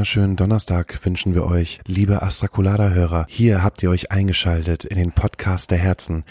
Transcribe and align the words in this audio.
Wunderschönen 0.00 0.36
Donnerstag 0.36 1.04
wünschen 1.04 1.34
wir 1.34 1.44
euch, 1.44 1.82
liebe 1.86 2.22
Astrakulada-Hörer. 2.22 3.26
Hier 3.28 3.62
habt 3.62 3.82
ihr 3.82 3.90
euch 3.90 4.10
eingeschaltet 4.10 4.86
in 4.86 4.96
den 4.96 5.12
Podcast 5.12 5.70
der 5.70 5.76
Herzen. 5.76 6.24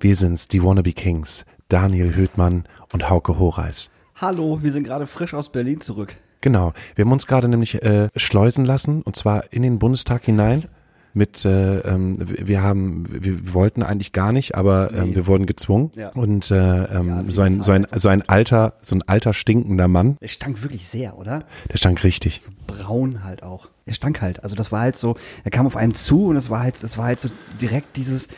Wir 0.00 0.16
sind's, 0.16 0.48
die 0.48 0.62
Wannabe 0.62 0.92
Kings, 0.92 1.44
Daniel 1.68 2.14
Höhtmann 2.14 2.64
und 2.94 3.10
Hauke 3.10 3.38
Horeis. 3.38 3.90
Hallo, 4.16 4.60
wir 4.62 4.72
sind 4.72 4.84
gerade 4.84 5.06
frisch 5.06 5.34
aus 5.34 5.52
Berlin 5.52 5.82
zurück. 5.82 6.16
Genau, 6.40 6.72
wir 6.94 7.04
haben 7.04 7.12
uns 7.12 7.26
gerade 7.26 7.48
nämlich 7.48 7.82
äh, 7.82 8.08
schleusen 8.16 8.64
lassen 8.64 9.02
und 9.02 9.16
zwar 9.16 9.52
in 9.52 9.60
den 9.60 9.78
Bundestag 9.78 10.24
hinein 10.24 10.64
mit 11.12 11.44
äh, 11.44 11.80
ähm, 11.80 12.16
wir 12.20 12.62
haben 12.62 13.04
wir 13.10 13.52
wollten 13.52 13.82
eigentlich 13.82 14.12
gar 14.12 14.32
nicht, 14.32 14.54
aber 14.54 14.92
ähm, 14.92 15.10
Nee. 15.10 15.16
wir 15.16 15.26
wurden 15.26 15.46
gezwungen 15.46 15.90
Ja. 15.96 16.10
und 16.10 16.50
äh, 16.50 16.84
ähm, 16.84 17.08
Ja, 17.08 17.20
so 17.28 17.42
ein 17.42 17.62
so 17.62 17.72
ein 17.72 17.86
so 17.96 18.08
ein 18.08 18.22
alter 18.28 18.74
so 18.82 18.94
ein 18.96 19.02
alter 19.08 19.32
stinkender 19.34 19.88
Mann, 19.88 20.16
Es 20.20 20.32
stank 20.32 20.62
wirklich 20.62 20.86
sehr, 20.86 21.18
oder? 21.18 21.44
der 21.72 21.76
stank 21.78 22.04
richtig. 22.04 22.40
Braun 22.66 23.24
halt 23.24 23.42
auch. 23.42 23.68
Er 23.86 23.94
stank 23.94 24.22
halt. 24.22 24.44
Also 24.44 24.54
das 24.54 24.70
war 24.70 24.80
halt 24.82 24.96
so, 24.96 25.16
er 25.42 25.50
kam 25.50 25.66
auf 25.66 25.74
einem 25.76 25.94
zu 25.94 26.26
und 26.26 26.36
es 26.36 26.48
war 26.48 26.60
halt, 26.60 26.80
es 26.82 26.96
war 26.96 27.06
halt 27.06 27.18
so 27.20 27.28
direkt 27.60 27.96
dieses 27.96 28.28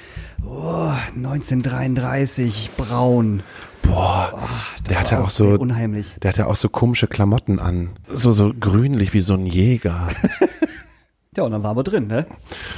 oh, 0.46 0.90
1933 1.14 2.70
braun. 2.76 3.42
Boah, 3.82 4.48
Das 4.78 4.88
der 4.88 5.00
hatte 5.00 5.20
auch 5.20 5.30
sehr 5.30 5.48
so 5.54 5.58
unheimlich. 5.58 6.14
Der 6.22 6.30
hatte 6.30 6.46
auch 6.46 6.56
so 6.56 6.68
komische 6.68 7.06
Klamotten 7.08 7.58
an. 7.58 7.90
So, 8.06 8.32
so 8.32 8.52
grünlich 8.58 9.12
wie 9.12 9.20
so 9.20 9.34
ein 9.34 9.44
Jäger. 9.44 10.06
Ja, 11.34 11.44
und 11.44 11.52
dann 11.52 11.62
waren 11.62 11.78
wir 11.78 11.82
drin, 11.82 12.08
ne? 12.08 12.26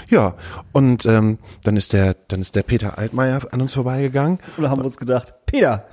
ja, 0.09 0.37
und 0.71 1.07
ähm, 1.07 1.39
dann 1.65 1.77
ist 1.77 1.93
der, 1.93 2.15
dann 2.29 2.41
ist 2.41 2.55
der 2.55 2.63
Peter 2.63 2.99
Altmaier 2.99 3.41
an 3.51 3.61
uns 3.61 3.75
vorbeigegangen. 3.75 4.39
Und 4.57 4.63
da 4.63 4.71
haben 4.71 4.81
wir 4.81 4.85
uns 4.85 4.97
gedacht, 4.97 5.35
Peter! 5.45 5.87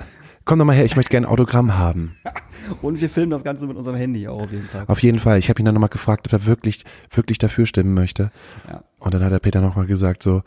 Komm 0.46 0.60
doch 0.60 0.66
mal 0.66 0.76
her, 0.76 0.86
ich 0.86 0.96
möchte 0.96 1.10
gerne 1.10 1.28
ein 1.28 1.32
Autogramm 1.32 1.78
haben. 1.78 2.18
Und 2.84 3.02
wir 3.02 3.10
filmen 3.10 3.32
das 3.32 3.44
Ganze 3.44 3.66
mit 3.66 3.78
unserem 3.78 3.96
Handy 3.96 4.28
auch 4.28 4.44
auf 4.44 4.52
jeden 4.52 4.68
Fall. 4.68 4.84
Auf 4.88 5.02
jeden 5.02 5.18
Fall. 5.18 5.40
Ich 5.40 5.50
habe 5.50 5.60
ihn 5.60 5.66
dann 5.66 5.74
nochmal 5.74 5.90
gefragt, 5.90 6.28
ob 6.28 6.34
er 6.34 6.46
wirklich, 6.46 6.84
wirklich 7.10 7.40
dafür 7.40 7.66
stimmen 7.66 7.96
möchte. 7.96 8.32
Ja. 8.68 8.84
Und 9.00 9.14
dann 9.14 9.24
hat 9.24 9.32
der 9.32 9.40
Peter 9.40 9.62
nochmal 9.62 9.88
gesagt 9.88 10.22
so, 10.22 10.44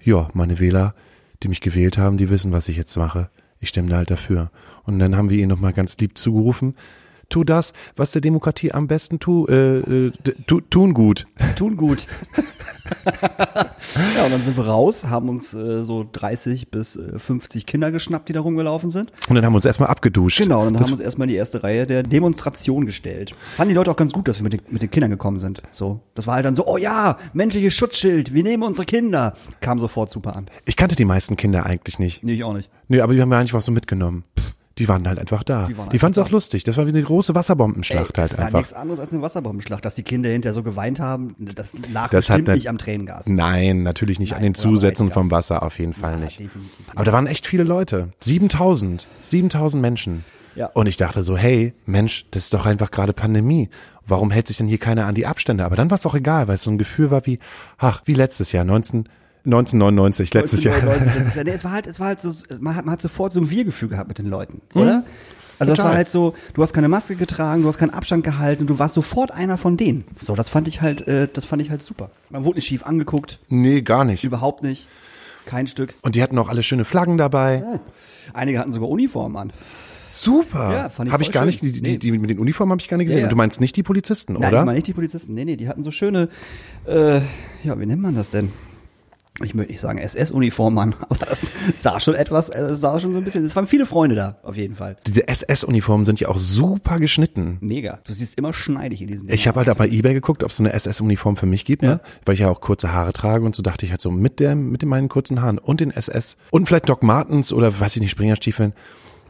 ja, 0.00 0.28
meine 0.34 0.60
Wähler, 0.60 0.94
die 1.42 1.48
mich 1.48 1.60
gewählt 1.60 1.98
haben, 1.98 2.16
die 2.16 2.30
wissen, 2.30 2.52
was 2.52 2.68
ich 2.68 2.76
jetzt 2.76 2.96
mache. 2.96 3.28
Ich 3.58 3.70
stimme 3.70 3.88
da 3.88 3.96
halt 3.96 4.10
dafür. 4.10 4.50
Und 4.84 5.00
dann 5.00 5.16
haben 5.16 5.30
wir 5.30 5.38
ihn 5.38 5.48
nochmal 5.48 5.72
ganz 5.72 5.96
lieb 5.98 6.16
zugerufen. 6.16 6.76
Tu 7.28 7.42
das, 7.42 7.72
was 7.96 8.12
der 8.12 8.20
Demokratie 8.20 8.72
am 8.72 8.86
besten 8.86 9.18
tu, 9.18 9.46
äh, 9.46 9.78
äh, 9.78 10.12
tu, 10.46 10.60
tun 10.60 10.94
gut. 10.94 11.26
Tun 11.56 11.76
gut. 11.76 12.06
ja, 14.16 14.24
und 14.24 14.30
dann 14.30 14.44
sind 14.44 14.56
wir 14.56 14.66
raus, 14.66 15.06
haben 15.06 15.28
uns 15.28 15.52
äh, 15.52 15.82
so 15.82 16.06
30 16.10 16.70
bis 16.70 16.96
äh, 16.96 17.18
50 17.18 17.66
Kinder 17.66 17.90
geschnappt, 17.90 18.28
die 18.28 18.32
da 18.32 18.40
rumgelaufen 18.40 18.90
sind. 18.90 19.10
Und 19.28 19.34
dann 19.34 19.44
haben 19.44 19.52
wir 19.52 19.56
uns 19.56 19.64
erstmal 19.64 19.88
abgeduscht. 19.88 20.38
Genau, 20.38 20.60
und 20.60 20.66
dann 20.66 20.74
das, 20.74 20.82
haben 20.82 20.90
wir 20.90 20.94
uns 20.94 21.00
erstmal 21.02 21.26
in 21.26 21.30
die 21.30 21.36
erste 21.36 21.62
Reihe 21.64 21.86
der 21.86 22.02
Demonstration 22.02 22.86
gestellt. 22.86 23.32
Fanden 23.56 23.70
die 23.70 23.74
Leute 23.74 23.90
auch 23.90 23.96
ganz 23.96 24.12
gut, 24.12 24.28
dass 24.28 24.38
wir 24.38 24.44
mit 24.44 24.52
den, 24.52 24.60
mit 24.70 24.82
den 24.82 24.90
Kindern 24.90 25.10
gekommen 25.10 25.40
sind. 25.40 25.62
So, 25.72 26.00
das 26.14 26.26
war 26.26 26.36
halt 26.36 26.44
dann 26.44 26.54
so, 26.54 26.66
oh 26.66 26.76
ja, 26.76 27.18
menschliches 27.32 27.74
Schutzschild, 27.74 28.34
wir 28.34 28.42
nehmen 28.42 28.62
unsere 28.62 28.86
Kinder. 28.86 29.34
Kam 29.60 29.78
sofort 29.78 30.12
super 30.12 30.36
an. 30.36 30.46
Ich 30.64 30.76
kannte 30.76 30.94
die 30.94 31.04
meisten 31.04 31.36
Kinder 31.36 31.66
eigentlich 31.66 31.98
nicht. 31.98 32.22
Nee, 32.22 32.34
ich 32.34 32.44
auch 32.44 32.54
nicht. 32.54 32.70
Nee, 32.88 33.00
aber 33.00 33.14
die 33.14 33.20
haben 33.20 33.30
wir 33.30 33.38
eigentlich 33.38 33.54
was 33.54 33.64
so 33.64 33.72
mitgenommen. 33.72 34.24
Pff, 34.38 34.55
Die 34.78 34.88
waren 34.88 35.08
halt 35.08 35.18
einfach 35.18 35.42
da. 35.42 35.66
Die 35.66 35.72
Die, 35.72 35.78
waren 35.78 35.88
die 35.90 35.98
fanden 35.98 36.20
es 36.20 36.26
auch 36.26 36.30
lustig. 36.30 36.64
Das 36.64 36.76
war 36.76 36.86
wie 36.86 36.90
eine 36.90 37.02
große 37.02 37.34
Wasserbombenschlacht 37.34 38.16
das 38.18 38.30
halt 38.30 38.38
war 38.38 38.44
einfach. 38.46 38.58
nichts 38.58 38.72
anderes 38.74 39.00
als 39.00 39.12
eine 39.12 39.22
Wasserbombenschlacht, 39.22 39.84
dass 39.84 39.94
die 39.94 40.02
Kinder 40.02 40.28
hinterher 40.28 40.52
so 40.54 40.62
geweint 40.62 41.00
haben. 41.00 41.34
Das 41.38 41.72
lag 41.92 42.10
Das 42.10 42.26
bestimmt 42.26 42.48
nicht 42.48 42.68
am 42.68 42.76
Tränengas. 42.78 43.26
Nein, 43.28 43.82
natürlich 43.82 44.18
nicht 44.18 44.30
Nein, 44.32 44.38
an 44.38 44.42
den 44.42 44.54
Zusätzen 44.54 45.10
vom. 45.10 45.30
Wasser, 45.30 45.62
auf 45.62 45.78
jeden 45.78 45.94
Fall 45.94 46.12
Ja, 46.12 46.18
nicht. 46.18 46.38
definitiv. 46.40 46.86
Aber 46.94 47.04
da 47.04 47.12
waren 47.12 47.26
echt 47.26 47.46
viele 47.46 47.64
Leute. 47.64 48.10
7000. 48.20 49.06
7000 49.24 49.80
Menschen. 49.80 50.24
Ja. 50.54 50.66
Und 50.72 50.86
ich 50.86 50.96
dachte 50.96 51.22
so, 51.22 51.36
hey, 51.36 51.74
Mensch, 51.84 52.26
das 52.30 52.44
ist 52.44 52.54
doch 52.54 52.64
einfach 52.66 52.90
gerade 52.90 53.12
Pandemie. 53.12 53.68
Warum 54.06 54.30
hält 54.30 54.46
sich 54.46 54.56
denn 54.56 54.68
hier 54.68 54.78
keiner 54.78 55.06
an 55.06 55.14
die 55.14 55.26
Abstände? 55.26 55.64
Aber 55.64 55.76
dann 55.76 55.90
war 55.90 55.98
es 55.98 56.06
auch 56.06 56.14
egal, 56.14 56.48
weil 56.48 56.54
es 56.54 56.62
so 56.62 56.70
ein 56.70 56.78
Gefühl 56.78 57.10
war 57.10 57.26
wie, 57.26 57.38
ach, 57.76 58.02
wie 58.04 58.14
letztes 58.14 58.52
Jahr, 58.52 58.64
19, 58.64 59.08
1999, 59.46 60.34
letztes 60.34 60.64
Jahr. 60.64 60.74
1999, 60.76 61.14
letztes 61.24 61.34
Jahr. 61.36 61.44
Nee, 61.44 61.50
es 61.52 61.64
war 61.64 61.72
halt, 61.72 61.86
es 61.86 62.00
war 62.00 62.06
halt 62.08 62.20
so, 62.20 62.32
man 62.60 62.76
hat, 62.76 62.84
man 62.84 62.92
hat 62.92 63.00
sofort 63.00 63.32
so 63.32 63.40
ein 63.40 63.48
Wir-Gefühl 63.50 63.88
gehabt 63.88 64.08
mit 64.08 64.18
den 64.18 64.26
Leuten, 64.26 64.60
oder? 64.74 65.04
Also 65.58 65.70
das 65.70 65.78
Total. 65.78 65.90
war 65.92 65.96
halt 65.96 66.10
so, 66.10 66.34
du 66.52 66.62
hast 66.62 66.74
keine 66.74 66.88
Maske 66.88 67.16
getragen, 67.16 67.62
du 67.62 67.68
hast 67.68 67.78
keinen 67.78 67.90
Abstand 67.94 68.24
gehalten, 68.24 68.66
du 68.66 68.78
warst 68.78 68.92
sofort 68.94 69.30
einer 69.30 69.56
von 69.56 69.78
denen. 69.78 70.04
So, 70.20 70.34
das 70.34 70.50
fand 70.50 70.68
ich 70.68 70.82
halt, 70.82 71.08
äh, 71.08 71.28
das 71.32 71.46
fand 71.46 71.62
ich 71.62 71.70
halt 71.70 71.82
super. 71.82 72.10
Man 72.28 72.44
wurde 72.44 72.56
nicht 72.58 72.66
schief 72.66 72.84
angeguckt, 72.84 73.38
Nee, 73.48 73.80
gar 73.80 74.04
nicht. 74.04 74.22
überhaupt 74.24 74.62
nicht. 74.62 74.86
Kein 75.46 75.66
Stück. 75.66 75.94
Und 76.02 76.14
die 76.14 76.22
hatten 76.22 76.36
auch 76.38 76.48
alle 76.48 76.62
schöne 76.62 76.84
Flaggen 76.84 77.16
dabei. 77.16 77.62
Einige 78.34 78.58
hatten 78.58 78.72
sogar 78.72 78.88
Uniformen 78.90 79.36
an. 79.36 79.52
Super. 80.10 80.72
Ja, 80.72 80.88
fand 80.90 81.08
ich 81.08 81.12
Habe 81.12 81.22
ich 81.22 81.30
gar 81.32 81.42
schön. 81.42 81.46
nicht, 81.46 81.62
die, 81.62 81.72
die, 81.72 81.80
Nee. 81.82 81.96
die 81.98 82.12
mit 82.12 82.28
den 82.30 82.38
Uniformen 82.38 82.72
habe 82.72 82.80
ich 82.80 82.88
gar 82.88 82.96
nicht 82.96 83.06
gesehen. 83.06 83.18
Ja, 83.18 83.22
ja. 83.22 83.26
Und 83.26 83.32
du 83.32 83.36
meinst 83.36 83.60
nicht 83.60 83.76
die 83.76 83.82
Polizisten, 83.82 84.34
Nein, 84.34 84.50
oder? 84.50 84.60
ich 84.60 84.64
meine 84.66 84.76
nicht 84.76 84.86
die 84.88 84.92
Polizisten. 84.92 85.34
Nee, 85.34 85.44
nee, 85.44 85.56
die 85.56 85.68
hatten 85.68 85.84
so 85.84 85.90
schöne, 85.90 86.28
äh, 86.86 87.20
ja, 87.64 87.78
wie 87.78 87.86
nennt 87.86 88.02
man 88.02 88.14
das 88.14 88.28
denn? 88.30 88.50
Ich 89.42 89.54
möchte 89.54 89.72
nicht 89.72 89.80
sagen 89.80 89.98
SS-Uniformen 89.98 90.78
an, 90.78 90.94
aber 91.08 91.16
das 91.16 91.50
sah 91.76 92.00
schon 92.00 92.14
etwas, 92.14 92.48
äh, 92.48 92.60
das 92.60 92.80
sah 92.80 92.98
schon 93.00 93.12
so 93.12 93.18
ein 93.18 93.24
bisschen, 93.24 93.44
es 93.44 93.54
waren 93.54 93.66
viele 93.66 93.86
Freunde 93.86 94.16
da, 94.16 94.36
auf 94.42 94.56
jeden 94.56 94.74
Fall. 94.74 94.96
Diese 95.06 95.28
SS-Uniformen 95.28 96.04
sind 96.04 96.20
ja 96.20 96.28
auch 96.28 96.38
super 96.38 96.98
geschnitten. 96.98 97.58
Mega. 97.60 98.00
Du 98.04 98.12
siehst 98.12 98.38
immer 98.38 98.52
schneidig 98.52 99.02
in 99.02 99.08
diesen 99.08 99.28
Ich 99.28 99.46
habe 99.46 99.58
halt 99.58 99.68
auch 99.68 99.76
bei 99.76 99.88
eBay 99.88 100.14
geguckt, 100.14 100.42
ob 100.42 100.50
es 100.50 100.56
so 100.56 100.62
eine 100.62 100.72
SS-Uniform 100.72 101.36
für 101.36 101.46
mich 101.46 101.64
gibt, 101.64 101.82
ne? 101.82 102.00
weil 102.24 102.34
ich 102.34 102.40
ja 102.40 102.48
auch 102.48 102.60
kurze 102.60 102.92
Haare 102.92 103.12
trage 103.12 103.44
und 103.44 103.54
so 103.54 103.62
dachte 103.62 103.84
ich 103.84 103.90
halt 103.90 104.00
so 104.00 104.10
mit 104.10 104.40
der, 104.40 104.54
mit 104.54 104.82
den 104.82 104.88
meinen 104.88 105.08
kurzen 105.08 105.42
Haaren 105.42 105.58
und 105.58 105.80
den 105.80 105.90
SS 105.90 106.36
und 106.50 106.66
vielleicht 106.66 106.88
Doc 106.88 107.02
Martens 107.02 107.52
oder 107.52 107.78
weiß 107.78 107.96
ich 107.96 108.02
nicht 108.02 108.10
Springerstiefeln. 108.10 108.72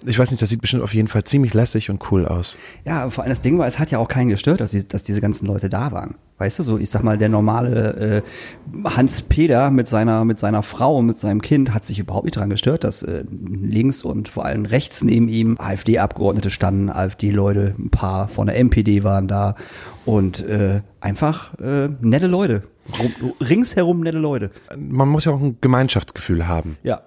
Ich 0.08 0.18
weiß 0.18 0.30
nicht, 0.30 0.40
das 0.40 0.50
sieht 0.50 0.60
bestimmt 0.60 0.82
auf 0.82 0.94
jeden 0.94 1.08
Fall 1.08 1.24
ziemlich 1.24 1.52
lässig 1.52 1.90
und 1.90 2.10
cool 2.10 2.26
aus. 2.26 2.56
Ja, 2.84 3.10
vor 3.10 3.24
allem 3.24 3.30
das 3.30 3.40
Ding 3.40 3.58
war, 3.58 3.66
es 3.66 3.78
hat 3.78 3.90
ja 3.90 3.98
auch 3.98 4.08
keinen 4.08 4.28
gestört, 4.28 4.60
dass, 4.60 4.70
die, 4.70 4.86
dass 4.86 5.02
diese 5.02 5.20
ganzen 5.20 5.46
Leute 5.46 5.68
da 5.68 5.90
waren. 5.90 6.14
Weißt 6.38 6.58
du, 6.58 6.62
so 6.62 6.78
ich 6.78 6.90
sag 6.90 7.02
mal, 7.02 7.18
der 7.18 7.28
normale 7.28 8.22
äh, 8.74 8.88
Hans 8.88 9.22
Peter 9.22 9.70
mit 9.70 9.88
seiner 9.88 10.24
mit 10.24 10.38
seiner 10.38 10.62
Frau 10.62 10.98
und 10.98 11.06
mit 11.06 11.18
seinem 11.18 11.40
Kind 11.40 11.74
hat 11.74 11.86
sich 11.86 11.98
überhaupt 11.98 12.26
nicht 12.26 12.36
dran 12.36 12.50
gestört, 12.50 12.84
dass 12.84 13.02
äh, 13.02 13.24
links 13.30 14.02
und 14.02 14.28
vor 14.28 14.44
allem 14.44 14.66
rechts 14.66 15.02
neben 15.02 15.28
ihm 15.28 15.56
AfD-Abgeordnete 15.58 16.50
standen, 16.50 16.90
AfD-Leute, 16.90 17.74
ein 17.78 17.90
paar 17.90 18.28
von 18.28 18.46
der 18.46 18.62
MPD 18.62 19.02
waren 19.02 19.28
da 19.28 19.56
und 20.04 20.44
äh, 20.46 20.82
einfach 21.00 21.58
äh, 21.58 21.88
nette 22.00 22.26
Leute, 22.26 22.62
Rum, 22.98 23.32
ringsherum 23.40 24.00
nette 24.00 24.18
Leute. 24.18 24.50
Man 24.76 25.08
muss 25.08 25.24
ja 25.24 25.32
auch 25.32 25.40
ein 25.40 25.58
Gemeinschaftsgefühl 25.60 26.46
haben. 26.46 26.76
Ja, 26.82 27.02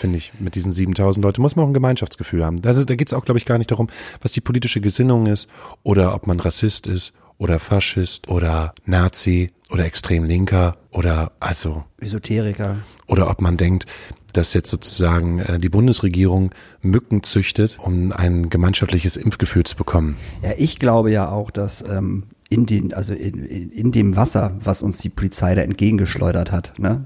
finde 0.00 0.18
ich. 0.18 0.32
Mit 0.40 0.54
diesen 0.54 0.72
7000 0.72 1.22
Leuten 1.22 1.42
muss 1.42 1.54
man 1.54 1.64
auch 1.64 1.70
ein 1.70 1.74
Gemeinschaftsgefühl 1.74 2.44
haben. 2.44 2.60
Da, 2.62 2.72
da 2.72 2.94
geht 2.96 3.08
es 3.08 3.12
auch, 3.12 3.24
glaube 3.24 3.38
ich, 3.38 3.44
gar 3.44 3.58
nicht 3.58 3.70
darum, 3.70 3.88
was 4.20 4.32
die 4.32 4.40
politische 4.40 4.80
Gesinnung 4.80 5.26
ist 5.26 5.48
oder 5.82 6.14
ob 6.14 6.26
man 6.26 6.40
Rassist 6.40 6.86
ist 6.86 7.12
oder 7.38 7.58
Faschist 7.58 8.28
oder 8.28 8.74
Nazi 8.84 9.50
oder 9.70 9.84
extrem 9.84 10.24
Linker 10.24 10.76
oder 10.90 11.32
also 11.40 11.84
Esoteriker. 12.00 12.78
oder 13.06 13.30
ob 13.30 13.40
man 13.40 13.56
denkt, 13.56 13.86
dass 14.32 14.54
jetzt 14.54 14.70
sozusagen 14.70 15.40
äh, 15.40 15.58
die 15.58 15.68
Bundesregierung 15.68 16.52
Mücken 16.82 17.22
züchtet, 17.22 17.78
um 17.80 18.12
ein 18.12 18.50
gemeinschaftliches 18.50 19.16
Impfgefühl 19.16 19.64
zu 19.64 19.76
bekommen. 19.76 20.16
Ja, 20.42 20.52
ich 20.56 20.78
glaube 20.78 21.10
ja 21.10 21.30
auch, 21.30 21.50
dass 21.50 21.82
ähm, 21.82 22.24
in 22.50 22.66
den, 22.66 22.92
also 22.92 23.14
in, 23.14 23.44
in, 23.44 23.70
in 23.70 23.92
dem 23.92 24.16
Wasser, 24.16 24.58
was 24.62 24.82
uns 24.82 24.98
die 24.98 25.08
Polizei 25.08 25.54
da 25.54 25.62
entgegengeschleudert 25.62 26.50
hat, 26.50 26.78
ne, 26.78 27.04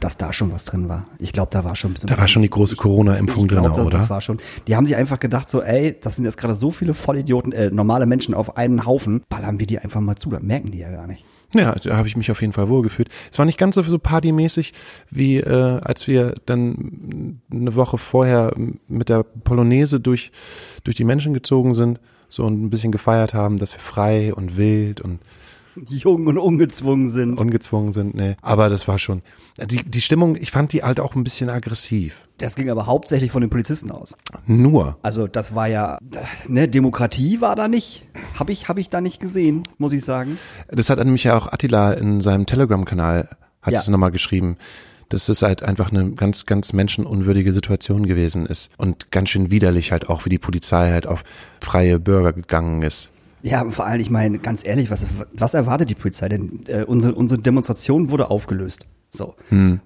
dass 0.00 0.16
da 0.16 0.32
schon 0.32 0.50
was 0.50 0.64
drin 0.64 0.88
war. 0.88 1.06
Ich 1.18 1.32
glaube, 1.32 1.50
da 1.52 1.64
war 1.64 1.76
schon 1.76 1.90
ein 1.90 1.94
bisschen. 1.94 2.08
Da 2.08 2.18
war 2.18 2.26
schon 2.28 2.40
die 2.40 2.50
große 2.50 2.76
Corona-Impfung 2.76 3.46
drin, 3.46 3.62
das, 3.62 3.78
oder? 3.78 3.98
Das 3.98 4.10
war 4.10 4.22
schon. 4.22 4.38
Die 4.66 4.74
haben 4.74 4.86
sich 4.86 4.96
einfach 4.96 5.20
gedacht, 5.20 5.50
so, 5.50 5.62
ey, 5.62 5.94
das 6.00 6.16
sind 6.16 6.24
jetzt 6.24 6.38
gerade 6.38 6.54
so 6.54 6.70
viele 6.70 6.94
Vollidioten, 6.94 7.52
äh, 7.52 7.70
normale 7.70 8.06
Menschen 8.06 8.34
auf 8.34 8.56
einen 8.56 8.86
Haufen, 8.86 9.22
ballern 9.28 9.60
wir 9.60 9.66
die 9.66 9.78
einfach 9.78 10.00
mal 10.00 10.16
zu, 10.16 10.30
das 10.30 10.42
merken 10.42 10.70
die 10.70 10.78
ja 10.78 10.90
gar 10.90 11.06
nicht. 11.06 11.22
Ja, 11.54 11.74
da 11.74 11.96
habe 11.96 12.08
ich 12.08 12.16
mich 12.16 12.30
auf 12.30 12.40
jeden 12.40 12.54
Fall 12.54 12.68
wohlgefühlt. 12.70 13.08
Es 13.30 13.38
war 13.38 13.44
nicht 13.44 13.58
ganz 13.58 13.74
so, 13.74 13.82
so 13.82 13.98
partymäßig, 13.98 14.72
wie 15.10 15.36
äh, 15.36 15.80
als 15.80 16.08
wir 16.08 16.34
dann 16.46 17.40
eine 17.50 17.74
Woche 17.74 17.98
vorher 17.98 18.52
mit 18.88 19.10
der 19.10 19.22
Polonaise 19.22 20.00
durch, 20.00 20.32
durch 20.84 20.96
die 20.96 21.04
Menschen 21.04 21.34
gezogen 21.34 21.74
sind, 21.74 22.00
so 22.28 22.44
und 22.44 22.62
ein 22.62 22.70
bisschen 22.70 22.92
gefeiert 22.92 23.34
haben, 23.34 23.58
dass 23.58 23.72
wir 23.72 23.80
frei 23.80 24.34
und 24.34 24.56
wild 24.56 25.00
und 25.00 25.20
Jung 25.88 26.26
und 26.26 26.38
ungezwungen 26.38 27.06
sind. 27.06 27.38
ungezwungen 27.38 27.92
sind. 27.92 28.14
Nee. 28.14 28.36
Aber 28.40 28.70
das 28.70 28.88
war 28.88 28.98
schon. 28.98 29.20
Die, 29.62 29.84
die 29.84 30.00
Stimmung, 30.00 30.34
ich 30.34 30.50
fand 30.50 30.72
die 30.72 30.82
halt 30.82 31.00
auch 31.00 31.14
ein 31.14 31.22
bisschen 31.22 31.50
aggressiv. 31.50 32.26
Das 32.38 32.54
ging 32.54 32.70
aber 32.70 32.86
hauptsächlich 32.86 33.30
von 33.30 33.42
den 33.42 33.50
Polizisten 33.50 33.90
aus. 33.90 34.16
Nur. 34.46 34.96
Also 35.02 35.26
das 35.26 35.54
war 35.54 35.66
ja, 35.68 35.98
ne, 36.48 36.66
Demokratie 36.68 37.42
war 37.42 37.56
da 37.56 37.68
nicht. 37.68 38.06
Hab 38.38 38.48
ich, 38.48 38.68
hab 38.68 38.78
ich 38.78 38.88
da 38.88 39.02
nicht 39.02 39.20
gesehen, 39.20 39.64
muss 39.76 39.92
ich 39.92 40.02
sagen. 40.04 40.38
Das 40.68 40.88
hat 40.88 40.98
nämlich 40.98 41.24
ja 41.24 41.36
auch 41.36 41.52
Attila 41.52 41.92
in 41.92 42.22
seinem 42.22 42.46
Telegram-Kanal, 42.46 43.28
hat 43.60 43.72
Ja. 43.74 43.80
es 43.80 43.88
nochmal 43.88 44.10
geschrieben, 44.12 44.56
dass 45.08 45.28
es 45.28 45.42
halt 45.42 45.62
einfach 45.62 45.90
eine 45.90 46.12
ganz, 46.12 46.46
ganz 46.46 46.72
menschenunwürdige 46.72 47.52
Situation 47.52 48.06
gewesen 48.06 48.46
ist. 48.46 48.70
Und 48.76 49.10
ganz 49.10 49.30
schön 49.30 49.50
widerlich 49.50 49.92
halt 49.92 50.08
auch, 50.08 50.24
wie 50.24 50.30
die 50.30 50.38
Polizei 50.38 50.90
halt 50.90 51.06
auf 51.06 51.24
freie 51.60 51.98
Bürger 51.98 52.32
gegangen 52.32 52.82
ist. 52.82 53.10
Ja, 53.42 53.62
und 53.62 53.72
vor 53.72 53.86
allem, 53.86 54.00
ich 54.00 54.10
meine, 54.10 54.38
ganz 54.38 54.64
ehrlich, 54.66 54.90
was, 54.90 55.06
was 55.32 55.54
erwartet 55.54 55.90
die 55.90 55.94
Polizei 55.94 56.28
denn? 56.28 56.60
Äh, 56.66 56.84
unsere, 56.84 57.14
unsere 57.14 57.40
Demonstration 57.40 58.10
wurde 58.10 58.30
aufgelöst. 58.30 58.86
So. 59.10 59.34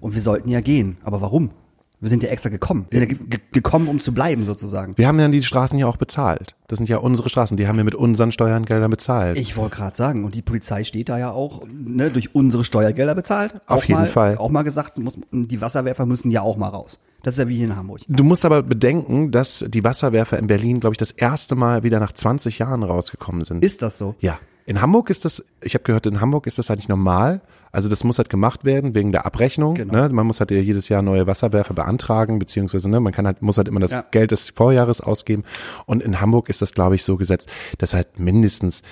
Und 0.01 0.13
wir 0.15 0.21
sollten 0.21 0.49
ja 0.49 0.61
gehen. 0.61 0.97
Aber 1.03 1.21
warum? 1.21 1.51
Wir 2.01 2.09
sind 2.09 2.23
ja 2.23 2.29
extra 2.29 2.49
gekommen. 2.49 2.87
Wir 2.89 2.99
sind 2.99 3.11
ja 3.11 3.17
ge 3.17 3.39
gekommen, 3.51 3.87
um 3.87 3.99
zu 3.99 4.11
bleiben, 4.11 4.43
sozusagen. 4.43 4.97
Wir 4.97 5.07
haben 5.07 5.19
ja 5.19 5.27
die 5.27 5.43
Straßen 5.43 5.77
ja 5.77 5.85
auch 5.85 5.97
bezahlt. 5.97 6.55
Das 6.67 6.77
sind 6.77 6.89
ja 6.89 6.97
unsere 6.97 7.29
Straßen, 7.29 7.57
die 7.57 7.67
haben 7.67 7.77
wir 7.77 7.83
mit 7.83 7.93
unseren 7.93 8.31
Steuergeldern 8.31 8.89
bezahlt. 8.89 9.37
Ich 9.37 9.55
wollte 9.55 9.75
gerade 9.75 9.95
sagen, 9.95 10.25
und 10.25 10.33
die 10.33 10.41
Polizei 10.41 10.83
steht 10.83 11.09
da 11.09 11.19
ja 11.19 11.31
auch 11.31 11.61
ne, 11.67 12.09
durch 12.09 12.33
unsere 12.33 12.65
Steuergelder 12.65 13.13
bezahlt. 13.13 13.61
Auf 13.67 13.83
auch 13.83 13.83
jeden 13.83 14.01
mal, 14.01 14.07
Fall. 14.07 14.37
Auch 14.37 14.49
mal 14.49 14.63
gesagt, 14.63 14.97
muss, 14.97 15.19
die 15.31 15.61
Wasserwerfer 15.61 16.07
müssen 16.07 16.31
ja 16.31 16.41
auch 16.41 16.57
mal 16.57 16.69
raus. 16.69 16.99
Das 17.21 17.35
ist 17.35 17.39
ja 17.39 17.47
wie 17.47 17.57
hier 17.57 17.65
in 17.67 17.75
Hamburg. 17.75 18.01
Du 18.07 18.23
musst 18.23 18.45
aber 18.45 18.63
bedenken, 18.63 19.31
dass 19.31 19.63
die 19.67 19.83
Wasserwerfer 19.83 20.39
in 20.39 20.47
Berlin, 20.47 20.79
glaube 20.79 20.95
ich, 20.95 20.97
das 20.97 21.11
erste 21.11 21.55
Mal 21.55 21.83
wieder 21.83 21.99
nach 21.99 22.13
20 22.13 22.57
Jahren 22.57 22.81
rausgekommen 22.81 23.43
sind. 23.43 23.63
Ist 23.63 23.83
das 23.83 23.99
so? 23.99 24.15
Ja. 24.19 24.39
In 24.65 24.81
Hamburg 24.81 25.09
ist 25.09 25.25
das, 25.25 25.43
ich 25.61 25.73
habe 25.73 25.83
gehört, 25.83 26.05
in 26.05 26.21
Hamburg 26.21 26.47
ist 26.47 26.57
das 26.57 26.69
eigentlich 26.69 26.89
normal. 26.89 27.41
Also 27.71 27.89
das 27.89 28.03
muss 28.03 28.17
halt 28.17 28.29
gemacht 28.29 28.65
werden 28.65 28.95
wegen 28.95 29.11
der 29.11 29.25
Abrechnung. 29.25 29.75
Genau. 29.75 29.93
Ne? 29.93 30.09
Man 30.09 30.27
muss 30.27 30.39
halt 30.39 30.51
ja 30.51 30.57
jedes 30.57 30.89
Jahr 30.89 31.01
neue 31.01 31.25
Wasserwerfer 31.25 31.73
beantragen, 31.73 32.37
beziehungsweise 32.37 32.89
ne, 32.89 32.99
man 32.99 33.13
kann 33.13 33.25
halt, 33.25 33.41
muss 33.41 33.57
halt 33.57 33.67
immer 33.67 33.79
das 33.79 33.91
Ja. 33.91 34.05
Geld 34.11 34.31
des 34.31 34.49
Vorjahres 34.49 34.99
ausgeben. 35.01 35.43
Und 35.85 36.03
in 36.03 36.19
Hamburg 36.19 36.49
ist 36.49 36.61
das, 36.61 36.73
glaube 36.73 36.95
ich, 36.95 37.03
so 37.03 37.15
gesetzt, 37.17 37.49
dass 37.77 37.93
halt 37.93 38.19
mindestens, 38.19 38.83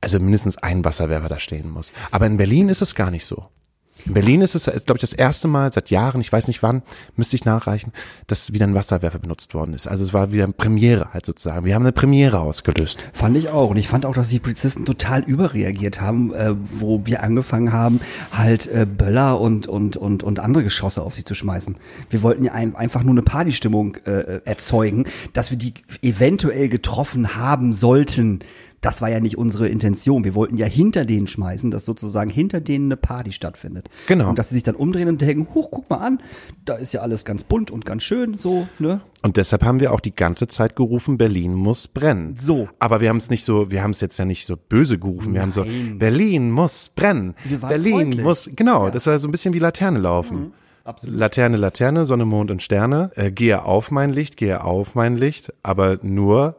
also 0.00 0.18
mindestens 0.18 0.56
ein 0.58 0.84
Wasserwerfer 0.84 1.28
da 1.28 1.38
stehen 1.38 1.70
muss. 1.70 1.92
Aber 2.10 2.26
in 2.26 2.38
Berlin 2.38 2.68
ist 2.68 2.80
es 2.80 2.94
gar 2.94 3.10
nicht 3.10 3.26
so. 3.26 3.48
In 4.04 4.14
Berlin 4.14 4.40
ist 4.40 4.54
es, 4.54 4.64
glaube 4.64 4.96
ich, 4.96 5.00
das 5.00 5.12
erste 5.12 5.48
Mal 5.48 5.72
seit 5.72 5.90
Jahren, 5.90 6.20
ich 6.20 6.30
weiß 6.30 6.46
nicht 6.48 6.62
wann, 6.62 6.82
müsste 7.16 7.34
ich 7.34 7.44
nachreichen, 7.44 7.92
dass 8.26 8.52
wieder 8.52 8.66
ein 8.66 8.74
Wasserwerfer 8.74 9.18
benutzt 9.18 9.54
worden 9.54 9.74
ist. 9.74 9.86
Also 9.86 10.04
es 10.04 10.12
war 10.12 10.32
wieder 10.32 10.44
eine 10.44 10.52
Premiere 10.52 11.12
halt 11.12 11.26
sozusagen. 11.26 11.64
Wir 11.64 11.74
haben 11.74 11.82
eine 11.82 11.92
Premiere 11.92 12.38
ausgelöst. 12.38 12.98
Fand 13.12 13.36
ich 13.36 13.48
auch. 13.48 13.70
Und 13.70 13.78
ich 13.78 13.88
fand 13.88 14.06
auch, 14.06 14.14
dass 14.14 14.28
die 14.28 14.38
Polizisten 14.38 14.84
total 14.84 15.22
überreagiert 15.22 16.00
haben, 16.00 16.32
äh, 16.34 16.54
wo 16.72 17.04
wir 17.04 17.22
angefangen 17.22 17.72
haben, 17.72 18.00
halt 18.32 18.66
äh, 18.66 18.86
Böller 18.86 19.40
und, 19.40 19.66
und, 19.66 19.96
und, 19.96 20.22
und 20.22 20.38
andere 20.38 20.62
Geschosse 20.62 21.02
auf 21.02 21.14
sie 21.14 21.24
zu 21.24 21.34
schmeißen. 21.34 21.76
Wir 22.10 22.22
wollten 22.22 22.44
ja 22.44 22.52
ein, 22.52 22.76
einfach 22.76 23.02
nur 23.02 23.14
eine 23.14 23.22
Partystimmung 23.22 23.96
äh, 24.04 24.40
erzeugen, 24.44 25.04
dass 25.32 25.50
wir 25.50 25.58
die 25.58 25.74
eventuell 26.02 26.68
getroffen 26.68 27.36
haben 27.36 27.72
sollten. 27.72 28.40
Das 28.86 29.02
war 29.02 29.10
ja 29.10 29.18
nicht 29.18 29.36
unsere 29.36 29.66
Intention. 29.68 30.22
Wir 30.22 30.34
wollten 30.36 30.56
ja 30.56 30.66
hinter 30.66 31.04
denen 31.04 31.26
schmeißen, 31.26 31.70
dass 31.70 31.84
sozusagen 31.84 32.30
hinter 32.30 32.60
denen 32.60 32.86
eine 32.86 32.96
Party 32.96 33.32
stattfindet. 33.32 33.88
Genau. 34.06 34.28
Und 34.28 34.38
dass 34.38 34.50
sie 34.50 34.54
sich 34.54 34.62
dann 34.62 34.76
umdrehen 34.76 35.08
und 35.08 35.20
denken, 35.20 35.48
huch, 35.54 35.70
guck 35.72 35.90
mal 35.90 35.96
an, 35.98 36.20
da 36.64 36.76
ist 36.76 36.92
ja 36.92 37.00
alles 37.00 37.24
ganz 37.24 37.42
bunt 37.42 37.70
und 37.70 37.84
ganz 37.84 38.04
schön, 38.04 38.36
so, 38.36 38.68
ne? 38.78 39.00
Und 39.22 39.38
deshalb 39.38 39.64
haben 39.64 39.80
wir 39.80 39.92
auch 39.92 39.98
die 39.98 40.14
ganze 40.14 40.46
Zeit 40.46 40.76
gerufen, 40.76 41.18
Berlin 41.18 41.54
muss 41.54 41.88
brennen. 41.88 42.36
So. 42.38 42.68
Aber 42.78 43.00
wir 43.00 43.08
haben 43.08 43.16
es 43.16 43.28
nicht 43.28 43.44
so, 43.44 43.72
wir 43.72 43.82
haben 43.82 43.90
es 43.90 44.00
jetzt 44.00 44.18
ja 44.18 44.24
nicht 44.24 44.46
so 44.46 44.56
böse 44.56 44.98
gerufen. 44.98 45.34
Wir 45.34 45.42
haben 45.42 45.50
so, 45.50 45.64
Nein. 45.64 45.98
Berlin 45.98 46.52
muss 46.52 46.90
brennen. 46.94 47.34
Berlin 47.60 47.92
freundlich. 47.92 48.24
muss, 48.24 48.50
genau, 48.54 48.90
das 48.90 49.06
war 49.08 49.18
so 49.18 49.26
ein 49.26 49.32
bisschen 49.32 49.52
wie 49.52 49.58
Laterne 49.58 49.98
laufen. 49.98 50.52
absolut. 50.84 51.18
Laterne, 51.18 51.56
Laterne, 51.56 52.06
Sonne, 52.06 52.24
Mond 52.24 52.52
und 52.52 52.62
Sterne. 52.62 53.10
Äh, 53.16 53.32
gehe 53.32 53.64
auf 53.64 53.90
mein 53.90 54.10
Licht, 54.10 54.36
gehe 54.36 54.62
auf 54.62 54.94
mein 54.94 55.16
Licht, 55.16 55.52
aber 55.64 55.98
nur 56.02 56.54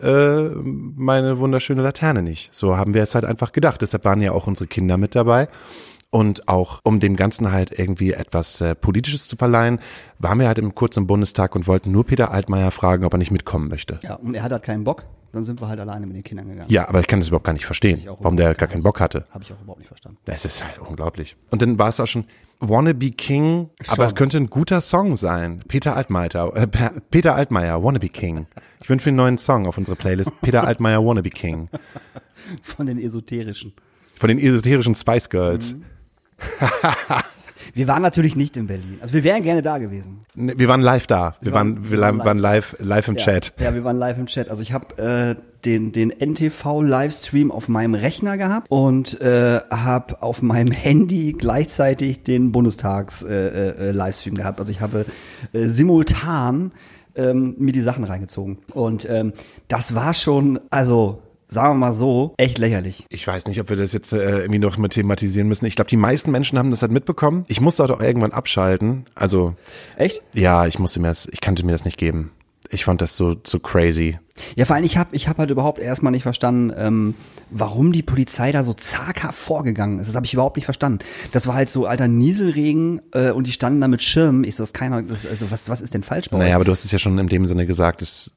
äh, 0.00 0.48
meine 0.54 1.38
wunderschöne 1.38 1.82
Laterne 1.82 2.22
nicht. 2.22 2.54
So 2.54 2.76
haben 2.76 2.94
wir 2.94 3.02
es 3.02 3.14
halt 3.14 3.24
einfach 3.24 3.52
gedacht. 3.52 3.82
Deshalb 3.82 4.04
waren 4.04 4.20
ja 4.20 4.32
auch 4.32 4.46
unsere 4.46 4.66
Kinder 4.66 4.96
mit 4.96 5.14
dabei. 5.14 5.48
Und 6.10 6.48
auch 6.48 6.80
um 6.84 7.00
dem 7.00 7.16
Ganzen 7.16 7.52
halt 7.52 7.76
irgendwie 7.78 8.12
etwas 8.12 8.60
äh, 8.60 8.74
Politisches 8.74 9.28
zu 9.28 9.36
verleihen, 9.36 9.80
waren 10.18 10.38
wir 10.38 10.46
halt 10.46 10.58
im 10.58 10.74
kurzen 10.74 11.06
Bundestag 11.06 11.54
und 11.54 11.66
wollten 11.66 11.90
nur 11.90 12.04
Peter 12.04 12.30
Altmaier 12.30 12.70
fragen, 12.70 13.04
ob 13.04 13.12
er 13.12 13.18
nicht 13.18 13.32
mitkommen 13.32 13.68
möchte. 13.68 13.98
Ja, 14.02 14.14
und 14.14 14.34
er 14.34 14.42
hat 14.42 14.52
halt 14.52 14.62
keinen 14.62 14.84
Bock, 14.84 15.04
dann 15.32 15.42
sind 15.42 15.60
wir 15.60 15.68
halt 15.68 15.80
alleine 15.80 16.06
mit 16.06 16.16
den 16.16 16.22
Kindern 16.22 16.48
gegangen. 16.48 16.70
Ja, 16.70 16.88
aber 16.88 17.00
ich 17.00 17.06
kann 17.08 17.20
das 17.20 17.28
überhaupt 17.28 17.44
gar 17.44 17.52
nicht 17.52 17.66
verstehen, 17.66 18.02
warum 18.06 18.36
der 18.36 18.54
gar 18.54 18.68
keinen 18.68 18.82
Bock 18.82 19.00
hatte. 19.00 19.26
Habe 19.30 19.44
ich 19.44 19.52
auch 19.52 19.60
überhaupt 19.60 19.80
nicht 19.80 19.88
verstanden. 19.88 20.18
Das 20.24 20.44
ist 20.44 20.64
halt 20.64 20.78
unglaublich. 20.78 21.36
Und 21.50 21.60
dann 21.60 21.78
war 21.78 21.88
es 21.88 22.00
auch 22.00 22.06
schon 22.06 22.24
Wannabe 22.60 23.10
King, 23.10 23.70
aber 23.86 23.96
Schon. 23.96 24.04
es 24.06 24.14
könnte 24.14 24.36
ein 24.38 24.48
guter 24.50 24.80
Song 24.80 25.16
sein. 25.16 25.60
Peter 25.68 25.96
Altmaier, 25.96 26.52
äh, 26.56 26.66
Peter 27.10 27.34
Altmaier, 27.34 27.82
Wannabe 27.82 28.08
King. 28.08 28.46
Ich 28.82 28.88
wünsche 28.88 29.06
mir 29.06 29.10
einen 29.10 29.16
neuen 29.16 29.38
Song 29.38 29.66
auf 29.66 29.76
unsere 29.76 29.96
Playlist. 29.96 30.32
Peter 30.40 30.64
Altmaier, 30.64 31.04
Wannabe 31.04 31.30
King. 31.30 31.68
Von 32.62 32.86
den 32.86 32.98
esoterischen. 32.98 33.74
Von 34.18 34.28
den 34.28 34.38
esoterischen 34.38 34.94
Spice 34.94 35.28
Girls. 35.28 35.74
Wir 37.76 37.88
waren 37.88 38.00
natürlich 38.00 38.36
nicht 38.36 38.56
in 38.56 38.68
Berlin. 38.68 38.96
Also 39.02 39.12
wir 39.12 39.22
wären 39.22 39.42
gerne 39.42 39.60
da 39.60 39.76
gewesen. 39.76 40.24
Ne, 40.34 40.54
Wir 40.58 40.66
waren 40.66 40.80
live 40.80 41.06
da. 41.06 41.36
Wir, 41.42 41.52
waren, 41.52 41.90
wir 41.90 42.00
waren 42.00 42.18
waren 42.20 42.38
live, 42.38 42.74
live 42.78 43.08
im 43.08 43.16
Chat. 43.18 43.52
Ja, 43.58 43.66
ja, 43.66 43.74
wir 43.74 43.84
waren 43.84 43.98
live 43.98 44.16
im 44.16 44.24
Chat. 44.28 44.48
Also 44.48 44.62
ich 44.62 44.72
habe 44.72 44.96
äh, 44.96 45.34
den, 45.66 45.92
den 45.92 46.08
NTV-Livestream 46.08 47.50
auf 47.50 47.68
meinem 47.68 47.92
Rechner 47.92 48.38
gehabt 48.38 48.70
und 48.70 49.20
äh, 49.20 49.60
habe 49.70 50.22
auf 50.22 50.40
meinem 50.40 50.70
Handy 50.72 51.34
gleichzeitig 51.34 52.22
den 52.22 52.50
Bundestags-Livestream 52.50 53.76
äh, 53.76 53.88
äh, 53.88 53.90
Livestream 53.90 54.34
gehabt. 54.36 54.58
Also 54.58 54.72
ich 54.72 54.80
habe 54.80 55.04
äh, 55.52 55.66
simultan 55.66 56.72
ähm, 57.14 57.56
mir 57.58 57.72
die 57.72 57.82
Sachen 57.82 58.04
reingezogen. 58.04 58.56
Und 58.72 59.06
ähm, 59.10 59.34
das 59.68 59.94
war 59.94 60.14
schon, 60.14 60.60
also 60.70 61.20
sagen 61.48 61.74
wir 61.74 61.86
mal 61.86 61.92
so, 61.92 62.34
echt 62.36 62.58
lächerlich. 62.58 63.04
Ich 63.08 63.26
weiß 63.26 63.46
nicht, 63.46 63.60
ob 63.60 63.68
wir 63.68 63.76
das 63.76 63.92
jetzt 63.92 64.12
äh, 64.12 64.40
irgendwie 64.40 64.58
noch 64.58 64.76
mit 64.78 64.92
thematisieren 64.92 65.48
müssen. 65.48 65.66
Ich 65.66 65.76
glaube, 65.76 65.88
die 65.88 65.96
meisten 65.96 66.30
Menschen 66.30 66.58
haben 66.58 66.70
das 66.70 66.82
halt 66.82 66.92
mitbekommen. 66.92 67.44
Ich 67.48 67.60
musste 67.60 67.82
halt 67.82 67.92
auch 67.92 68.00
irgendwann 68.00 68.32
abschalten. 68.32 69.04
Also, 69.14 69.54
Echt? 69.96 70.22
ja, 70.32 70.66
ich 70.66 70.78
musste 70.78 71.00
mir 71.00 71.08
das, 71.08 71.28
ich 71.30 71.40
kannte 71.40 71.64
mir 71.64 71.72
das 71.72 71.84
nicht 71.84 71.98
geben. 71.98 72.32
Ich 72.70 72.84
fand 72.84 73.00
das 73.00 73.16
so, 73.16 73.36
so 73.44 73.60
crazy. 73.60 74.18
Ja, 74.56 74.64
vor 74.64 74.74
allem, 74.74 74.84
ich 74.84 74.96
habe 74.96 75.14
ich 75.14 75.28
hab 75.28 75.38
halt 75.38 75.50
überhaupt 75.50 75.78
erstmal 75.78 76.10
nicht 76.10 76.24
verstanden, 76.24 76.72
ähm, 76.76 77.14
warum 77.48 77.92
die 77.92 78.02
Polizei 78.02 78.50
da 78.50 78.64
so 78.64 78.72
zaghaft 78.74 79.38
vorgegangen 79.38 80.00
ist. 80.00 80.08
Das 80.08 80.16
habe 80.16 80.26
ich 80.26 80.34
überhaupt 80.34 80.56
nicht 80.56 80.64
verstanden. 80.64 80.98
Das 81.30 81.46
war 81.46 81.54
halt 81.54 81.70
so 81.70 81.86
alter 81.86 82.08
Nieselregen 82.08 83.00
äh, 83.12 83.30
und 83.30 83.46
die 83.46 83.52
standen 83.52 83.80
da 83.80 83.86
mit 83.88 84.02
Schirmen. 84.02 84.42
Ich 84.42 84.56
so, 84.56 84.62
das 84.62 84.70
ist 84.70 84.74
keiner, 84.74 85.02
das, 85.02 85.24
also 85.26 85.50
was, 85.52 85.68
was 85.68 85.80
ist 85.80 85.94
denn 85.94 86.02
falsch 86.02 86.28
bei 86.28 86.38
Naja, 86.38 86.50
euch? 86.50 86.54
aber 86.56 86.64
du 86.64 86.72
hast 86.72 86.84
es 86.84 86.90
ja 86.90 86.98
schon 86.98 87.16
in 87.18 87.28
dem 87.28 87.46
Sinne 87.46 87.66
gesagt, 87.66 88.02
es, 88.02 88.32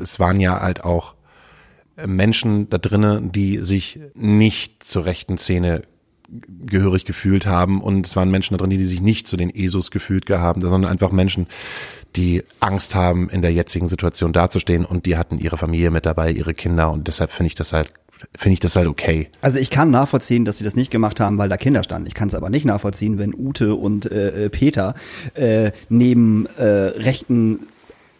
es 0.00 0.18
waren 0.18 0.40
ja 0.40 0.58
halt 0.60 0.84
auch 0.84 1.14
Menschen 2.06 2.68
da 2.70 2.78
drinnen, 2.78 3.32
die 3.32 3.58
sich 3.58 4.00
nicht 4.14 4.82
zur 4.84 5.04
rechten 5.04 5.38
Szene 5.38 5.82
gehörig 6.64 7.04
gefühlt 7.04 7.46
haben 7.46 7.80
und 7.80 8.06
es 8.06 8.14
waren 8.14 8.30
Menschen 8.30 8.54
da 8.54 8.58
drin, 8.58 8.70
die 8.70 8.86
sich 8.86 9.02
nicht 9.02 9.26
zu 9.26 9.36
den 9.36 9.50
ESOs 9.50 9.90
gefühlt 9.90 10.28
haben, 10.30 10.60
sondern 10.60 10.90
einfach 10.90 11.10
Menschen, 11.10 11.46
die 12.16 12.44
Angst 12.60 12.94
haben, 12.94 13.28
in 13.30 13.42
der 13.42 13.52
jetzigen 13.52 13.88
Situation 13.88 14.32
dazustehen 14.32 14.84
und 14.84 15.06
die 15.06 15.16
hatten 15.16 15.38
ihre 15.38 15.56
Familie 15.56 15.90
mit 15.90 16.06
dabei, 16.06 16.30
ihre 16.30 16.54
Kinder 16.54 16.90
und 16.90 17.08
deshalb 17.08 17.32
finde 17.32 17.48
ich 17.48 17.54
das 17.54 17.72
halt, 17.72 17.92
finde 18.36 18.54
ich 18.54 18.60
das 18.60 18.76
halt 18.76 18.86
okay. 18.86 19.28
Also 19.40 19.58
ich 19.58 19.70
kann 19.70 19.90
nachvollziehen, 19.90 20.44
dass 20.44 20.58
sie 20.58 20.64
das 20.64 20.76
nicht 20.76 20.90
gemacht 20.90 21.20
haben, 21.20 21.38
weil 21.38 21.48
da 21.48 21.56
Kinder 21.56 21.82
standen. 21.82 22.06
Ich 22.06 22.14
kann 22.14 22.28
es 22.28 22.34
aber 22.34 22.50
nicht 22.50 22.64
nachvollziehen, 22.64 23.18
wenn 23.18 23.34
Ute 23.34 23.74
und 23.74 24.10
äh, 24.10 24.46
äh, 24.46 24.48
Peter 24.50 24.94
äh, 25.34 25.72
neben 25.88 26.46
äh, 26.56 26.64
rechten 26.64 27.66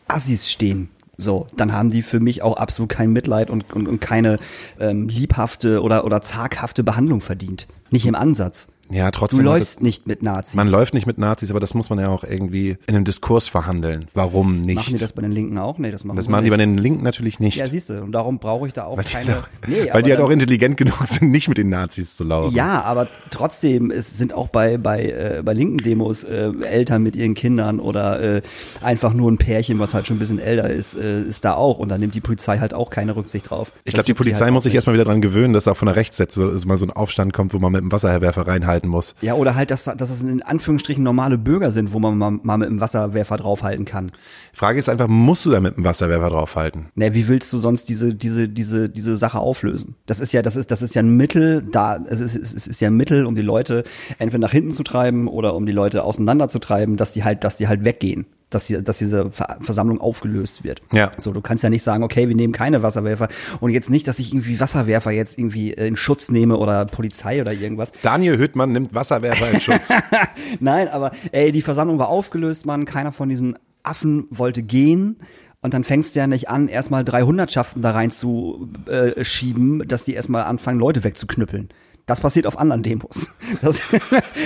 Assis 0.09 0.50
stehen. 0.50 0.89
So, 1.21 1.47
dann 1.57 1.73
haben 1.73 1.91
die 1.91 2.03
für 2.03 2.21
mich 2.21 2.43
auch 2.43 2.57
absolut 2.57 2.91
kein 2.91 3.12
Mitleid 3.12 3.50
und, 3.50 3.73
und, 3.73 3.87
und 3.87 4.00
keine 4.00 4.39
ähm, 4.79 5.09
liebhafte 5.09 5.83
oder, 5.83 6.05
oder 6.05 6.23
zaghafte 6.23 6.83
Behandlung 6.83 7.21
verdient. 7.21 7.67
Nicht 7.91 8.07
im 8.07 8.15
Ansatz. 8.15 8.69
Ja, 8.90 9.11
Du 9.11 9.18
trotzdem. 9.18 9.38
hat 9.40 9.44
läufst 9.47 9.76
es- 9.78 9.80
nicht 9.80 10.06
mit 10.06 10.23
Nazis. 10.23 10.54
man 10.54 10.68
läuft 10.68 10.94
nicht 10.94 11.06
mit 11.06 11.18
Nazis, 11.18 11.50
aber 11.50 11.61
das 11.61 11.75
muss 11.75 11.90
man 11.90 11.99
ja 11.99 12.09
auch 12.09 12.25
irgendwie 12.25 12.76
in 12.87 12.94
einem 12.97 13.04
Diskurs 13.04 13.49
verhandeln. 13.49 14.06
Warum 14.14 14.61
nicht? 14.62 14.76
Machen 14.76 14.94
die 14.94 15.00
das 15.00 15.12
bei 15.12 15.23
den 15.23 15.32
Linken 15.32 15.59
auch? 15.59 15.78
Nee, 15.78 15.90
das 15.90 16.04
machen 16.04 16.16
Das 16.16 16.28
machen 16.28 16.40
die 16.44 16.50
nicht. 16.50 16.59
bei 16.59 16.64
den 16.64 16.76
Linken 16.78 17.02
natürlich 17.04 17.40
nicht. 17.40 17.56
Ja, 17.56 17.68
siehst 17.68 17.90
du, 17.90 18.02
und 18.02 18.12
darum 18.12 18.38
brauche 18.38 18.66
ich 18.66 18.73
da 18.73 18.85
auch 18.85 18.97
weil 18.97 19.04
die, 19.04 19.12
keine. 19.12 19.38
auch, 19.38 19.42
Nee, 19.66 19.75
weil 19.92 20.02
die 20.02 20.11
halt 20.11 20.18
dann- 20.20 20.26
auch 20.26 20.30
intelligent 20.30 20.76
genug 20.76 21.06
sind, 21.06 21.30
nicht 21.30 21.49
mit 21.49 21.59
den 21.59 21.68
Nazis 21.68 22.16
zu 22.16 22.25
laufen. 22.25 22.54
Ja, 22.54 22.82
aber 22.82 23.06
trotzdem, 23.30 23.90
es 23.90 24.18
sind 24.18 24.32
auch 24.35 24.49
bei 24.49 24.76
bei 24.78 25.04
äh, 25.04 25.42
bei 25.44 25.52
linken 25.52 25.78
Demos 25.78 26.25
äh, 26.25 26.50
Eltern 26.62 27.02
mit 27.02 27.16
ihren 27.16 27.35
Kindern 27.35 27.80
oder 27.80 28.20
äh, 28.38 28.42
einfach 28.82 29.12
nur 29.14 29.30
ein 29.30 29.38
Pärchen, 29.38 29.78
was 29.78 29.94
halt 29.94 30.06
schon 30.06 30.16
ein 30.16 30.20
bisschen 30.20 30.38
älter 30.38 30.68
ist, 30.70 30.94
äh, 30.97 31.23
ist 31.23 31.44
da 31.44 31.54
auch 31.54 31.78
und 31.78 31.88
da 31.90 31.99
nimmt 31.99 32.14
die 32.14 32.20
Polizei 32.20 32.59
halt 32.59 32.75
auch 32.75 32.90
keine 32.90 33.14
Rücksicht 33.16 33.50
drauf. 33.50 33.70
Ich 33.85 33.92
Das 33.92 33.94
glaube, 33.94 34.06
die 34.06 34.14
Polizei 34.14 34.44
halt 34.47 34.54
muss 34.54 34.64
sich 34.64 34.75
erstmal 34.75 34.94
wieder 34.94 35.04
dran 35.04 35.20
gewöhnen, 35.20 35.52
dass 35.52 35.68
auch 35.68 35.76
von 35.76 35.87
der 35.87 35.97
Rechtsseite 35.97 36.32
so, 36.59 36.66
mal 36.68 36.78
so 36.78 36.87
ein 36.87 36.90
Aufstand 36.90 37.32
kommt, 37.32 37.54
wo 37.54 37.59
man 37.59 37.73
mit 37.73 37.80
dem 37.82 37.92
Wasserwerfer 37.92 38.47
reinhalten 38.47 38.80
muss. 38.89 39.15
ja, 39.21 39.35
oder 39.35 39.55
halt, 39.55 39.71
dass, 39.71 39.85
dass 39.85 39.97
das 39.97 40.23
in 40.23 40.43
Anführungsstrichen 40.43 41.03
normale 41.03 41.39
Bürger 41.39 41.71
sind, 41.71 41.93
wo 41.93 41.99
man 41.99 42.17
mal, 42.17 42.31
mal 42.31 42.57
mit 42.57 42.69
dem 42.69 42.81
Wasserwerfer 42.81 43.37
draufhalten 43.37 43.85
kann. 43.85 44.13
Frage 44.53 44.79
ist 44.79 44.89
einfach, 44.89 45.09
musst 45.09 45.47
du 45.47 45.51
da 45.51 45.61
mit 45.61 45.77
dem 45.77 45.85
Wasserwerfer 45.85 46.31
draufhalten? 46.31 46.87
Ne, 46.95 47.15
wie 47.15 47.29
willst 47.29 47.53
du 47.53 47.59
sonst 47.59 47.89
diese, 47.89 48.15
diese, 48.15 48.49
diese, 48.49 48.89
diese 48.89 49.17
Sache 49.17 49.39
auflösen? 49.39 49.97
Das 50.07 50.21
ist 50.21 50.33
ja, 50.33 50.43
das 50.43 50.57
ist, 50.57 50.71
das 50.71 50.83
ist 50.83 50.95
ja 50.95 51.03
ein 51.03 51.17
Mittel, 51.17 51.63
da, 51.63 51.97
es 52.09 52.21
ist, 52.21 52.37
es 52.37 52.67
ist 52.67 52.81
ja 52.81 52.89
ein 52.89 52.97
Mittel, 52.97 53.27
um 53.27 53.35
die 53.35 53.43
Leute 53.43 53.85
entweder 54.19 54.41
nach 54.41 54.53
hinten 54.53 54.71
zu 54.71 54.83
treiben 54.83 55.29
oder 55.29 55.55
um 55.55 55.67
die 55.67 55.73
Leute 55.73 56.05
auseinanderzutreiben, 56.05 56.97
dass 56.97 57.13
die 57.13 57.25
halt, 57.25 57.45
dass 57.45 57.57
die 57.57 57.69
halt 57.69 57.85
weggehen. 57.85 58.27
Dass, 58.50 58.66
die, 58.66 58.83
dass 58.83 58.99
diese 58.99 59.30
Ver 59.30 59.59
Versammlung 59.61 60.00
aufgelöst 60.00 60.64
wird. 60.64 60.83
Ja. 60.92 61.12
So, 61.19 61.33
du 61.33 61.40
kannst 61.40 61.62
ja 61.62 61.71
nicht 61.71 61.85
sagen, 61.85 62.02
okay, 62.02 62.28
wir 62.28 62.35
nehmen 62.35 62.52
keine 62.52 62.83
Wasserwerfer 62.83 63.28
und 63.61 63.71
jetzt 63.71 63.90
nicht, 63.90 64.09
dass 64.09 64.19
ich 64.19 64.33
irgendwie 64.33 64.59
Wasserwerfer 64.59 65.12
jetzt 65.12 65.38
irgendwie 65.38 65.73
äh, 65.73 65.87
in 65.87 65.97
Schutz 65.97 66.30
nehme 66.30 66.57
oder 66.57 66.85
Polizei 66.85 67.40
oder 67.40 67.52
irgendwas. 67.52 67.92
Daniel 68.02 68.38
Hüttmann 68.38 68.73
nimmt 68.73 68.92
Wasserwerfer 68.92 69.52
in 69.52 69.61
Schutz. 69.61 69.90
Nein, 70.61 70.88
aber 70.88 71.12
ey, 71.30 71.52
die 71.52 71.62
Versammlung 71.62 71.99
war 71.99 72.09
aufgelöst, 72.09 72.66
Mann. 72.66 72.87
Keiner 72.87 73.12
von 73.12 73.28
diesen 73.28 73.57
Affen 73.83 74.26
wollte 74.30 74.62
gehen. 74.62 75.16
Und 75.62 75.75
dann 75.75 75.85
fängst 75.85 76.14
du 76.14 76.21
ja 76.21 76.26
nicht 76.26 76.49
an, 76.49 76.69
erstmal 76.69 77.04
drei 77.04 77.23
Hundertschaften 77.23 77.83
da 77.83 77.90
rein 77.90 78.11
zu 78.11 78.71
äh, 78.87 79.25
schieben, 79.25 79.87
dass 79.87 80.04
die 80.04 80.14
erstmal 80.14 80.42
anfangen, 80.45 80.78
Leute 80.78 81.04
wegzuknüppeln. 81.04 81.69
Das 82.11 82.21
passiert 82.21 82.45
auf 82.49 82.59
anderen 82.59 82.83
Demos. 82.83 83.31
Das, 83.62 83.81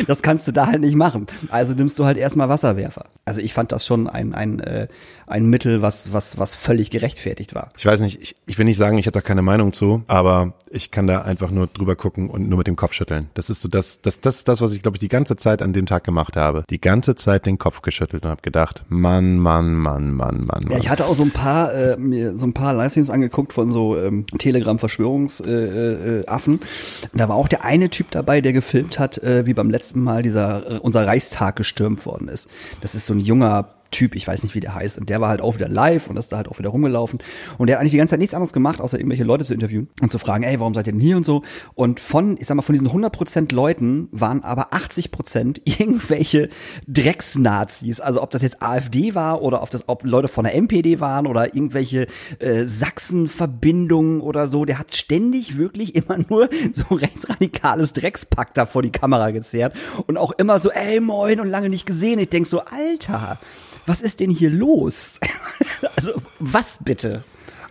das 0.06 0.20
kannst 0.20 0.46
du 0.46 0.52
da 0.52 0.66
halt 0.66 0.82
nicht 0.82 0.96
machen. 0.96 1.26
Also 1.48 1.72
nimmst 1.72 1.98
du 1.98 2.04
halt 2.04 2.18
erstmal 2.18 2.48
Wasserwerfer. 2.50 3.06
Also 3.24 3.40
ich 3.40 3.54
fand 3.54 3.72
das 3.72 3.86
schon 3.86 4.06
ein, 4.06 4.34
ein, 4.34 4.60
äh, 4.60 4.88
ein 5.26 5.46
Mittel, 5.46 5.82
was, 5.82 6.12
was, 6.12 6.38
was 6.38 6.54
völlig 6.54 6.90
gerechtfertigt 6.90 7.54
war. 7.54 7.70
Ich 7.76 7.86
weiß 7.86 8.00
nicht, 8.00 8.20
ich, 8.20 8.36
ich 8.46 8.58
will 8.58 8.64
nicht 8.64 8.76
sagen, 8.76 8.98
ich 8.98 9.06
habe 9.06 9.12
da 9.12 9.20
keine 9.20 9.42
Meinung 9.42 9.72
zu, 9.72 10.02
aber 10.06 10.54
ich 10.70 10.90
kann 10.90 11.06
da 11.06 11.22
einfach 11.22 11.50
nur 11.50 11.66
drüber 11.66 11.96
gucken 11.96 12.28
und 12.28 12.48
nur 12.48 12.58
mit 12.58 12.66
dem 12.66 12.76
Kopf 12.76 12.92
schütteln. 12.92 13.30
Das 13.34 13.50
ist 13.50 13.62
so 13.62 13.68
das, 13.68 14.00
das, 14.00 14.20
das 14.20 14.36
ist 14.36 14.48
das, 14.48 14.60
was 14.60 14.72
ich 14.72 14.82
glaube 14.82 14.96
ich 14.96 15.00
die 15.00 15.08
ganze 15.08 15.36
Zeit 15.36 15.62
an 15.62 15.72
dem 15.72 15.86
Tag 15.86 16.04
gemacht 16.04 16.36
habe. 16.36 16.64
Die 16.68 16.80
ganze 16.80 17.14
Zeit 17.14 17.46
den 17.46 17.58
Kopf 17.58 17.82
geschüttelt 17.82 18.24
und 18.24 18.30
habe 18.30 18.42
gedacht, 18.42 18.84
Mann, 18.88 19.38
Mann, 19.38 19.74
Mann, 19.74 20.10
Mann, 20.10 20.44
Mann, 20.44 20.64
Mann. 20.64 20.70
Ja, 20.70 20.78
ich 20.78 20.88
hatte 20.88 21.06
auch 21.06 21.14
so 21.14 21.22
ein 21.22 21.30
paar, 21.30 21.72
äh, 21.74 21.96
mir 21.96 22.36
so 22.36 22.46
ein 22.46 22.52
paar 22.52 22.74
Livestreams 22.74 23.10
angeguckt 23.10 23.52
von 23.52 23.70
so 23.70 23.98
ähm, 23.98 24.26
Telegram-Verschwörungsaffen. 24.38 26.54
Äh, 26.54 26.56
äh, 26.56 27.08
da 27.12 27.28
war 27.28 27.36
auch 27.36 27.48
der 27.48 27.64
eine 27.64 27.90
Typ 27.90 28.10
dabei, 28.10 28.40
der 28.40 28.52
gefilmt 28.52 28.98
hat, 28.98 29.18
äh, 29.18 29.46
wie 29.46 29.54
beim 29.54 29.70
letzten 29.70 30.02
Mal 30.02 30.22
dieser 30.22 30.70
äh, 30.70 30.78
unser 30.78 31.06
Reichstag 31.06 31.56
gestürmt 31.56 32.06
worden 32.06 32.28
ist. 32.28 32.48
Das 32.80 32.94
ist 32.94 33.06
so 33.06 33.14
ein 33.14 33.20
junger 33.20 33.68
Typ, 33.94 34.16
ich 34.16 34.26
weiß 34.26 34.42
nicht, 34.42 34.56
wie 34.56 34.60
der 34.60 34.74
heißt. 34.74 34.98
Und 34.98 35.08
der 35.08 35.20
war 35.20 35.28
halt 35.28 35.40
auch 35.40 35.54
wieder 35.54 35.68
live 35.68 36.08
und 36.08 36.16
ist 36.16 36.32
da 36.32 36.38
halt 36.38 36.48
auch 36.48 36.58
wieder 36.58 36.70
rumgelaufen. 36.70 37.20
Und 37.58 37.68
der 37.68 37.76
hat 37.76 37.80
eigentlich 37.80 37.92
die 37.92 37.98
ganze 37.98 38.10
Zeit 38.12 38.18
nichts 38.18 38.34
anderes 38.34 38.52
gemacht, 38.52 38.80
außer 38.80 38.98
irgendwelche 38.98 39.22
Leute 39.22 39.44
zu 39.44 39.54
interviewen 39.54 39.88
und 40.02 40.10
zu 40.10 40.18
fragen, 40.18 40.42
ey, 40.42 40.58
warum 40.58 40.74
seid 40.74 40.88
ihr 40.88 40.92
denn 40.92 41.00
hier 41.00 41.16
und 41.16 41.24
so. 41.24 41.42
Und 41.74 42.00
von, 42.00 42.36
ich 42.40 42.48
sag 42.48 42.56
mal, 42.56 42.62
von 42.62 42.72
diesen 42.72 42.88
100% 42.88 43.54
Leuten 43.54 44.08
waren 44.10 44.42
aber 44.42 44.72
80% 44.72 45.60
irgendwelche 45.78 46.48
Drecksnazis. 46.88 48.00
Also 48.00 48.20
ob 48.20 48.32
das 48.32 48.42
jetzt 48.42 48.62
AfD 48.62 49.14
war 49.14 49.42
oder 49.42 49.62
ob 49.62 49.70
das 49.70 49.88
ob 49.88 50.02
Leute 50.04 50.26
von 50.26 50.42
der 50.42 50.56
MPD 50.56 50.98
waren 50.98 51.28
oder 51.28 51.54
irgendwelche 51.54 52.08
äh, 52.40 52.64
Sachsen-Verbindungen 52.64 54.20
oder 54.22 54.48
so. 54.48 54.64
Der 54.64 54.80
hat 54.80 54.92
ständig 54.96 55.56
wirklich 55.56 55.94
immer 55.94 56.18
nur 56.28 56.48
so 56.72 56.96
rechtsradikales 56.96 57.92
Dreckspack 57.92 58.54
da 58.54 58.66
vor 58.66 58.82
die 58.82 58.90
Kamera 58.90 59.30
gezerrt 59.30 59.76
und 60.08 60.16
auch 60.16 60.32
immer 60.32 60.58
so, 60.58 60.70
ey, 60.70 60.98
moin 60.98 61.38
und 61.38 61.48
lange 61.48 61.68
nicht 61.68 61.86
gesehen. 61.86 62.18
Ich 62.18 62.30
denk 62.30 62.48
so, 62.48 62.60
Alter, 62.60 63.38
was 63.86 64.00
ist 64.00 64.20
denn 64.20 64.30
hier 64.30 64.50
los? 64.50 65.18
also, 65.96 66.12
was 66.38 66.78
bitte? 66.82 67.24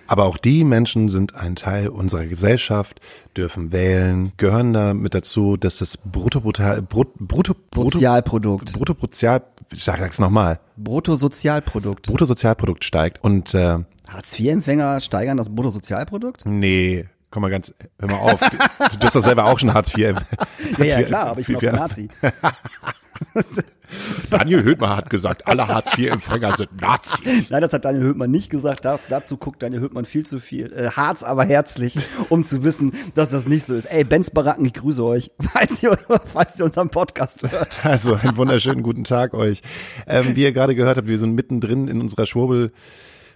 Aber 0.05 0.25
auch 0.25 0.37
die 0.37 0.63
Menschen 0.63 1.07
sind 1.07 1.35
ein 1.35 1.55
Teil 1.55 1.87
unserer 1.87 2.25
Gesellschaft, 2.25 2.99
dürfen 3.37 3.71
wählen, 3.71 4.33
gehören 4.37 4.73
da 4.73 4.93
mit 4.93 5.13
dazu, 5.13 5.55
dass 5.55 5.77
das 5.77 5.97
Brutto, 5.97 6.41
Brutto, 6.41 6.81
Brutto, 6.81 7.55
Brutto, 7.71 7.89
Sozialprodukt. 7.89 8.73
Brutto, 8.73 8.95
Sozial, 8.99 9.43
ich 9.71 9.83
sag's 9.83 10.19
nochmal, 10.19 10.59
Bruttosozialprodukt. 10.77 12.07
Bruttosozialprodukt 12.07 12.83
steigt 12.83 13.23
und 13.23 13.53
äh, 13.53 13.79
Hartz-IV-Empfänger 14.09 14.99
steigern 14.99 15.37
das 15.37 15.49
Bruttosozialprodukt? 15.49 16.45
nee, 16.45 17.05
komm 17.31 17.41
mal 17.41 17.49
ganz, 17.49 17.73
hör 17.97 18.11
mal 18.11 18.19
auf, 18.19 18.39
du, 18.39 18.57
du 18.97 19.05
hast 19.05 19.15
doch 19.15 19.23
selber 19.23 19.45
auch 19.45 19.57
schon 19.57 19.73
Hartz 19.73 19.97
IV. 19.97 20.15
Ja, 20.77 20.85
ja, 20.85 21.03
klar, 21.03 21.27
aber 21.27 21.39
ich 21.39 21.47
bin 21.47 21.55
auch 21.55 21.61
kein 21.61 21.75
Nazi. 21.75 22.09
Daniel 24.29 24.63
Höhtmer 24.63 24.95
hat 24.95 25.09
gesagt, 25.09 25.47
alle 25.47 25.67
Hartz-IV-Empfänger 25.67 26.55
sind 26.57 26.81
Nazis. 26.81 27.49
Nein, 27.49 27.61
das 27.61 27.73
hat 27.73 27.85
Daniel 27.85 28.03
Höhtmann 28.03 28.31
nicht 28.31 28.49
gesagt. 28.49 28.85
Da, 28.85 28.99
dazu 29.09 29.37
guckt 29.37 29.61
Daniel 29.61 29.81
Höhtmann 29.81 30.05
viel 30.05 30.25
zu 30.25 30.39
viel. 30.39 30.71
Äh, 30.73 30.89
Harz 30.91 31.23
aber 31.23 31.45
herzlich, 31.45 31.95
um 32.29 32.43
zu 32.43 32.63
wissen, 32.63 32.93
dass 33.13 33.29
das 33.29 33.47
nicht 33.47 33.63
so 33.65 33.75
ist. 33.75 33.85
Ey, 33.85 34.03
Benz 34.03 34.29
Baracken, 34.29 34.65
ich 34.65 34.73
grüße 34.73 35.03
euch, 35.03 35.31
falls 35.53 35.83
ihr, 35.83 35.97
falls 36.31 36.59
ihr 36.59 36.65
unseren 36.65 36.89
Podcast 36.89 37.49
hört. 37.51 37.85
Also 37.85 38.15
einen 38.15 38.37
wunderschönen 38.37 38.83
guten 38.83 39.03
Tag 39.03 39.33
euch. 39.33 39.61
Ähm, 40.07 40.35
wie 40.35 40.43
ihr 40.43 40.53
gerade 40.53 40.75
gehört 40.75 40.97
habt, 40.97 41.07
wir 41.07 41.19
sind 41.19 41.33
mittendrin 41.33 41.87
in 41.87 42.01
unserer 42.01 42.25
Schwurbel, 42.25 42.71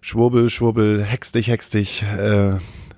Schwurbel, 0.01 0.49
Schwurbel, 0.49 1.03
hex 1.03 1.31
dich, 1.31 1.49
hex 1.49 1.69
dich, 1.69 2.03
äh, 2.03 2.57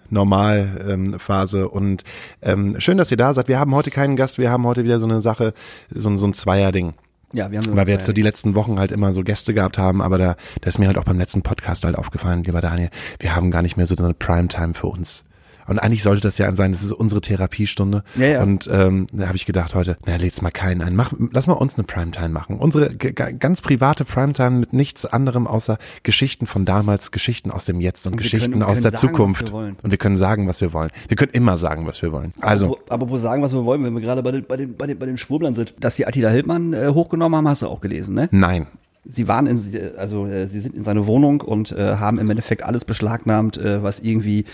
Normalphase. 0.10 1.60
Ähm, 1.60 1.68
und 1.68 2.04
ähm, 2.42 2.80
schön, 2.80 2.98
dass 2.98 3.12
ihr 3.12 3.18
da 3.18 3.34
seid. 3.34 3.48
Wir 3.48 3.60
haben 3.60 3.74
heute 3.76 3.92
keinen 3.92 4.16
Gast, 4.16 4.38
wir 4.38 4.52
haben 4.52 4.66
heute 4.66 4.84
wieder 4.84 5.00
so 5.00 5.08
eine 5.08 5.22
Sache, 5.22 5.54
so, 5.94 6.16
so 6.18 6.28
ein 6.28 6.34
Zweierding. 6.34 6.94
Ja, 7.32 7.52
wir 7.52 7.60
haben 7.60 7.76
Weil 7.76 7.86
wir 7.88 7.94
jetzt 7.94 8.06
so 8.06 8.14
die 8.14 8.24
letzten 8.24 8.56
Wochen 8.56 8.80
halt 8.80 8.92
immer 8.92 9.14
so 9.14 9.24
Gäste 9.24 9.54
gehabt 9.54 9.78
haben, 9.78 10.02
aber 10.02 10.18
da, 10.18 10.36
da 10.62 10.68
ist 10.68 10.80
mir 10.80 10.88
halt 10.88 10.98
auch 10.98 11.04
beim 11.04 11.20
letzten 11.20 11.44
Podcast 11.44 11.84
halt 11.84 11.96
aufgefallen, 11.96 12.44
lieber 12.44 12.62
Daniel, 12.62 12.90
wir 13.20 13.36
haben 13.36 13.52
gar 13.52 13.62
nicht 13.62 13.78
mehr 13.78 13.86
so 13.86 13.96
eine 13.96 14.16
Primetime 14.16 14.74
für 14.74 14.88
uns. 14.88 15.26
Und 15.70 15.80
eigentlich 15.80 16.04
sollte 16.04 16.22
das 16.22 16.38
ja 16.38 16.54
sein, 16.56 16.72
das 16.72 16.82
ist 16.84 16.92
unsere 16.92 17.22
Therapiestunde. 17.22 18.04
Ja, 18.16 18.26
ja. 18.26 18.44
Und 18.44 18.70
ähm, 18.72 19.08
da 19.14 19.28
habe 19.28 19.36
ich 19.38 19.46
gedacht 19.46 19.76
heute, 19.76 19.98
na, 20.06 20.16
lädst 20.16 20.42
mal 20.42 20.52
keinen 20.52 20.82
ein. 20.82 20.96
Mach, 20.96 21.14
lass 21.32 21.48
mal 21.48 21.54
uns 21.54 21.76
eine 21.76 21.84
Primetime 21.86 22.30
machen. 22.30 22.58
Unsere 22.58 22.90
ganz 22.96 23.62
private 23.62 24.04
Primetime 24.06 24.52
mit 24.62 24.74
nichts 24.74 25.06
anderem 25.06 25.48
außer 25.48 25.78
Geschichten 26.04 26.46
von 26.48 26.66
damals, 26.66 27.12
Geschichten 27.12 27.52
aus 27.52 27.66
dem 27.66 27.80
Jetzt 27.82 28.06
und, 28.08 28.14
Und 28.14 28.18
Geschichten 28.18 28.52
können- 28.52 28.64
aus 28.64 28.74
können 28.74 28.84
der 28.84 28.92
sagen, 28.92 29.04
was 29.04 29.12
Zukunft. 29.12 29.42
wir 29.48 29.52
wollen. 29.52 29.76
Und 29.84 29.92
wir 29.92 29.98
können 29.98 30.16
sagen, 30.18 30.48
was 30.48 30.62
wir 30.62 30.74
wollen. 30.74 30.90
Wir 31.08 31.18
können 31.18 31.32
immer 31.34 31.58
sagen, 31.58 31.86
was 31.86 32.02
wir 32.02 32.12
wollen. 32.12 32.34
Also, 32.42 32.80
Aber, 32.90 33.10
wo 33.10 33.18
sagen, 33.18 33.42
was 33.44 33.54
wir 33.54 33.64
wollen, 33.64 33.84
wenn 33.84 33.94
wir 33.94 34.02
gerade 34.02 34.24
bei 34.24 34.32
den, 34.32 34.46
bei 34.46 34.58
den, 34.58 34.76
bei 34.76 34.88
den, 34.88 34.98
bei 34.98 35.06
den 35.06 35.18
Schwurblern 35.18 35.54
sind. 35.54 35.74
Dass 35.80 35.96
sie 35.96 36.06
Attila 36.06 36.30
Hildmann 36.30 36.74
äh, 36.74 36.88
hochgenommen 36.94 37.38
haben, 37.38 37.48
hast 37.48 37.62
du 37.62 37.68
auch 37.68 37.82
gelesen, 37.82 38.16
ne? 38.16 38.28
nein. 38.32 38.68
Sie 39.12 39.28
waren 39.28 39.48
in, 39.48 39.60
also 39.98 40.28
äh, 40.28 40.48
sie 40.48 40.60
sind 40.60 40.76
in 40.76 40.84
seine 40.84 41.08
Wohnung 41.08 41.42
und 41.42 41.72
äh, 41.72 41.96
haben 41.96 42.20
im 42.20 42.30
Endeffekt 42.30 42.64
alles 42.64 42.86
beschlagnahmt, 42.86 43.58
äh, 43.58 43.82
was 43.82 44.00
irgendwie 44.00 44.46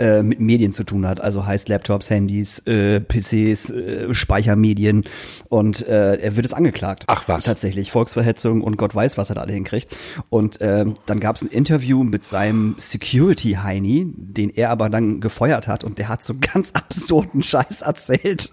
äh, 0.00 0.22
mit 0.22 0.40
Medien 0.40 0.72
zu 0.72 0.82
tun 0.82 1.06
hat. 1.06 1.20
Also 1.20 1.46
heißt 1.46 1.68
Laptops, 1.68 2.10
Handys, 2.10 2.58
äh, 2.66 3.00
PCs, 3.00 3.70
äh, 3.70 4.14
Speichermedien 4.14 5.04
und 5.48 5.86
äh, 5.86 6.16
er 6.16 6.36
wird 6.36 6.44
es 6.44 6.52
angeklagt. 6.52 7.04
Ach 7.06 7.28
was. 7.28 7.44
Tatsächlich 7.44 7.92
Volksverhetzung 7.92 8.62
und 8.62 8.76
Gott 8.76 8.94
weiß, 8.94 9.16
was 9.16 9.30
er 9.30 9.36
da 9.36 9.42
alle 9.42 9.52
hinkriegt. 9.52 9.96
Und 10.28 10.58
ähm, 10.60 10.94
dann 11.06 11.20
gab 11.20 11.36
es 11.36 11.42
ein 11.42 11.48
Interview 11.48 12.02
mit 12.02 12.24
seinem 12.24 12.74
Security 12.78 13.58
Heini, 13.62 14.12
den 14.16 14.50
er 14.50 14.70
aber 14.70 14.90
dann 14.90 15.20
gefeuert 15.20 15.68
hat 15.68 15.84
und 15.84 15.98
der 15.98 16.08
hat 16.08 16.22
so 16.22 16.34
ganz 16.40 16.72
absurden 16.72 17.42
Scheiß 17.42 17.82
erzählt 17.82 18.50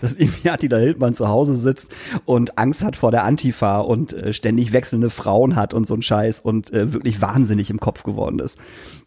dass 0.00 0.16
irgendwie 0.16 0.50
Attila 0.50 0.78
Hildmann 0.78 1.14
zu 1.14 1.28
Hause 1.28 1.56
sitzt 1.56 1.92
und 2.24 2.58
Angst 2.58 2.82
hat 2.82 2.96
vor 2.96 3.10
der 3.10 3.24
Antifa 3.24 3.78
und 3.78 4.12
äh, 4.12 4.32
ständig 4.32 4.72
wechselnde 4.72 5.10
Frauen 5.10 5.56
hat 5.56 5.74
und 5.74 5.86
so 5.86 5.94
ein 5.94 6.02
Scheiß 6.02 6.40
und 6.40 6.72
äh, 6.72 6.92
wirklich 6.92 7.20
wahnsinnig 7.20 7.70
im 7.70 7.80
Kopf 7.80 8.02
geworden 8.02 8.38
ist. 8.38 8.58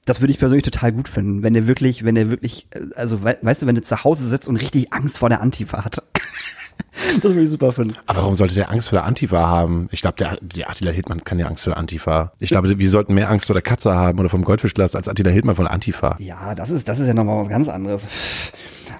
Das 0.05 0.21
würde 0.21 0.31
ich 0.31 0.39
persönlich 0.39 0.63
total 0.63 0.91
gut 0.91 1.07
finden, 1.07 1.41
wenn 1.43 1.55
er 1.55 1.67
wirklich, 1.67 2.05
wenn 2.05 2.15
er 2.15 2.29
wirklich, 2.29 2.67
äh, 2.71 2.81
also 2.95 3.23
we 3.23 3.37
weißt 3.41 3.61
du, 3.61 3.67
wenn 3.67 3.75
er 3.75 3.83
zu 3.83 4.03
Hause 4.03 4.27
sitzt 4.27 4.47
und 4.47 4.57
richtig 4.57 4.93
Angst 4.93 5.17
vor 5.17 5.29
der 5.29 5.41
Antifa 5.41 5.83
hat. 5.83 6.03
das 7.21 7.23
würde 7.23 7.41
ich 7.41 7.49
super 7.49 7.71
finden. 7.71 7.93
Aber 8.05 8.21
warum 8.21 8.35
sollte 8.35 8.55
der 8.55 8.71
Angst 8.71 8.89
vor 8.89 8.97
der 8.97 9.05
Antifa 9.05 9.45
haben? 9.47 9.87
Ich 9.91 10.01
glaube, 10.01 10.17
der, 10.17 10.37
der 10.41 10.69
Attila 10.69 10.91
Hildmann 10.91 11.23
kann 11.23 11.39
ja 11.39 11.47
Angst 11.47 11.63
vor 11.63 11.73
der 11.73 11.79
Antifa. 11.79 12.31
Ich 12.39 12.49
glaube, 12.49 12.77
wir 12.77 12.89
sollten 12.89 13.13
mehr 13.13 13.29
Angst 13.29 13.47
vor 13.47 13.53
der 13.53 13.61
Katze 13.61 13.93
haben 13.93 14.19
oder 14.19 14.29
vom 14.29 14.43
Goldfischglas 14.43 14.95
als 14.95 15.07
Attila 15.07 15.31
Hildmann 15.31 15.55
vor 15.55 15.65
der 15.65 15.73
Antifa. 15.73 16.15
Ja, 16.19 16.55
das 16.55 16.71
ist, 16.71 16.87
das 16.87 16.99
ist 16.99 17.07
ja 17.07 17.13
nochmal 17.13 17.39
was 17.39 17.49
ganz 17.49 17.67
anderes. 17.67 18.07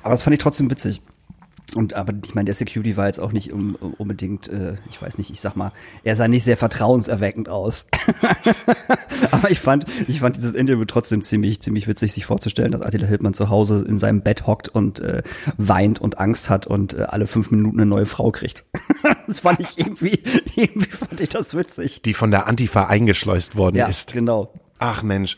Aber 0.02 0.12
das 0.12 0.24
fand 0.24 0.34
ich 0.34 0.40
trotzdem 0.40 0.70
witzig. 0.70 1.02
Und 1.74 1.94
aber 1.94 2.14
ich 2.24 2.36
meine, 2.36 2.46
der 2.46 2.54
Security 2.54 2.96
war 2.96 3.08
jetzt 3.08 3.20
auch 3.20 3.32
nicht 3.32 3.52
um, 3.52 3.76
um, 3.76 3.94
unbedingt, 3.96 4.48
äh, 4.48 4.76
ich 4.90 5.02
weiß 5.02 5.18
nicht, 5.18 5.32
ich 5.32 5.42
sag 5.42 5.56
mal, 5.56 5.72
er 6.04 6.16
sah 6.16 6.28
nicht 6.28 6.44
sehr 6.44 6.58
vertrauenserweckend 6.58 7.50
aus. 7.50 7.88
aber 9.32 9.50
ich 9.50 9.60
fand, 9.60 9.86
ich 10.08 10.20
fand 10.20 10.38
dieses 10.38 10.54
Interview 10.54 10.86
trotzdem 10.86 11.22
ziemlich, 11.22 11.62
ziemlich 11.62 11.88
witzig, 11.88 12.14
sich 12.14 12.26
vorzustellen, 12.26 12.72
dass 12.72 12.82
Attila 12.82 13.08
Hildmann 13.08 13.34
zu 13.34 13.50
Hause 13.50 13.84
in 13.88 13.98
seinem 13.98 14.22
Bett 14.22 14.46
hockt 14.46 14.70
und 14.70 15.00
äh, 15.00 15.24
weint 15.58 16.00
und 16.00 16.20
Angst 16.20 16.50
hat 16.50 16.68
und 16.68 16.94
äh, 16.94 17.04
alle 17.04 17.28
fünf 17.28 17.52
Minuten 17.52 17.80
eine 17.80 17.88
neue 17.90 18.06
Frau 18.06 18.32
kriegt. 18.32 18.64
das 19.28 19.40
fand 19.40 19.60
ich 19.60 19.78
irgendwie, 19.78 20.22
irgendwie 20.56 20.90
fand 20.90 21.20
ich 21.20 21.30
das 21.30 21.56
witzig. 21.56 22.02
Die 22.04 22.14
von 22.14 22.32
der 22.32 22.48
Antifa 22.48 22.86
eingeschleust 22.86 23.56
worden 23.56 23.78
Ja, 23.78 23.88
ist. 23.88 24.14
genau. 24.14 24.54
Ach 24.78 25.04
Mensch. 25.04 25.36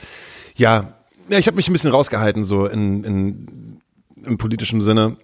Ja, 0.55 0.93
ja 1.29 1.37
ich 1.39 1.47
habe 1.47 1.55
mich 1.55 1.69
ein 1.69 1.73
bisschen 1.73 1.91
rausgehalten, 1.91 2.43
so 2.43 2.65
in, 2.65 3.03
in, 3.03 3.79
im 4.23 4.37
politischen 4.37 4.81
Sinne. 4.81 5.17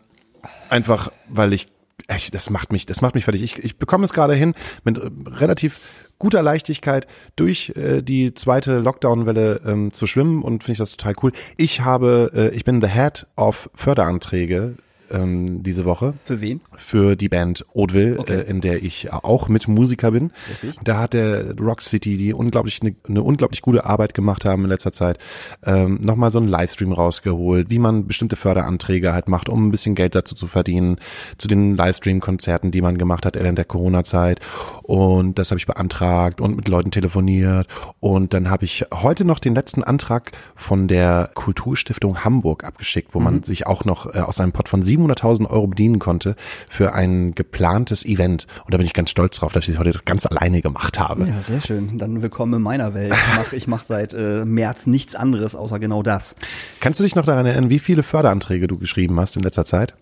Einfach, 0.73 1.11
weil 1.29 1.53
ich, 1.53 1.67
echt, 2.07 2.33
das 2.33 2.49
macht 2.49 2.71
mich, 2.71 2.87
das 2.87 3.01
macht 3.01 3.13
mich 3.13 3.25
fertig. 3.25 3.43
Ich, 3.43 3.59
ich 3.59 3.77
bekomme 3.77 4.05
es 4.05 4.11
gerade 4.11 4.33
hin, 4.33 4.53
mit 4.83 4.97
äh, 4.97 5.07
relativ 5.27 5.79
guter 6.17 6.41
Leichtigkeit 6.41 7.05
durch 7.35 7.73
äh, 7.75 8.01
die 8.01 8.33
zweite 8.33 8.79
Lockdown-Welle 8.79 9.61
ähm, 9.67 9.93
zu 9.93 10.07
schwimmen 10.07 10.41
und 10.41 10.63
finde 10.63 10.71
ich 10.71 10.77
das 10.79 10.89
total 10.89 11.13
cool. 11.21 11.31
Ich 11.57 11.81
habe, 11.81 12.31
äh, 12.33 12.55
ich 12.55 12.63
bin 12.63 12.81
the 12.81 12.87
head 12.87 13.27
of 13.35 13.69
Förderanträge 13.75 14.77
ähm, 15.13 15.63
diese 15.63 15.85
Woche 15.85 16.13
Für 16.25 16.41
wen? 16.41 16.61
für 16.75 17.15
die 17.15 17.29
Band 17.29 17.63
Oatville, 17.73 18.19
Okay. 18.19 18.39
äh, 18.39 18.49
in 18.49 18.61
der 18.61 18.83
ich 18.83 19.11
auch 19.13 19.47
mit 19.47 19.67
Musiker 19.67 20.11
bin. 20.11 20.31
Richtig. 20.49 20.79
Da 20.83 20.99
hat 20.99 21.13
der 21.13 21.55
Rock 21.59 21.81
City, 21.81 22.17
die 22.17 22.33
unglaublich 22.33 22.81
eine, 22.81 22.95
eine 23.07 23.21
unglaublich 23.23 23.61
gute 23.61 23.85
Arbeit 23.85 24.13
gemacht 24.13 24.45
haben 24.45 24.63
in 24.63 24.69
letzter 24.69 24.91
Zeit, 24.91 25.17
ähm, 25.63 25.99
nochmal 26.01 26.31
so 26.31 26.39
einen 26.39 26.47
Livestream 26.47 26.91
rausgeholt, 26.91 27.69
wie 27.69 27.79
man 27.79 28.07
bestimmte 28.07 28.35
Förderanträge 28.35 29.13
halt 29.13 29.27
macht, 29.29 29.49
um 29.49 29.67
ein 29.67 29.71
bisschen 29.71 29.95
Geld 29.95 30.15
dazu 30.15 30.35
zu 30.35 30.47
verdienen, 30.47 30.97
zu 31.37 31.47
den 31.47 31.75
Livestream-Konzerten, 31.75 32.71
die 32.71 32.81
man 32.81 32.97
gemacht 32.97 33.25
hat 33.25 33.35
während 33.35 33.57
der 33.57 33.65
Corona-Zeit. 33.65 34.39
Und 34.81 35.39
das 35.39 35.51
habe 35.51 35.59
ich 35.59 35.65
beantragt 35.65 36.41
und 36.41 36.55
mit 36.55 36.67
Leuten 36.67 36.91
telefoniert. 36.91 37.67
Und 37.99 38.33
dann 38.33 38.49
habe 38.49 38.65
ich 38.65 38.85
heute 38.93 39.25
noch 39.25 39.39
den 39.39 39.55
letzten 39.55 39.83
Antrag 39.83 40.31
von 40.55 40.87
der 40.87 41.29
Kulturstiftung 41.33 42.23
Hamburg 42.23 42.63
abgeschickt, 42.63 43.13
wo 43.13 43.19
man 43.19 43.43
sich 43.43 43.67
auch 43.67 43.85
noch 43.85 44.13
äh, 44.13 44.19
aus 44.19 44.39
einem 44.39 44.51
Pot 44.51 44.69
von 44.69 44.83
700.000 45.07 45.49
Euro 45.49 45.67
bedienen 45.67 45.99
konnte 45.99 46.35
für 46.69 46.93
ein 46.93 47.35
geplantes 47.35 48.05
Event. 48.05 48.47
Und 48.65 48.73
da 48.73 48.77
bin 48.77 48.85
ich 48.85 48.93
ganz 48.93 49.09
stolz 49.09 49.37
drauf, 49.37 49.53
dass 49.53 49.67
ich 49.67 49.77
heute 49.77 49.91
das 49.91 50.05
ganz 50.05 50.25
alleine 50.25 50.61
gemacht 50.61 50.99
habe. 50.99 51.27
Ja, 51.27 51.41
sehr 51.41 51.61
schön. 51.61 51.97
Dann 51.97 52.21
willkommen 52.21 52.55
in 52.55 52.61
meiner 52.61 52.93
Welt. 52.93 53.13
Ich 53.13 53.37
mache 53.37 53.55
ich 53.55 53.67
mach 53.67 53.83
seit 53.83 54.13
äh, 54.13 54.45
März 54.45 54.87
nichts 54.87 55.15
anderes 55.15 55.55
außer 55.55 55.79
genau 55.79 56.03
das. 56.03 56.35
Kannst 56.79 56.99
du 56.99 57.03
dich 57.03 57.15
noch 57.15 57.25
daran 57.25 57.45
erinnern, 57.45 57.69
wie 57.69 57.79
viele 57.79 58.03
Förderanträge 58.03 58.67
du 58.67 58.77
geschrieben 58.77 59.19
hast 59.19 59.35
in 59.35 59.43
letzter 59.43 59.65
Zeit? 59.65 59.95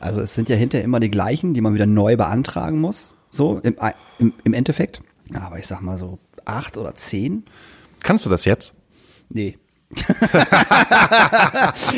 Also 0.00 0.20
es 0.20 0.34
sind 0.34 0.48
ja 0.48 0.56
hinterher 0.56 0.84
immer 0.84 1.00
die 1.00 1.10
gleichen, 1.10 1.54
die 1.54 1.60
man 1.60 1.74
wieder 1.74 1.86
neu 1.86 2.16
beantragen 2.16 2.80
muss. 2.80 3.16
So 3.30 3.58
im, 3.62 3.76
im, 4.18 4.32
im 4.44 4.52
Endeffekt. 4.52 5.00
Aber 5.32 5.58
ich 5.58 5.66
sag 5.66 5.80
mal 5.80 5.98
so 5.98 6.18
acht 6.44 6.76
oder 6.76 6.94
zehn. 6.94 7.44
Kannst 8.02 8.26
du 8.26 8.30
das 8.30 8.44
jetzt? 8.44 8.74
Nee. 9.30 9.58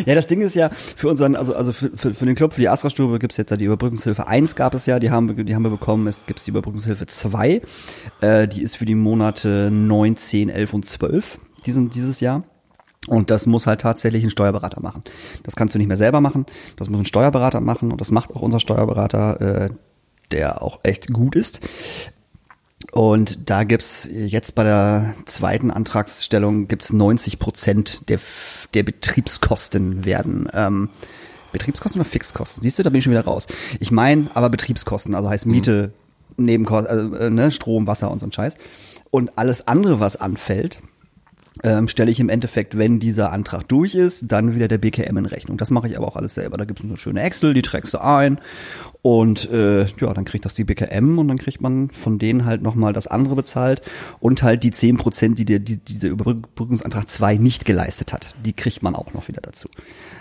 Ja, 0.07 0.15
das 0.15 0.26
Ding 0.26 0.41
ist 0.41 0.55
ja, 0.55 0.71
für 0.71 1.09
unseren, 1.09 1.37
also, 1.37 1.55
also 1.55 1.73
für, 1.73 1.91
für, 1.97 2.15
für 2.15 2.26
den 2.26 2.35
Club, 2.35 2.53
für 2.53 2.61
die 2.61 2.69
Astra-Stube 2.69 3.19
gibt's 3.19 3.37
jetzt 3.37 3.50
ja 3.50 3.57
die 3.57 3.65
Überbrückungshilfe 3.65 4.26
1 4.26 4.57
gab 4.57 4.75
es 4.75 4.87
ja, 4.87 4.99
die 4.99 5.11
haben, 5.11 5.37
wir 5.37 5.45
die 5.45 5.55
haben 5.55 5.62
wir 5.62 5.71
bekommen, 5.71 6.07
es 6.07 6.26
gibt 6.26 6.45
die 6.47 6.50
Überbrückungshilfe 6.50 7.07
2, 7.07 7.62
äh, 8.21 8.49
die 8.49 8.62
ist 8.62 8.76
für 8.76 8.85
die 8.85 8.95
Monate 8.95 9.71
9, 9.71 10.17
10, 10.17 10.49
11 10.49 10.75
und 10.75 10.87
12 10.87 11.38
diesen, 11.67 11.91
dieses 11.91 12.21
Jahr. 12.21 12.45
Und 13.09 13.31
das 13.31 13.47
muss 13.47 13.67
halt 13.67 13.81
tatsächlich 13.81 14.25
ein 14.25 14.31
Steuerberater 14.31 14.81
machen. 14.81 15.05
Das 15.45 15.55
kannst 15.55 15.75
du 15.75 15.79
nicht 15.79 15.87
mehr 15.87 15.97
selber 15.97 16.21
machen, 16.21 16.47
das 16.76 16.88
muss 16.88 17.00
ein 17.00 17.07
Steuerberater 17.07 17.61
machen 17.61 17.93
und 17.93 18.00
das 18.00 18.11
macht 18.11 18.35
auch 18.35 18.43
unser 18.43 18.61
Steuerberater, 18.61 19.41
äh, 19.41 19.71
der 20.33 20.62
auch 20.62 20.81
echt 20.83 21.12
gut 21.12 21.37
ist. 21.37 21.61
Und 22.97 23.50
da 23.50 23.65
gibt's 23.65 24.09
jetzt 24.11 24.55
bei 24.55 24.65
der 24.65 25.12
zweiten 25.26 25.71
Antragsstellung 25.71 26.67
gibt's 26.67 26.95
90 26.95 27.38
Prozent 27.38 28.09
der, 28.09 28.19
der 28.73 28.85
Betriebskosten 28.85 30.07
werden. 30.07 30.49
Ähm, 30.55 30.88
Betriebskosten 31.53 32.00
oder 32.00 32.09
Fixkosten? 32.09 32.62
Siehst 32.62 32.79
du, 32.79 32.83
da 32.83 32.88
bin 32.88 33.00
ich 33.00 33.05
schon 33.05 33.12
wieder 33.12 33.26
raus. 33.26 33.49
Ich 33.81 33.91
meine 33.91 34.31
aber 34.33 34.49
Betriebskosten, 34.49 35.15
also 35.15 35.29
heißt 35.29 35.45
Miete, 35.45 35.93
mhm. 36.38 36.45
Nebenkosten, 36.47 36.91
also, 36.91 37.17
äh, 37.17 37.29
ne, 37.29 37.50
Strom, 37.50 37.87
Wasser 37.87 38.11
und 38.11 38.21
so 38.21 38.29
ein 38.29 38.33
Scheiß. 38.33 38.57
Und 39.11 39.37
alles 39.37 39.69
andere, 39.69 40.00
was 40.00 40.17
anfällt, 40.17 40.81
ähm, 41.62 41.88
stelle 41.88 42.10
ich 42.10 42.20
im 42.20 42.28
Endeffekt, 42.28 42.76
wenn 42.76 43.00
dieser 43.00 43.32
Antrag 43.32 43.66
durch 43.68 43.94
ist, 43.94 44.30
dann 44.30 44.54
wieder 44.54 44.68
der 44.68 44.78
BKM 44.78 45.16
in 45.16 45.26
Rechnung. 45.26 45.56
Das 45.56 45.70
mache 45.70 45.88
ich 45.88 45.96
aber 45.96 46.06
auch 46.06 46.16
alles 46.16 46.34
selber. 46.34 46.56
Da 46.56 46.64
gibt 46.64 46.80
es 46.80 46.84
eine 46.84 46.96
schöne 46.96 47.22
Excel, 47.22 47.54
die 47.54 47.62
trägst 47.62 47.94
du 47.94 47.98
ein 47.98 48.38
und 49.02 49.50
äh, 49.50 49.84
ja, 49.84 50.12
dann 50.12 50.25
kriegt 50.25 50.44
das 50.44 50.54
die 50.54 50.64
BKM 50.64 51.18
und 51.18 51.28
dann 51.28 51.38
kriegt 51.38 51.60
man 51.60 51.90
von 51.90 52.18
denen 52.18 52.44
halt 52.44 52.62
nochmal 52.62 52.92
das 52.92 53.06
andere 53.06 53.36
bezahlt 53.36 53.82
und 54.20 54.42
halt 54.42 54.64
die 54.64 54.70
zehn 54.70 54.96
Prozent, 54.96 55.38
die, 55.38 55.44
der, 55.44 55.60
die 55.60 55.78
dieser 55.78 56.08
Überbrückungsantrag 56.08 57.08
2 57.08 57.36
nicht 57.36 57.64
geleistet 57.64 58.12
hat, 58.12 58.34
die 58.44 58.52
kriegt 58.52 58.82
man 58.82 58.94
auch 58.94 59.14
noch 59.14 59.28
wieder 59.28 59.40
dazu. 59.40 59.68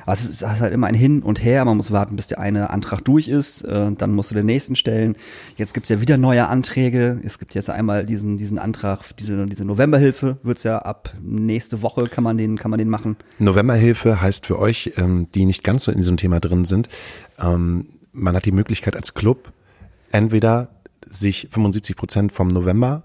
Aber 0.05 0.13
es 0.13 0.29
ist 0.29 0.45
halt 0.45 0.73
immer 0.73 0.87
ein 0.87 0.95
Hin 0.95 1.23
und 1.23 1.43
Her. 1.43 1.65
Man 1.65 1.77
muss 1.77 1.91
warten, 1.91 2.15
bis 2.15 2.27
der 2.27 2.39
eine 2.39 2.69
Antrag 2.69 3.03
durch 3.03 3.27
ist. 3.27 3.63
Äh, 3.63 3.91
dann 3.97 4.13
musst 4.13 4.31
du 4.31 4.35
den 4.35 4.45
nächsten 4.45 4.75
stellen. 4.75 5.15
Jetzt 5.57 5.73
gibt's 5.73 5.89
ja 5.89 5.99
wieder 6.01 6.17
neue 6.17 6.47
Anträge. 6.47 7.19
Es 7.23 7.39
gibt 7.39 7.55
jetzt 7.55 7.69
einmal 7.69 8.05
diesen, 8.05 8.37
diesen 8.37 8.59
Antrag, 8.59 9.15
diese, 9.17 9.45
diese 9.45 9.65
Novemberhilfe 9.65 10.37
wird's 10.43 10.63
ja 10.63 10.79
ab 10.79 11.13
nächste 11.21 11.81
Woche 11.81 12.05
kann 12.07 12.23
man 12.23 12.37
den, 12.37 12.57
kann 12.57 12.71
man 12.71 12.77
den 12.77 12.89
machen. 12.89 13.17
Novemberhilfe 13.39 14.21
heißt 14.21 14.45
für 14.45 14.59
euch, 14.59 14.93
ähm, 14.97 15.27
die 15.33 15.45
nicht 15.45 15.63
ganz 15.63 15.83
so 15.83 15.91
in 15.91 15.97
diesem 15.97 16.17
Thema 16.17 16.39
drin 16.39 16.65
sind, 16.65 16.89
ähm, 17.39 17.89
man 18.11 18.35
hat 18.35 18.45
die 18.45 18.51
Möglichkeit 18.51 18.95
als 18.95 19.13
Club 19.13 19.51
entweder 20.11 20.69
sich 21.05 21.49
75 21.51 21.95
Prozent 21.95 22.31
vom 22.31 22.47
November 22.47 23.03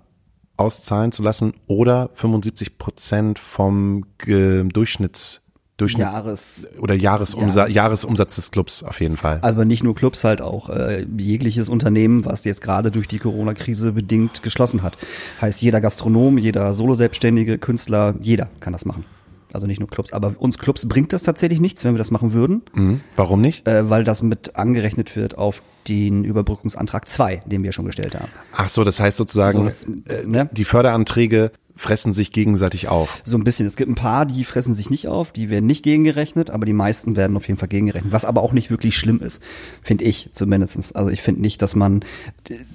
auszahlen 0.56 1.10
zu 1.10 1.22
lassen 1.22 1.54
oder 1.66 2.10
75 2.14 2.78
Prozent 2.78 3.38
vom 3.38 4.06
äh, 4.26 4.62
Durchschnitts 4.62 5.42
Durchschnitt 5.80 6.06
Jahres 6.06 6.66
oder 6.78 6.94
Jahresumsatz, 6.94 7.56
Jahres. 7.56 7.74
Jahresumsatz 7.74 8.34
des 8.36 8.50
Clubs 8.50 8.82
auf 8.82 9.00
jeden 9.00 9.16
Fall. 9.16 9.38
Aber 9.42 9.64
nicht 9.64 9.82
nur 9.82 9.94
Clubs, 9.94 10.24
halt 10.24 10.42
auch 10.42 10.70
äh, 10.70 11.06
jegliches 11.16 11.68
Unternehmen, 11.68 12.24
was 12.24 12.44
jetzt 12.44 12.60
gerade 12.60 12.90
durch 12.90 13.08
die 13.08 13.18
Corona-Krise 13.18 13.92
bedingt 13.92 14.42
geschlossen 14.42 14.82
hat. 14.82 14.96
Heißt 15.40 15.62
jeder 15.62 15.80
Gastronom, 15.80 16.38
jeder 16.38 16.72
Solo-Selbstständige, 16.74 17.58
Künstler, 17.58 18.14
jeder 18.20 18.48
kann 18.60 18.72
das 18.72 18.84
machen. 18.84 19.04
Also 19.52 19.66
nicht 19.66 19.80
nur 19.80 19.88
Clubs. 19.88 20.12
Aber 20.12 20.34
uns 20.38 20.58
Clubs 20.58 20.86
bringt 20.86 21.12
das 21.12 21.22
tatsächlich 21.22 21.60
nichts, 21.60 21.82
wenn 21.84 21.94
wir 21.94 21.98
das 21.98 22.10
machen 22.10 22.32
würden. 22.32 22.62
Mhm. 22.74 23.00
Warum 23.16 23.40
nicht? 23.40 23.66
Äh, 23.66 23.88
weil 23.90 24.04
das 24.04 24.22
mit 24.22 24.56
angerechnet 24.56 25.16
wird 25.16 25.38
auf 25.38 25.62
den 25.88 26.24
Überbrückungsantrag 26.24 27.08
2, 27.08 27.42
den 27.46 27.62
wir 27.62 27.72
schon 27.72 27.86
gestellt 27.86 28.14
haben. 28.14 28.28
Ach 28.54 28.68
so, 28.68 28.84
das 28.84 29.00
heißt 29.00 29.16
sozusagen, 29.16 29.62
also 29.62 29.86
das, 29.86 30.14
äh, 30.14 30.26
ne? 30.26 30.48
die 30.52 30.64
Förderanträge 30.64 31.52
fressen 31.76 32.12
sich 32.12 32.32
gegenseitig 32.32 32.88
auf. 32.88 33.22
So 33.24 33.36
ein 33.36 33.44
bisschen. 33.44 33.66
Es 33.66 33.76
gibt 33.76 33.90
ein 33.90 33.94
paar, 33.94 34.26
die 34.26 34.44
fressen 34.44 34.74
sich 34.74 34.90
nicht 34.90 35.08
auf, 35.08 35.32
die 35.32 35.50
werden 35.50 35.66
nicht 35.66 35.82
gegengerechnet, 35.82 36.50
aber 36.50 36.66
die 36.66 36.72
meisten 36.72 37.16
werden 37.16 37.36
auf 37.36 37.48
jeden 37.48 37.58
Fall 37.58 37.68
gegengerechnet, 37.68 38.12
was 38.12 38.24
aber 38.24 38.42
auch 38.42 38.52
nicht 38.52 38.70
wirklich 38.70 38.96
schlimm 38.96 39.20
ist, 39.20 39.42
finde 39.82 40.04
ich 40.04 40.30
zumindestens. 40.32 40.92
Also 40.92 41.10
ich 41.10 41.22
finde 41.22 41.40
nicht, 41.40 41.62
dass 41.62 41.74
man, 41.74 42.04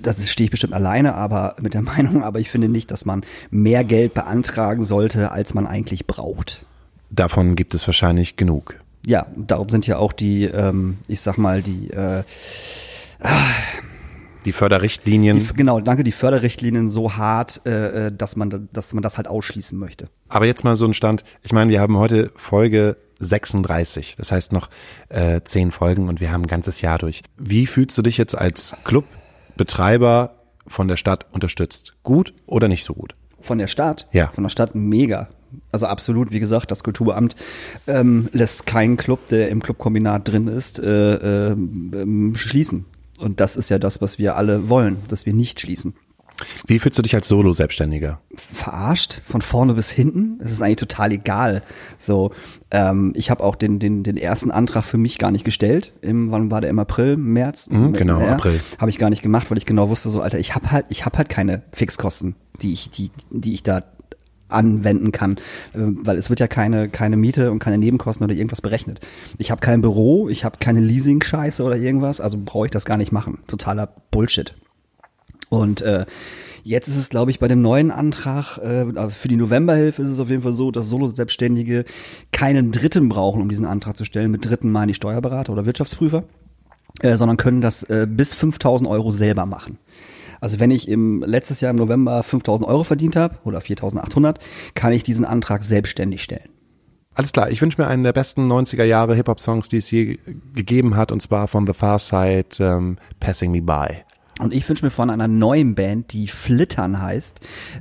das 0.01 0.27
stehe 0.29 0.45
ich 0.45 0.51
bestimmt 0.51 0.73
alleine, 0.73 1.15
aber 1.15 1.55
mit 1.61 1.73
der 1.73 1.81
Meinung, 1.83 2.23
aber 2.23 2.39
ich 2.39 2.49
finde 2.49 2.69
nicht, 2.69 2.91
dass 2.91 3.05
man 3.05 3.23
mehr 3.51 3.83
Geld 3.83 4.13
beantragen 4.13 4.83
sollte, 4.83 5.31
als 5.31 5.53
man 5.53 5.67
eigentlich 5.67 6.07
braucht. 6.07 6.65
Davon 7.09 7.55
gibt 7.55 7.75
es 7.75 7.87
wahrscheinlich 7.87 8.35
genug. 8.35 8.75
Ja, 9.05 9.27
darum 9.35 9.69
sind 9.69 9.85
ja 9.85 9.97
auch 9.97 10.13
die, 10.13 10.45
ähm, 10.45 10.97
ich 11.07 11.21
sag 11.21 11.37
mal, 11.37 11.61
die 11.61 11.91
äh, 11.91 12.23
die 14.45 14.51
Förderrichtlinien. 14.51 15.39
Die, 15.39 15.53
genau, 15.53 15.79
danke, 15.79 16.03
die 16.03 16.11
Förderrichtlinien 16.11 16.89
so 16.89 17.15
hart, 17.15 17.61
äh, 17.65 18.07
äh, 18.07 18.11
dass 18.15 18.35
man, 18.35 18.69
dass 18.71 18.93
man 18.93 19.01
das 19.01 19.17
halt 19.17 19.27
ausschließen 19.27 19.77
möchte. 19.77 20.09
Aber 20.29 20.45
jetzt 20.45 20.63
mal 20.63 20.75
so 20.75 20.85
ein 20.85 20.93
Stand. 20.93 21.23
Ich 21.43 21.51
meine, 21.51 21.71
wir 21.71 21.81
haben 21.81 21.97
heute 21.97 22.31
Folge 22.35 22.97
36. 23.19 24.15
Das 24.17 24.31
heißt 24.31 24.53
noch 24.53 24.69
äh, 25.09 25.41
zehn 25.43 25.71
Folgen 25.71 26.07
und 26.07 26.21
wir 26.21 26.31
haben 26.31 26.43
ein 26.43 26.47
ganzes 26.47 26.81
Jahr 26.81 26.97
durch. 26.97 27.23
Wie 27.37 27.67
fühlst 27.67 27.97
du 27.97 28.01
dich 28.01 28.17
jetzt 28.17 28.37
als 28.37 28.75
Clubbetreiber 28.83 30.35
von 30.67 30.87
der 30.87 30.97
Stadt 30.97 31.25
unterstützt? 31.31 31.93
Gut 32.03 32.33
oder 32.45 32.67
nicht 32.67 32.83
so 32.83 32.93
gut? 32.93 33.15
Von 33.41 33.57
der 33.57 33.67
Stadt? 33.67 34.07
Ja. 34.11 34.31
Von 34.33 34.43
der 34.43 34.49
Stadt 34.49 34.75
mega. 34.75 35.29
Also 35.71 35.85
absolut, 35.85 36.31
wie 36.31 36.39
gesagt, 36.39 36.71
das 36.71 36.83
Kulturamt 36.83 37.35
ähm, 37.87 38.27
lässt 38.33 38.65
keinen 38.65 38.97
Club, 38.97 39.27
der 39.29 39.49
im 39.49 39.61
Clubkombinat 39.61 40.27
drin 40.27 40.47
ist, 40.47 40.79
äh, 40.79 41.51
äh, 41.51 41.55
schließen. 42.35 42.85
Und 43.19 43.39
das 43.39 43.55
ist 43.55 43.69
ja 43.69 43.79
das, 43.79 44.01
was 44.01 44.19
wir 44.19 44.35
alle 44.35 44.69
wollen, 44.69 44.97
dass 45.07 45.25
wir 45.25 45.33
nicht 45.33 45.59
schließen. 45.59 45.95
Wie 46.67 46.79
fühlst 46.79 46.97
du 46.97 47.01
dich 47.01 47.15
als 47.15 47.27
Solo-Selbstständiger? 47.27 48.19
Verarscht, 48.35 49.21
von 49.25 49.41
vorne 49.41 49.73
bis 49.73 49.89
hinten. 49.89 50.39
Es 50.43 50.51
ist 50.51 50.61
eigentlich 50.61 50.75
total 50.77 51.13
egal. 51.13 51.63
So, 51.97 52.31
ähm, 52.71 53.13
ich 53.15 53.29
habe 53.29 53.43
auch 53.43 53.55
den, 53.55 53.79
den, 53.79 54.03
den 54.03 54.17
ersten 54.17 54.51
Antrag 54.51 54.83
für 54.83 54.97
mich 54.97 55.17
gar 55.17 55.31
nicht 55.31 55.45
gestellt. 55.45 55.93
Im, 56.01 56.31
wann 56.31 56.51
war 56.51 56.61
der? 56.61 56.69
Im 56.69 56.79
April, 56.79 57.15
März? 57.15 57.69
Mhm, 57.69 57.93
genau, 57.93 58.19
ja, 58.19 58.33
April. 58.33 58.59
Habe 58.79 58.89
ich 58.89 58.97
gar 58.97 59.09
nicht 59.09 59.21
gemacht, 59.21 59.49
weil 59.49 59.57
ich 59.57 59.65
genau 59.65 59.89
wusste, 59.89 60.09
so, 60.09 60.21
Alter, 60.21 60.39
ich 60.39 60.55
habe 60.55 60.71
halt, 60.71 60.87
ich 60.89 61.05
habe 61.05 61.17
halt 61.17 61.29
keine 61.29 61.63
Fixkosten, 61.71 62.35
die 62.61 62.73
ich, 62.73 62.89
die, 62.89 63.11
die 63.29 63.53
ich 63.53 63.63
da 63.63 63.83
anwenden 64.47 65.11
kann, 65.11 65.37
äh, 65.73 65.79
weil 65.79 66.17
es 66.17 66.29
wird 66.29 66.39
ja 66.39 66.47
keine 66.47 66.89
keine 66.89 67.17
Miete 67.17 67.51
und 67.51 67.59
keine 67.59 67.77
Nebenkosten 67.77 68.23
oder 68.23 68.33
irgendwas 68.33 68.61
berechnet. 68.61 68.99
Ich 69.37 69.51
habe 69.51 69.61
kein 69.61 69.81
Büro, 69.81 70.29
ich 70.29 70.43
habe 70.45 70.57
keine 70.59 70.79
Leasing-Scheiße 70.79 71.63
oder 71.63 71.77
irgendwas, 71.77 72.21
also 72.21 72.37
brauche 72.43 72.65
ich 72.65 72.71
das 72.71 72.85
gar 72.85 72.97
nicht 72.97 73.11
machen. 73.11 73.39
Totaler 73.47 73.89
Bullshit. 74.11 74.53
Und 75.49 75.81
äh, 75.81 76.05
Jetzt 76.67 76.87
ist 76.87 76.95
es, 76.95 77.09
glaube 77.09 77.29
ich, 77.29 77.37
bei 77.37 77.47
dem 77.47 77.61
neuen 77.61 77.91
Antrag 77.91 78.57
äh, 78.57 79.11
für 79.11 79.27
die 79.27 79.35
Novemberhilfe 79.35 80.01
ist 80.01 80.09
es 80.09 80.19
auf 80.19 80.31
jeden 80.31 80.41
Fall 80.41 80.53
so, 80.53 80.71
dass 80.71 80.89
Solo-Selbstständige 80.89 81.85
keinen 82.31 82.71
Dritten 82.71 83.07
brauchen, 83.07 83.39
um 83.39 83.49
diesen 83.49 83.67
Antrag 83.67 83.95
zu 83.95 84.03
stellen. 84.03 84.31
Mit 84.31 84.45
Dritten 84.45 84.71
meine 84.71 84.89
ich 84.89 84.97
Steuerberater 84.97 85.53
oder 85.53 85.67
Wirtschaftsprüfer, 85.67 86.23
äh, 87.01 87.17
sondern 87.17 87.37
können 87.37 87.61
das 87.61 87.83
äh, 87.83 88.07
bis 88.09 88.33
5000 88.33 88.89
Euro 88.89 89.11
selber 89.11 89.45
machen. 89.45 89.77
Also 90.41 90.59
wenn 90.59 90.71
ich 90.71 90.87
im 90.87 91.23
letztes 91.23 91.61
Jahr 91.61 91.71
im 91.71 91.77
November 91.77 92.21
5000 92.23 92.67
Euro 92.67 92.83
verdient 92.83 93.15
habe 93.15 93.37
oder 93.43 93.61
4800, 93.61 94.39
kann 94.73 94.93
ich 94.93 95.03
diesen 95.03 95.25
Antrag 95.25 95.63
selbstständig 95.63 96.23
stellen. 96.23 96.49
Alles 97.13 97.31
klar, 97.31 97.49
ich 97.49 97.61
wünsche 97.61 97.81
mir 97.81 97.87
einen 97.87 98.03
der 98.03 98.11
besten 98.11 98.51
90er 98.51 98.83
Jahre 98.83 99.15
Hip-Hop-Songs, 99.15 99.69
die 99.69 99.77
es 99.77 99.89
je 99.89 100.19
gegeben 100.53 100.97
hat, 100.97 101.13
und 101.13 101.21
zwar 101.21 101.47
von 101.47 101.65
The 101.65 101.71
Far 101.71 101.97
Side, 101.97 102.57
um, 102.59 102.97
Passing 103.21 103.51
Me 103.51 103.61
By. 103.61 104.03
Und 104.37 104.53
ich 104.53 104.67
wünsche 104.67 104.83
mir 104.83 104.91
von 104.91 105.09
einer 105.09 105.29
neuen 105.29 105.75
Band, 105.75 106.11
die 106.11 106.27
Flittern 106.27 107.01
heißt, 107.01 107.39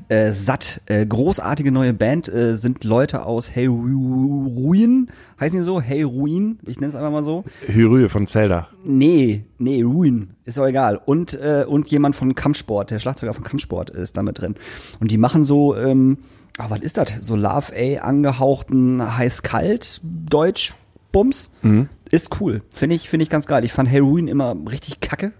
äh, 0.09 0.31
satt. 0.31 0.83
Äh, 0.87 1.05
großartige 1.05 1.73
neue 1.73 1.93
Band 1.93 2.29
äh, 2.29 2.55
sind 2.55 2.85
Leute 2.85 3.27
aus 3.27 3.51
Hey 3.53 3.67
Ruin, 3.67 5.09
heißen 5.41 5.59
die 5.59 5.65
so? 5.65 5.81
Hey 5.81 6.03
Ruin, 6.03 6.61
ich 6.65 6.79
nenne 6.79 6.91
es 6.91 6.95
einfach 6.95 7.11
mal 7.11 7.25
so. 7.25 7.45
Hyrü 7.67 8.09
von 8.09 8.29
Zelda. 8.29 8.69
Nee, 8.85 9.45
nee, 9.59 9.83
Ruin, 9.83 10.31
ist 10.45 10.59
auch 10.61 10.67
egal. 10.67 11.01
Und, 11.05 11.35
äh, 11.35 11.65
und 11.67 11.89
jemand 11.89 12.15
von 12.15 12.37
Kampfsport, 12.37 12.93
der 12.93 13.01
Schlagzeuger 13.01 13.35
von 13.35 13.43
Kampfsport 13.43 13.91
ist 13.91 14.17
damit 14.17 14.41
drin. 14.41 14.55
Und 15.01 15.11
die 15.11 15.19
machen 15.19 15.43
so, 15.43 15.77
ähm, 15.77 16.19
ah, 16.59 16.67
was 16.69 16.81
ist 16.83 16.97
das? 16.99 17.15
So 17.21 17.35
Love 17.35 17.73
A 17.77 18.03
angehauchten 18.03 19.17
heiß-kalt 19.17 20.01
Deutsch 20.05 20.77
Bums. 21.11 21.51
Mhm. 21.63 21.89
Ist 22.13 22.41
cool. 22.41 22.63
Finde 22.71 22.95
ich, 22.95 23.09
finde 23.09 23.25
ich 23.25 23.31
ganz 23.31 23.47
geil. 23.47 23.65
Ich 23.65 23.73
fand 23.73 23.89
Hey 23.89 23.99
Ruin 23.99 24.29
immer 24.29 24.55
richtig 24.71 25.01
kacke 25.01 25.33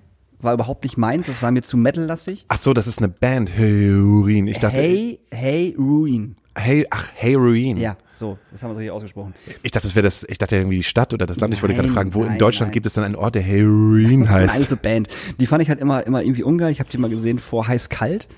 war 0.45 0.55
überhaupt 0.55 0.85
nicht 0.85 0.97
meins, 0.97 1.27
das 1.27 1.43
war 1.43 1.51
mir 1.51 1.63
zu 1.63 1.77
metallastig. 1.77 2.45
Ach 2.49 2.59
so, 2.59 2.73
das 2.75 2.87
ist 2.87 2.99
eine 2.99 3.09
Band. 3.09 3.51
Hey 3.57 3.91
Ruin. 3.91 4.47
Ich 4.47 4.59
dachte. 4.59 4.77
Hey, 4.77 5.21
hey 5.31 5.75
Ruin. 5.79 6.37
Hey, 6.57 6.87
ach, 6.91 7.11
Hey 7.15 7.35
Ruin. 7.35 7.79
Ja, 7.79 7.97
so, 8.11 8.39
das 8.53 8.63
haben 8.63 8.71
wir 8.71 8.75
so 8.75 8.81
hier 8.81 8.95
ausgesprochen. 8.95 9.35
Ich 9.65 9.73
dachte, 9.73 9.89
das 9.89 9.97
wäre 9.97 10.05
das, 10.05 10.25
ich 10.29 10.39
dachte 10.39 10.57
irgendwie 10.57 10.77
die 10.77 10.85
Stadt 10.85 11.13
oder 11.13 11.27
das 11.27 11.41
Land. 11.41 11.51
Nein, 11.51 11.57
ich 11.57 11.63
wollte 11.63 11.75
gerade 11.75 11.89
fragen, 11.89 12.15
wo 12.15 12.23
nein, 12.23 12.35
in 12.35 12.39
Deutschland 12.39 12.69
nein. 12.69 12.75
gibt 12.75 12.87
es 12.87 12.93
dann 12.93 13.03
einen 13.03 13.17
Ort, 13.17 13.35
der 13.35 13.43
Hey 13.43 13.63
Ruin 13.63 14.31
heißt? 14.31 14.55
Nein, 14.55 14.69
so 14.69 14.77
Band. 14.77 15.09
Die 15.41 15.47
fand 15.47 15.63
ich 15.63 15.69
halt 15.69 15.81
immer, 15.81 16.07
immer 16.07 16.23
irgendwie 16.23 16.45
ungeil. 16.45 16.71
Ich 16.71 16.79
habe 16.79 16.89
die 16.89 16.99
mal 16.99 17.11
gesehen 17.11 17.41
vor 17.41 17.67
Heiß 17.67 17.89
Kalt 17.89 18.29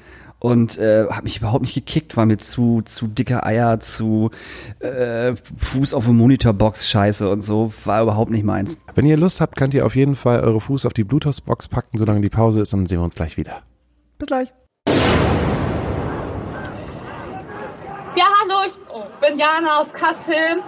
und 0.46 0.78
äh, 0.78 1.06
hat 1.10 1.24
mich 1.24 1.38
überhaupt 1.38 1.62
nicht 1.62 1.74
gekickt, 1.74 2.16
war 2.16 2.24
mir 2.24 2.38
zu 2.38 2.80
zu 2.84 3.08
dicke 3.08 3.42
Eier, 3.42 3.80
zu 3.80 4.30
äh, 4.78 5.34
Fuß 5.34 5.92
auf 5.92 6.04
dem 6.04 6.16
Monitorbox 6.18 6.88
Scheiße 6.88 7.28
und 7.28 7.40
so, 7.40 7.72
war 7.84 8.00
überhaupt 8.02 8.30
nicht 8.30 8.44
meins. 8.44 8.78
Wenn 8.94 9.06
ihr 9.06 9.16
Lust 9.16 9.40
habt, 9.40 9.56
könnt 9.56 9.74
ihr 9.74 9.84
auf 9.84 9.96
jeden 9.96 10.14
Fall 10.14 10.38
eure 10.38 10.60
Fuß 10.60 10.86
auf 10.86 10.92
die 10.92 11.02
Bluetooth-Box 11.02 11.66
packen, 11.66 11.98
solange 11.98 12.20
die 12.20 12.28
Pause 12.28 12.60
ist, 12.60 12.72
dann 12.72 12.86
sehen 12.86 12.98
wir 12.98 13.04
uns 13.04 13.16
gleich 13.16 13.36
wieder. 13.36 13.62
Bis 14.18 14.28
gleich. 14.28 14.52
Ja, 18.16 18.26
hallo, 18.40 18.68
ich 18.68 19.28
bin 19.28 19.36
Jana 19.36 19.80
aus 19.80 19.92
Kassel 19.92 20.62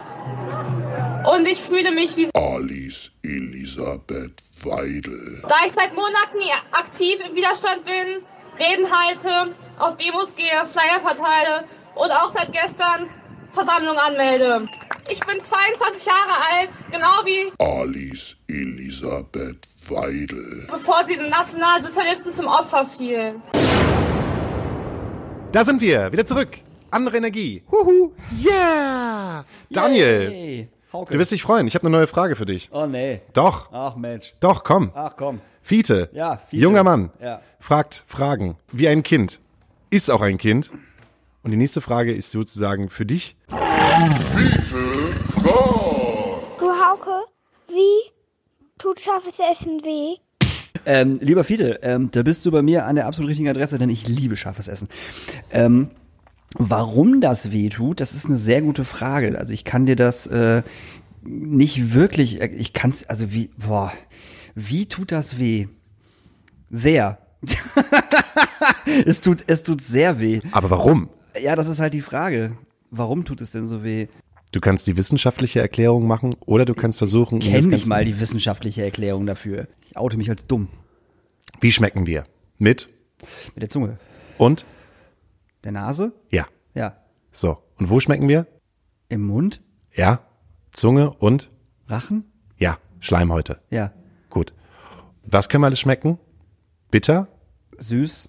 und 1.32 1.46
ich 1.46 1.62
fühle 1.62 1.94
mich 1.94 2.16
wie 2.16 2.28
Alice 2.34 3.12
Elisabeth 3.22 4.42
Weidel. 4.64 5.40
da 5.48 5.54
ich 5.64 5.72
seit 5.72 5.94
Monaten 5.94 6.38
aktiv 6.72 7.20
im 7.28 7.36
Widerstand 7.36 7.84
bin, 7.84 8.24
Reden 8.58 8.86
halte, 8.90 9.54
auf 9.78 9.96
Demos 9.96 10.34
gehe, 10.34 10.66
Flyer 10.66 11.00
verteile 11.00 11.64
und 11.94 12.10
auch 12.10 12.32
seit 12.34 12.52
gestern 12.52 13.08
Versammlung 13.52 13.96
anmelde. 13.98 14.68
Ich 15.10 15.20
bin 15.20 15.40
22 15.40 16.04
Jahre 16.06 16.58
alt, 16.60 16.70
genau 16.90 17.24
wie 17.24 17.50
Alice 17.58 18.36
Elisabeth 18.48 19.66
Weidel. 19.88 20.66
bevor 20.70 21.02
sie 21.04 21.16
den 21.16 21.30
Nationalsozialisten 21.30 22.32
zum 22.32 22.46
Opfer 22.46 22.84
fielen. 22.86 23.42
Da 25.52 25.64
sind 25.64 25.80
wir, 25.80 26.12
wieder 26.12 26.26
zurück. 26.26 26.58
Andere 26.90 27.16
Energie. 27.18 27.62
Huhu. 27.70 28.12
Yeah! 28.42 29.44
Daniel, 29.70 30.30
Hey, 30.30 30.68
Hauke. 30.92 31.12
du 31.12 31.18
wirst 31.18 31.30
dich 31.32 31.42
freuen. 31.42 31.66
Ich 31.66 31.74
habe 31.74 31.86
eine 31.86 31.96
neue 31.96 32.06
Frage 32.06 32.36
für 32.36 32.46
dich. 32.46 32.68
Oh 32.72 32.86
nee. 32.86 33.20
Doch, 33.32 33.68
Ach 33.72 33.96
Mensch. 33.96 34.34
doch, 34.40 34.62
komm. 34.64 34.92
Ach 34.94 35.14
komm. 35.16 35.40
Fiete, 35.62 36.08
Ja, 36.12 36.38
Fiete. 36.48 36.62
junger 36.62 36.82
Mann, 36.84 37.10
Ja. 37.20 37.40
fragt 37.60 38.04
Fragen 38.06 38.56
wie 38.72 38.88
ein 38.88 39.02
Kind, 39.02 39.38
ist 39.90 40.10
auch 40.10 40.20
ein 40.20 40.38
Kind. 40.38 40.70
Und 41.42 41.50
die 41.52 41.56
nächste 41.56 41.80
Frage 41.80 42.12
ist 42.12 42.30
sozusagen 42.30 42.90
für 42.90 43.06
dich. 43.06 43.36
Du 46.58 46.66
Hauke, 46.66 47.24
wie 47.68 48.12
tut 48.78 49.00
scharfes 49.00 49.38
Essen 49.38 49.80
weh? 49.82 50.16
Ähm, 50.84 51.18
lieber 51.20 51.44
Fiete, 51.44 51.80
ähm, 51.82 52.10
da 52.12 52.22
bist 52.22 52.44
du 52.46 52.50
bei 52.50 52.62
mir 52.62 52.86
an 52.86 52.96
der 52.96 53.06
absolut 53.06 53.30
richtigen 53.30 53.48
Adresse, 53.48 53.78
denn 53.78 53.90
ich 53.90 54.06
liebe 54.06 54.36
scharfes 54.36 54.68
Essen. 54.68 54.88
Ähm, 55.50 55.90
warum 56.54 57.20
das 57.20 57.52
weh 57.52 57.68
tut, 57.68 58.00
das 58.00 58.14
ist 58.14 58.26
eine 58.26 58.36
sehr 58.36 58.62
gute 58.62 58.84
Frage. 58.84 59.38
Also 59.38 59.52
ich 59.52 59.64
kann 59.64 59.86
dir 59.86 59.96
das 59.96 60.26
äh, 60.26 60.62
nicht 61.22 61.94
wirklich, 61.94 62.40
äh, 62.40 62.46
ich 62.46 62.72
kann 62.72 62.90
es, 62.90 63.08
also 63.08 63.32
wie, 63.32 63.50
boah, 63.56 63.92
wie 64.54 64.86
tut 64.86 65.12
das 65.12 65.38
weh? 65.38 65.68
Sehr. 66.70 67.18
es 69.06 69.20
tut, 69.20 69.44
es 69.46 69.62
tut 69.62 69.80
sehr 69.80 70.18
weh. 70.20 70.40
Aber 70.52 70.70
warum? 70.70 71.08
Ja, 71.40 71.56
das 71.56 71.68
ist 71.68 71.80
halt 71.80 71.94
die 71.94 72.00
Frage. 72.02 72.56
Warum 72.90 73.24
tut 73.24 73.40
es 73.40 73.52
denn 73.52 73.66
so 73.68 73.84
weh? 73.84 74.08
Du 74.52 74.60
kannst 74.60 74.86
die 74.86 74.96
wissenschaftliche 74.96 75.60
Erklärung 75.60 76.06
machen 76.06 76.34
oder 76.46 76.64
du 76.64 76.74
kannst 76.74 76.98
versuchen, 76.98 77.38
Kenn 77.40 77.70
Ganze- 77.70 77.88
mal 77.88 78.04
die 78.04 78.18
wissenschaftliche 78.18 78.82
Erklärung 78.82 79.26
dafür. 79.26 79.68
Ich 79.86 79.96
oute 79.96 80.16
mich 80.16 80.30
als 80.30 80.46
dumm. 80.46 80.68
Wie 81.60 81.70
schmecken 81.70 82.06
wir? 82.06 82.24
Mit 82.56 82.88
Mit 83.54 83.62
der 83.62 83.68
Zunge. 83.68 83.98
und 84.38 84.64
Der 85.64 85.72
Nase? 85.72 86.12
ja. 86.30 86.46
Ja. 86.74 86.96
So. 87.32 87.58
Und 87.76 87.90
wo 87.90 88.00
schmecken 88.00 88.28
wir? 88.28 88.46
Im 89.08 89.26
Mund? 89.26 89.60
Ja. 89.94 90.20
Zunge 90.72 91.10
und 91.10 91.50
Rachen? 91.86 92.24
ja. 92.56 92.78
Schleimhäute. 93.00 93.60
Ja. 93.70 93.92
Gut. 94.28 94.52
Was 95.24 95.48
können 95.48 95.62
wir 95.62 95.66
alles 95.66 95.78
schmecken? 95.78 96.18
Bitter? 96.90 97.28
Süß? 97.78 98.28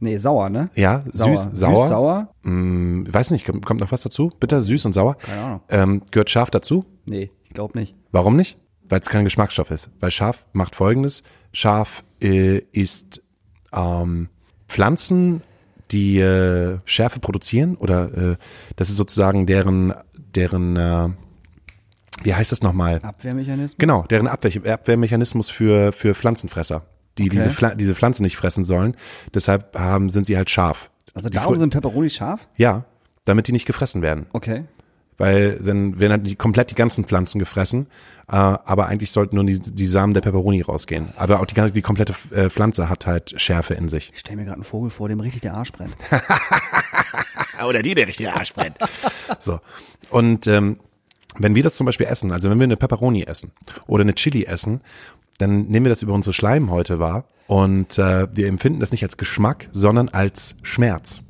Nee, 0.00 0.18
sauer, 0.18 0.48
ne? 0.48 0.70
Ja. 0.74 1.04
Sauer. 1.12 1.38
Süß? 1.38 1.58
Sauer? 1.58 1.76
Süß, 1.82 1.88
sauer? 1.88 2.28
Hm, 2.42 3.12
weiß 3.12 3.30
nicht, 3.32 3.44
kommt, 3.44 3.66
kommt 3.66 3.80
noch 3.80 3.92
was 3.92 4.02
dazu? 4.02 4.32
Bitter, 4.38 4.60
süß 4.60 4.86
und 4.86 4.92
sauer? 4.92 5.16
Keine 5.16 5.42
Ahnung. 5.42 5.60
Ähm, 5.68 6.02
gehört 6.10 6.30
scharf 6.30 6.50
dazu? 6.50 6.84
Nee, 7.06 7.30
ich 7.44 7.54
glaube 7.54 7.78
nicht. 7.78 7.94
Warum 8.12 8.36
nicht? 8.36 8.58
Weil 8.88 9.00
es 9.00 9.08
kein 9.08 9.24
Geschmacksstoff 9.24 9.70
ist. 9.70 9.90
Weil 10.00 10.10
scharf 10.10 10.46
macht 10.52 10.76
folgendes. 10.76 11.22
Scharf 11.52 12.04
äh, 12.20 12.58
ist 12.72 13.22
ähm, 13.72 14.28
Pflanzen, 14.68 15.42
die 15.90 16.18
äh, 16.18 16.78
Schärfe 16.84 17.18
produzieren 17.18 17.76
oder 17.76 18.32
äh, 18.32 18.36
das 18.76 18.90
ist 18.90 18.96
sozusagen 18.96 19.46
deren, 19.46 19.94
deren 20.34 20.76
äh, 20.76 21.08
wie 22.22 22.34
heißt 22.34 22.52
das 22.52 22.62
nochmal? 22.62 23.00
Abwehrmechanismus? 23.02 23.78
Genau, 23.78 24.02
deren 24.02 24.26
Abwehr, 24.26 24.74
Abwehrmechanismus 24.74 25.50
für, 25.50 25.92
für 25.92 26.14
Pflanzenfresser, 26.14 26.82
die 27.18 27.28
diese, 27.28 27.50
Pfla 27.50 27.74
diese 27.74 27.94
Pflanze 27.94 28.22
nicht 28.22 28.36
fressen 28.36 28.64
sollen. 28.64 28.96
Deshalb 29.34 29.76
haben, 29.78 30.10
sind 30.10 30.26
sie 30.26 30.36
halt 30.36 30.50
scharf. 30.50 30.90
Also 31.14 31.28
Die 31.28 31.36
darum 31.36 31.56
sind 31.56 31.70
Peperoni 31.72 32.10
scharf? 32.10 32.46
Ja, 32.56 32.84
damit 33.24 33.48
die 33.48 33.52
nicht 33.52 33.66
gefressen 33.66 34.02
werden. 34.02 34.26
Okay. 34.32 34.64
Weil 35.20 35.58
dann 35.58 35.98
werden 35.98 36.12
halt 36.12 36.26
die, 36.28 36.36
komplett 36.36 36.70
die 36.70 36.76
ganzen 36.76 37.04
Pflanzen 37.04 37.40
gefressen, 37.40 37.88
äh, 38.28 38.36
aber 38.36 38.86
eigentlich 38.86 39.10
sollten 39.10 39.34
nur 39.34 39.44
die, 39.44 39.58
die 39.58 39.86
Samen 39.88 40.14
der 40.14 40.20
Peperoni 40.20 40.60
rausgehen. 40.62 41.08
Aber 41.16 41.40
auch 41.40 41.46
die, 41.46 41.54
ganze- 41.56 41.72
die 41.74 41.82
komplette 41.82 42.14
äh, 42.30 42.48
Pflanze 42.50 42.88
hat 42.88 43.04
halt 43.08 43.34
Schärfe 43.40 43.74
in 43.74 43.88
sich. 43.88 44.12
Ich 44.14 44.20
stell 44.20 44.36
mir 44.36 44.44
gerade 44.44 44.54
einen 44.58 44.64
Vogel 44.64 44.90
vor, 44.90 45.08
dem 45.08 45.18
richtig 45.18 45.40
der 45.40 45.54
Arsch 45.54 45.72
brennt. 45.72 45.96
Oder 47.66 47.82
die, 47.82 47.94
der 47.94 48.06
richtige 48.06 48.32
Arsch 48.32 48.52
brennt. 48.54 48.76
so. 49.40 49.58
Und 50.10 50.46
ähm, 50.46 50.78
wenn 51.36 51.54
wir 51.54 51.62
das 51.64 51.76
zum 51.76 51.86
Beispiel 51.86 52.06
essen, 52.06 52.30
also 52.32 52.48
wenn 52.50 52.58
wir 52.58 52.64
eine 52.64 52.76
Peperoni 52.76 53.24
essen 53.24 53.50
oder 53.86 54.02
eine 54.02 54.14
Chili 54.14 54.44
essen, 54.44 54.80
dann 55.38 55.66
nehmen 55.66 55.86
wir 55.86 55.90
das 55.90 56.02
über 56.02 56.12
unsere 56.12 56.32
Schleimhäute 56.32 56.98
wahr 56.98 57.24
und 57.46 57.98
äh, 57.98 58.28
wir 58.34 58.48
empfinden 58.48 58.80
das 58.80 58.92
nicht 58.92 59.02
als 59.02 59.16
Geschmack, 59.16 59.68
sondern 59.72 60.08
als 60.08 60.56
Schmerz. 60.62 61.22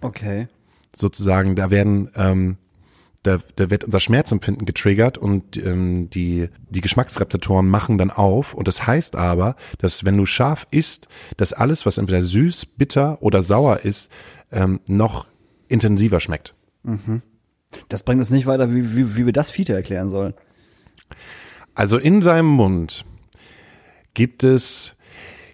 Okay. 0.00 0.48
Sozusagen, 0.94 1.56
da 1.56 1.70
werden 1.70 2.10
ähm, 2.14 2.58
da, 3.24 3.38
da 3.56 3.70
wird 3.70 3.84
unser 3.84 4.00
Schmerzempfinden 4.00 4.66
getriggert 4.66 5.16
und 5.16 5.56
ähm, 5.56 6.10
die, 6.10 6.50
die 6.68 6.82
Geschmacksrezeptoren 6.82 7.66
machen 7.66 7.96
dann 7.96 8.10
auf. 8.10 8.52
Und 8.52 8.68
das 8.68 8.86
heißt 8.86 9.16
aber, 9.16 9.56
dass 9.78 10.04
wenn 10.04 10.16
du 10.16 10.26
scharf 10.26 10.66
isst, 10.70 11.08
dass 11.38 11.54
alles, 11.54 11.86
was 11.86 11.96
entweder 11.96 12.22
süß, 12.22 12.66
bitter 12.66 13.22
oder 13.22 13.42
sauer 13.42 13.80
ist, 13.80 14.10
ähm, 14.52 14.80
noch 14.86 15.26
intensiver 15.68 16.20
schmeckt. 16.20 16.54
Das 17.88 18.02
bringt 18.02 18.20
uns 18.20 18.30
nicht 18.30 18.44
weiter, 18.44 18.70
wie, 18.70 18.94
wie, 18.94 19.16
wie 19.16 19.24
wir 19.24 19.32
das 19.32 19.50
Fiete 19.50 19.72
erklären 19.72 20.10
sollen. 20.10 20.34
Also 21.74 21.96
in 21.96 22.20
seinem 22.20 22.46
Mund 22.46 23.06
gibt 24.14 24.44
es, 24.44 24.96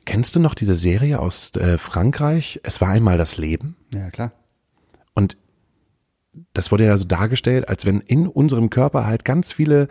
kennst 0.05 0.37
du 0.37 0.41
noch 0.41 0.55
diese 0.55 0.75
Serie 0.75 1.19
aus 1.19 1.55
äh, 1.57 1.79
Frankreich? 1.79 2.61
Es 2.63 2.81
war 2.81 2.89
einmal 2.89 3.19
das 3.19 3.37
Leben. 3.37 3.77
Ja, 3.93 4.11
klar. 4.11 4.33
Und 5.15 5.37
das 6.53 6.71
wurde 6.71 6.85
ja 6.85 6.97
so 6.97 7.07
dargestellt, 7.07 7.69
als 7.69 7.85
wenn 7.85 8.01
in 8.01 8.27
unserem 8.27 8.71
Körper 8.71 9.07
halt 9.07 9.25
ganz 9.25 9.53
viele 9.53 9.89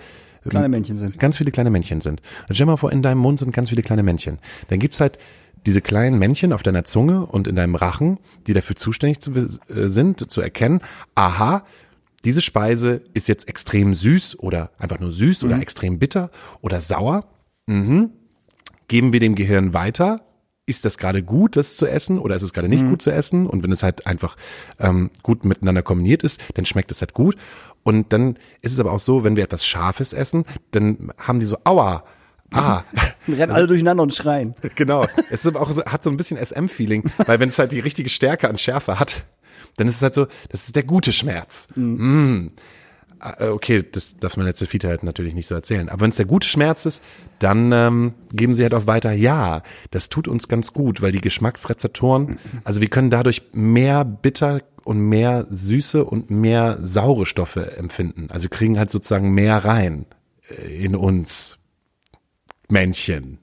Kleine 0.47 0.69
Männchen 0.69 0.97
sind. 0.97 1.19
Ganz 1.19 1.38
viele 1.38 1.51
kleine 1.51 1.69
Männchen 1.69 2.01
sind. 2.01 2.21
Und 2.47 2.55
stell 2.55 2.65
dir 2.65 2.71
mal 2.71 2.77
vor, 2.77 2.91
in 2.91 3.01
deinem 3.01 3.19
Mund 3.19 3.39
sind 3.39 3.53
ganz 3.53 3.69
viele 3.69 3.82
kleine 3.82 4.03
Männchen. 4.03 4.39
Dann 4.69 4.79
gibt's 4.79 5.01
halt 5.01 5.19
diese 5.65 5.82
kleinen 5.82 6.17
Männchen 6.17 6.53
auf 6.53 6.63
deiner 6.63 6.86
Zunge 6.86 7.25
und 7.25 7.47
in 7.47 7.55
deinem 7.55 7.75
Rachen, 7.75 8.19
die 8.47 8.53
dafür 8.53 8.75
zuständig 8.75 9.19
zu, 9.19 9.32
äh, 9.34 9.88
sind, 9.88 10.32
zu 10.32 10.41
erkennen, 10.41 10.79
aha, 11.15 11.65
diese 12.23 12.41
Speise 12.41 13.01
ist 13.13 13.27
jetzt 13.27 13.47
extrem 13.47 13.93
süß 13.93 14.39
oder 14.39 14.71
einfach 14.77 14.99
nur 14.99 15.12
süß 15.12 15.43
oder 15.43 15.60
extrem 15.60 15.99
bitter 15.99 16.32
oder 16.62 16.82
sauer. 16.82 17.25
Mhm. 17.67 18.12
Geben 18.89 19.13
wir 19.13 19.21
dem 19.21 19.36
Gehirn 19.36 19.73
weiter, 19.73 20.21
ist 20.65 20.84
das 20.86 20.97
gerade 20.97 21.23
gut, 21.23 21.56
das 21.56 21.78
zu 21.78 21.88
essen 21.88 22.19
oder 22.19 22.36
ist 22.36 22.43
es 22.43 22.54
gerade 22.54 22.67
nicht 22.67 22.86
gut 22.86 23.02
zu 23.02 23.12
essen? 23.12 23.47
Und 23.47 23.63
wenn 23.63 23.71
es 23.71 23.82
halt 23.82 24.06
einfach 24.06 24.36
ähm, 24.80 25.10
gut 25.23 25.45
miteinander 25.45 25.82
kombiniert 25.82 26.23
ist, 26.23 26.41
dann 26.56 26.65
schmeckt 26.65 26.91
es 26.91 27.02
halt 27.02 27.13
gut. 27.13 27.36
Und 27.84 28.13
dann 28.13 28.38
ist 28.62 28.73
es 28.73 28.80
aber 28.80 28.91
auch 28.91 28.99
so, 28.99 29.23
wenn 29.23 29.36
wir 29.36 29.43
etwas 29.43 29.65
Scharfes 29.65 30.13
essen, 30.13 30.45
dann 30.71 31.12
haben 31.17 31.39
die 31.39 31.45
so, 31.45 31.58
aua, 31.63 32.04
ah. 32.52 32.84
Rennen 33.28 33.52
alle 33.52 33.67
durcheinander 33.67 34.04
und 34.04 34.13
schreien. 34.13 34.56
Genau. 34.75 35.08
Es 35.30 35.41
ist 35.41 35.47
aber 35.47 35.62
auch 35.62 35.71
so, 35.71 35.84
hat 35.86 36.04
so 36.04 36.10
ein 36.10 36.17
bisschen 36.17 36.38
SM-Feeling, 36.38 37.12
weil 37.25 37.39
wenn 37.39 37.49
es 37.49 37.58
halt 37.58 37.71
die 37.71 37.80
richtige 37.80 38.10
Stärke 38.10 38.49
an 38.49 38.58
Schärfe 38.58 38.99
hat, 38.99 39.25
dann 39.78 39.88
ist 39.88 39.95
es 39.95 40.02
halt 40.02 40.13
so, 40.13 40.28
das 40.49 40.65
ist 40.65 40.75
der 40.75 40.84
gute 40.84 41.13
Schmerz. 41.13 41.67
Mm. 41.75 42.47
Ah, 43.19 43.49
Okay, 43.49 43.84
das 43.91 44.17
darf 44.17 44.38
man 44.38 44.45
jetzt 44.47 44.63
Fiete 44.65 44.88
halt 44.88 45.03
natürlich 45.03 45.34
nicht 45.34 45.47
so 45.47 45.55
erzählen. 45.55 45.89
Aber 45.89 46.01
wenn 46.01 46.10
es 46.10 46.17
der 46.17 46.25
gute 46.25 46.47
Schmerz 46.47 46.86
ist, 46.86 47.03
dann 47.39 47.71
ähm, 47.71 48.13
geben 48.34 48.53
sie 48.53 48.63
halt 48.63 48.73
auch 48.73 48.88
weiter, 48.88 49.12
ja, 49.12 49.63
das 49.91 50.10
tut 50.10 50.27
uns 50.27 50.47
ganz 50.47 50.73
gut, 50.73 51.01
weil 51.01 51.12
die 51.12 51.21
Geschmacksrezeptoren, 51.21 52.39
also 52.63 52.82
wir 52.82 52.89
können 52.89 53.10
dadurch 53.10 53.43
mehr 53.53 54.05
bitter 54.05 54.62
und 54.84 54.99
mehr 54.99 55.45
süße 55.49 56.03
und 56.03 56.29
mehr 56.32 56.77
saure 56.82 57.25
Stoffe 57.25 57.77
empfinden. 57.77 58.27
Also 58.32 58.49
kriegen 58.49 58.77
halt 58.77 58.91
sozusagen 58.91 59.32
mehr 59.32 59.63
rein 59.63 60.05
äh, 60.49 60.84
in 60.84 60.95
uns 60.95 61.60
Männchen. 62.67 63.39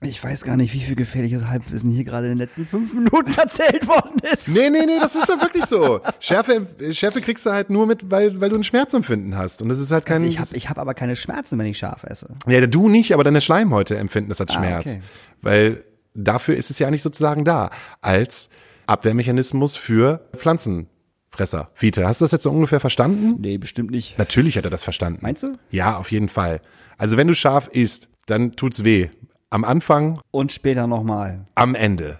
Ich 0.00 0.22
weiß 0.22 0.44
gar 0.44 0.56
nicht, 0.56 0.72
wie 0.74 0.80
viel 0.80 0.94
gefährliches 0.94 1.46
Halbwissen 1.46 1.90
hier 1.90 2.04
gerade 2.04 2.26
in 2.28 2.32
den 2.34 2.38
letzten 2.38 2.64
fünf 2.66 2.94
Minuten 2.94 3.32
erzählt 3.36 3.88
worden 3.88 4.16
ist. 4.32 4.46
Nee, 4.48 4.70
nee, 4.70 4.86
nee, 4.86 4.98
das 5.00 5.16
ist 5.16 5.28
ja 5.28 5.40
wirklich 5.40 5.64
so. 5.64 6.00
Schärfe, 6.20 6.66
Schärfe 6.92 7.20
kriegst 7.20 7.44
du 7.46 7.50
halt 7.50 7.68
nur 7.68 7.86
mit, 7.86 8.08
weil, 8.10 8.40
weil 8.40 8.48
du 8.50 8.56
ein 8.56 8.62
Schmerzempfinden 8.64 9.36
hast. 9.36 9.60
Und 9.60 9.68
das 9.70 9.80
ist 9.80 9.90
halt 9.90 10.06
kein. 10.06 10.22
Also 10.22 10.28
ich 10.28 10.38
habe 10.38 10.56
ich 10.56 10.68
hab 10.70 10.78
aber 10.78 10.94
keine 10.94 11.16
Schmerzen, 11.16 11.58
wenn 11.58 11.66
ich 11.66 11.78
scharf 11.78 12.04
esse. 12.04 12.28
ja, 12.46 12.64
du 12.66 12.88
nicht, 12.88 13.12
aber 13.12 13.24
deine 13.24 13.40
Schleimhäute 13.40 13.96
empfinden 13.98 14.28
das 14.28 14.40
als 14.40 14.52
Ah, 14.52 14.58
Schmerz. 14.58 14.86
okay. 14.86 15.02
Weil 15.42 15.84
dafür 16.14 16.56
ist 16.56 16.70
es 16.70 16.78
ja 16.78 16.90
nicht 16.92 17.02
sozusagen 17.02 17.44
da. 17.44 17.70
Als 18.00 18.50
Abwehrmechanismus 18.86 19.76
für 19.76 20.28
Pflanzenfresser. 20.36 21.70
Fiete, 21.74 22.06
hast 22.06 22.20
du 22.20 22.24
das 22.24 22.32
jetzt 22.32 22.44
so 22.44 22.50
ungefähr 22.50 22.80
verstanden? 22.80 23.36
Nee, 23.40 23.58
bestimmt 23.58 23.90
nicht. 23.90 24.16
Natürlich 24.18 24.56
hat 24.56 24.64
er 24.64 24.70
das 24.70 24.84
verstanden. 24.84 25.18
Meinst 25.22 25.42
du? 25.42 25.58
Ja, 25.70 25.96
auf 25.96 26.10
jeden 26.12 26.28
Fall. 26.28 26.60
Also 26.98 27.16
wenn 27.16 27.26
du 27.28 27.34
scharf 27.34 27.68
isst, 27.68 28.08
dann 28.26 28.52
tut's 28.52 28.84
weh. 28.84 29.08
Am 29.50 29.64
Anfang, 29.64 30.20
Und 30.30 30.52
später 30.52 30.86
nochmal, 30.86 31.46
am 31.54 31.74
Ende. 31.74 32.18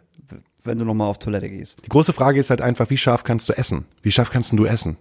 wenn 0.65 0.79
du 0.79 0.85
nochmal 0.85 1.09
auf 1.09 1.19
Toilette 1.19 1.49
gehst. 1.51 1.79
Die 1.85 1.89
große 1.89 2.13
Frage 2.13 2.41
ist 2.41 2.51
halt 2.51 2.61
einfach, 2.63 2.89
wie 2.91 2.97
scharf 2.99 3.23
kannst 3.25 3.49
du 3.49 3.53
essen? 3.53 3.85
Wie 4.03 4.11
scharf 4.11 4.31
kannst 4.31 4.53
du 4.53 4.65
essen? 4.65 4.97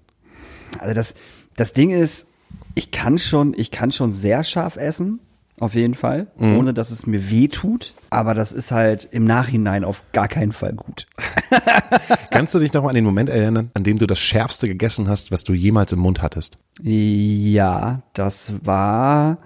Also 0.79 0.93
das, 0.93 1.13
das 1.55 1.73
Ding 1.73 1.91
ist, 1.91 2.27
ich 2.75 2.91
kann 2.91 3.17
schon, 3.17 3.53
ich 3.57 3.71
kann 3.71 3.91
schon 3.91 4.11
sehr 4.11 4.43
scharf 4.43 4.75
essen, 4.75 5.19
auf 5.59 5.73
jeden 5.73 5.95
Fall, 5.95 6.27
ohne 6.37 6.73
dass 6.73 6.91
es 6.91 7.07
mir 7.07 7.29
weh 7.31 7.47
tut. 7.47 7.95
Aber 8.11 8.33
das 8.33 8.51
ist 8.51 8.71
halt 8.71 9.07
im 9.11 9.25
Nachhinein 9.25 9.83
auf 9.83 10.03
gar 10.13 10.27
keinen 10.27 10.51
Fall 10.51 10.73
gut. 10.73 11.07
Kannst 12.31 12.53
du 12.53 12.59
dich 12.59 12.71
noch 12.73 12.83
mal 12.83 12.89
an 12.89 12.95
den 12.95 13.03
Moment 13.03 13.29
erinnern, 13.29 13.71
an 13.73 13.83
dem 13.83 13.97
du 13.97 14.05
das 14.05 14.19
Schärfste 14.19 14.67
gegessen 14.67 15.09
hast, 15.09 15.31
was 15.31 15.43
du 15.43 15.53
jemals 15.53 15.91
im 15.93 15.99
Mund 15.99 16.21
hattest? 16.21 16.57
Ja, 16.81 18.03
das 18.13 18.53
war, 18.63 19.39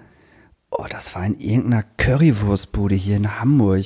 oh, 0.72 0.86
das 0.88 1.14
war 1.14 1.24
in 1.24 1.38
irgendeiner 1.38 1.84
Currywurstbude 1.96 2.94
hier 2.94 3.16
in 3.16 3.40
Hamburg. 3.40 3.84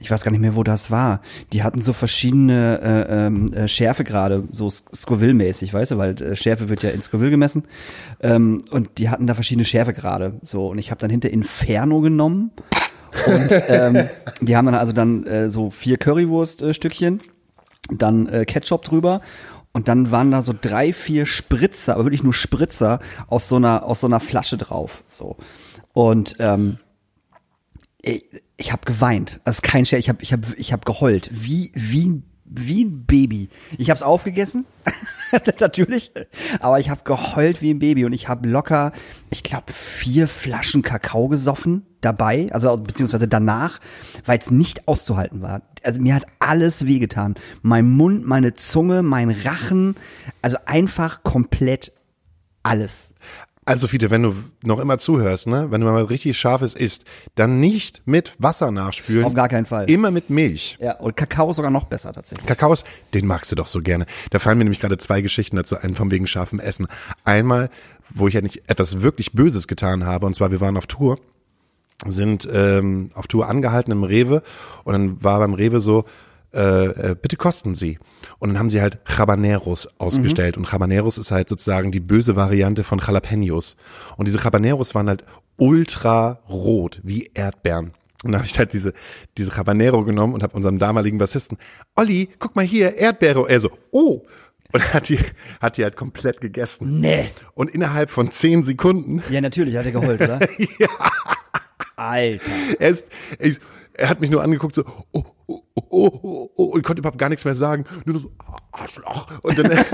Ich 0.00 0.10
weiß 0.10 0.22
gar 0.22 0.30
nicht 0.30 0.40
mehr, 0.40 0.54
wo 0.54 0.62
das 0.62 0.90
war. 0.90 1.22
Die 1.52 1.62
hatten 1.62 1.80
so 1.80 1.94
verschiedene 1.94 2.80
äh, 2.82 3.26
ähm, 3.26 3.52
äh, 3.54 3.68
Schärfegrade, 3.68 4.44
so 4.50 4.66
Sc- 4.66 4.94
Scoville-mäßig, 4.94 5.72
weißt 5.72 5.92
du, 5.92 5.98
weil 5.98 6.20
äh, 6.20 6.36
Schärfe 6.36 6.68
wird 6.68 6.82
ja 6.82 6.90
in 6.90 7.00
Scoville 7.00 7.30
gemessen. 7.30 7.62
Ähm, 8.20 8.62
und 8.70 8.98
die 8.98 9.08
hatten 9.08 9.26
da 9.26 9.34
verschiedene 9.34 9.64
Schärfegrade. 9.64 10.34
So, 10.42 10.68
und 10.68 10.78
ich 10.78 10.90
habe 10.90 11.00
dann 11.00 11.10
hinter 11.10 11.30
Inferno 11.30 12.00
genommen. 12.00 12.50
Und 13.26 13.48
ähm, 13.68 14.08
die 14.42 14.56
haben 14.56 14.66
dann 14.66 14.74
also 14.74 14.92
dann 14.92 15.24
äh, 15.26 15.48
so 15.48 15.70
vier 15.70 15.96
Currywurst-Stückchen 15.96 17.20
dann 17.90 18.26
äh, 18.28 18.44
Ketchup 18.44 18.84
drüber 18.84 19.20
und 19.74 19.88
dann 19.88 20.10
waren 20.10 20.30
da 20.30 20.40
so 20.40 20.54
drei, 20.58 20.92
vier 20.94 21.26
Spritzer, 21.26 21.94
aber 21.94 22.04
wirklich 22.04 22.22
nur 22.22 22.32
Spritzer 22.32 23.00
aus 23.26 23.48
so 23.48 23.56
einer 23.56 23.82
aus 23.84 24.00
so 24.00 24.06
einer 24.06 24.20
Flasche 24.20 24.56
drauf, 24.56 25.04
so 25.06 25.36
und 25.92 26.36
ähm, 26.38 26.78
ich, 28.00 28.24
ich 28.56 28.72
habe 28.72 28.84
geweint, 28.86 29.40
also 29.44 29.60
kein 29.62 29.84
Scherz, 29.84 30.00
ich 30.00 30.08
habe 30.08 30.22
ich 30.22 30.32
habe 30.32 30.46
ich 30.56 30.72
habe 30.72 30.84
geheult, 30.84 31.28
wie 31.32 31.70
wie 31.74 32.22
wie 32.46 32.84
ein 32.84 33.04
Baby. 33.04 33.48
Ich 33.78 33.90
habe 33.90 33.96
es 33.96 34.02
aufgegessen, 34.02 34.66
natürlich, 35.60 36.12
aber 36.60 36.78
ich 36.78 36.90
habe 36.90 37.02
geheult 37.04 37.62
wie 37.62 37.72
ein 37.72 37.78
Baby 37.78 38.04
und 38.04 38.12
ich 38.12 38.28
habe 38.28 38.48
locker, 38.48 38.92
ich 39.30 39.42
glaube, 39.42 39.72
vier 39.72 40.28
Flaschen 40.28 40.82
Kakao 40.82 41.28
gesoffen 41.28 41.86
dabei, 42.00 42.48
also 42.52 42.76
beziehungsweise 42.76 43.26
danach, 43.26 43.80
weil 44.24 44.38
es 44.38 44.50
nicht 44.50 44.86
auszuhalten 44.86 45.42
war. 45.42 45.62
Also 45.84 46.00
mir 46.00 46.14
hat 46.14 46.26
alles 46.38 46.86
wehgetan. 46.86 47.34
Mein 47.62 47.90
Mund, 47.90 48.26
meine 48.26 48.54
Zunge, 48.54 49.02
mein 49.02 49.30
Rachen, 49.30 49.96
also 50.42 50.56
einfach 50.66 51.22
komplett 51.22 51.92
alles. 52.62 53.10
Also 53.66 53.88
Fiete, 53.88 54.10
wenn 54.10 54.22
du 54.22 54.34
noch 54.62 54.78
immer 54.78 54.98
zuhörst, 54.98 55.46
ne, 55.46 55.70
wenn 55.70 55.80
du 55.80 55.86
mal 55.86 56.04
richtig 56.04 56.38
scharfes 56.38 56.74
isst, 56.74 57.04
dann 57.34 57.60
nicht 57.60 58.02
mit 58.04 58.34
Wasser 58.38 58.70
nachspülen. 58.70 59.24
Auf 59.24 59.32
gar 59.32 59.48
keinen 59.48 59.64
Fall. 59.64 59.88
Immer 59.88 60.10
mit 60.10 60.28
Milch. 60.28 60.76
Ja, 60.80 60.98
und 60.98 61.16
Kakao 61.16 61.50
ist 61.50 61.56
sogar 61.56 61.70
noch 61.70 61.84
besser 61.84 62.12
tatsächlich. 62.12 62.46
Kakaos, 62.46 62.84
den 63.14 63.26
magst 63.26 63.50
du 63.52 63.56
doch 63.56 63.66
so 63.66 63.80
gerne. 63.80 64.04
Da 64.30 64.38
fallen 64.38 64.58
mir 64.58 64.64
nämlich 64.64 64.80
gerade 64.80 64.98
zwei 64.98 65.22
Geschichten 65.22 65.56
dazu 65.56 65.78
ein, 65.78 65.94
von 65.94 66.10
wegen 66.10 66.26
scharfem 66.26 66.60
Essen. 66.60 66.88
Einmal, 67.24 67.70
wo 68.10 68.28
ich 68.28 68.34
ja 68.34 68.42
nicht 68.42 68.64
etwas 68.66 69.00
wirklich 69.00 69.32
Böses 69.32 69.66
getan 69.66 70.04
habe, 70.04 70.26
und 70.26 70.34
zwar 70.34 70.50
wir 70.50 70.60
waren 70.60 70.76
auf 70.76 70.86
Tour, 70.86 71.18
sind 72.10 72.48
ähm, 72.52 73.10
auf 73.14 73.26
Tour 73.26 73.48
angehalten 73.48 73.92
im 73.92 74.04
Rewe 74.04 74.42
und 74.84 74.92
dann 74.92 75.22
war 75.22 75.38
beim 75.38 75.54
Rewe 75.54 75.80
so, 75.80 76.04
äh, 76.54 77.10
äh, 77.10 77.16
bitte 77.20 77.36
kosten 77.36 77.74
Sie. 77.74 77.98
Und 78.38 78.50
dann 78.50 78.58
haben 78.58 78.70
sie 78.70 78.80
halt 78.80 78.98
Habaneros 79.06 79.88
ausgestellt. 79.98 80.56
Und 80.56 80.70
Habaneros 80.72 81.18
ist 81.18 81.32
halt 81.32 81.48
sozusagen 81.48 81.90
die 81.90 82.00
böse 82.00 82.36
Variante 82.36 82.84
von 82.84 83.00
Jalapenos. 83.00 83.76
Und 84.16 84.28
diese 84.28 84.42
Habaneros 84.42 84.94
waren 84.94 85.08
halt 85.08 85.24
ultra 85.56 86.40
rot, 86.48 87.00
wie 87.02 87.30
Erdbeeren. 87.34 87.92
Und 88.22 88.32
dann 88.32 88.40
habe 88.40 88.46
ich 88.46 88.58
halt 88.58 88.72
diese, 88.72 88.94
diese 89.36 89.56
Habanero 89.56 90.04
genommen 90.04 90.32
und 90.32 90.42
habe 90.42 90.56
unserem 90.56 90.78
damaligen 90.78 91.18
Bassisten, 91.18 91.58
Olli, 91.94 92.30
guck 92.38 92.56
mal 92.56 92.64
hier, 92.64 92.96
Erdbeere. 92.96 93.48
Er 93.48 93.60
so, 93.60 93.70
oh. 93.90 94.22
Und 94.72 94.94
hat 94.94 95.08
die, 95.08 95.18
hat 95.60 95.76
die 95.76 95.84
halt 95.84 95.96
komplett 95.96 96.40
gegessen. 96.40 97.00
Nee. 97.00 97.30
Und 97.54 97.70
innerhalb 97.70 98.10
von 98.10 98.30
zehn 98.30 98.64
Sekunden 98.64 99.22
Ja, 99.28 99.40
natürlich 99.40 99.76
hat 99.76 99.86
er 99.86 99.92
geheult, 99.92 100.20
oder? 100.20 100.40
ja. 100.78 100.88
Alter. 101.96 102.50
er 102.78 102.88
ist, 102.88 103.06
ich, 103.38 103.58
er 103.94 104.08
hat 104.08 104.20
mich 104.20 104.30
nur 104.30 104.42
angeguckt, 104.42 104.74
so, 104.74 104.84
oh, 105.12 105.24
oh, 105.46 105.62
oh, 105.74 105.80
oh, 105.90 106.50
oh, 106.56 106.64
und 106.64 106.82
konnte 106.82 107.00
überhaupt 107.00 107.18
gar 107.18 107.28
nichts 107.28 107.44
mehr 107.44 107.54
sagen. 107.54 107.84
Nur 108.04 108.18
so, 108.18 108.32
Arschloch. 108.72 109.28
Und 109.42 109.58
dann 109.58 109.70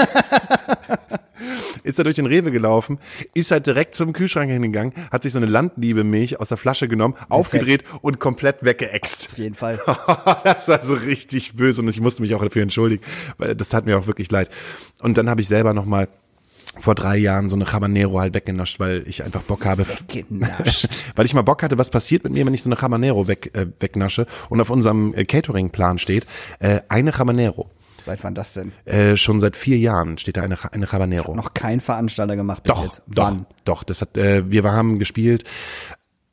ist 1.82 1.98
er 1.98 2.04
durch 2.04 2.16
den 2.16 2.26
Rewe 2.26 2.50
gelaufen, 2.50 2.98
ist 3.34 3.50
halt 3.50 3.66
direkt 3.66 3.94
zum 3.94 4.12
Kühlschrank 4.12 4.50
hingegangen, 4.50 4.94
hat 5.10 5.22
sich 5.22 5.32
so 5.32 5.38
eine 5.38 5.46
Landliebe-Milch 5.46 6.40
aus 6.40 6.48
der 6.48 6.56
Flasche 6.56 6.88
genommen, 6.88 7.14
aufgedreht 7.28 7.84
und 8.00 8.20
komplett 8.20 8.64
weggeext. 8.64 9.28
Auf 9.30 9.38
jeden 9.38 9.54
Fall. 9.54 9.80
das 10.44 10.68
war 10.68 10.82
so 10.82 10.94
richtig 10.94 11.54
böse 11.56 11.82
und 11.82 11.88
ich 11.88 12.00
musste 12.00 12.22
mich 12.22 12.34
auch 12.34 12.42
dafür 12.42 12.62
entschuldigen, 12.62 13.04
weil 13.38 13.54
das 13.54 13.68
tat 13.68 13.84
mir 13.84 13.98
auch 13.98 14.06
wirklich 14.06 14.30
leid. 14.30 14.50
Und 15.00 15.18
dann 15.18 15.28
habe 15.28 15.40
ich 15.40 15.48
selber 15.48 15.74
noch 15.74 15.84
mal 15.84 16.08
vor 16.78 16.94
drei 16.94 17.16
Jahren 17.16 17.48
so 17.48 17.56
eine 17.56 17.70
Habanero 17.72 18.20
halt 18.20 18.34
weggenascht, 18.34 18.80
weil 18.80 19.02
ich 19.06 19.22
einfach 19.24 19.42
Bock 19.42 19.66
habe. 19.66 19.84
Weil 21.16 21.26
ich 21.26 21.34
mal 21.34 21.42
Bock 21.42 21.62
hatte, 21.62 21.78
was 21.78 21.90
passiert 21.90 22.24
mit 22.24 22.32
mir, 22.32 22.46
wenn 22.46 22.54
ich 22.54 22.62
so 22.62 22.70
eine 22.70 22.80
Habanero 22.80 23.26
weg, 23.26 23.50
äh, 23.54 23.66
wegnasche 23.80 24.26
und 24.48 24.60
auf 24.60 24.70
unserem 24.70 25.12
äh, 25.14 25.24
Catering-Plan 25.24 25.98
steht, 25.98 26.26
äh, 26.60 26.80
eine 26.88 27.12
Habanero. 27.18 27.70
Seit 28.02 28.24
wann 28.24 28.34
das 28.34 28.54
denn? 28.54 28.72
Äh, 28.84 29.16
schon 29.16 29.40
seit 29.40 29.56
vier 29.56 29.78
Jahren 29.78 30.16
steht 30.16 30.36
da 30.36 30.42
eine, 30.42 30.56
eine 30.72 30.90
Habanero. 30.90 31.34
Noch 31.34 31.54
kein 31.54 31.80
Veranstalter 31.80 32.36
gemacht 32.36 32.62
bis 32.62 32.72
Doch, 32.74 32.84
jetzt. 32.84 33.02
doch, 33.08 33.24
Wann? 33.24 33.46
doch. 33.64 33.82
Das 33.82 34.00
hat, 34.00 34.16
äh, 34.16 34.50
wir 34.50 34.62
haben 34.64 34.98
gespielt 34.98 35.44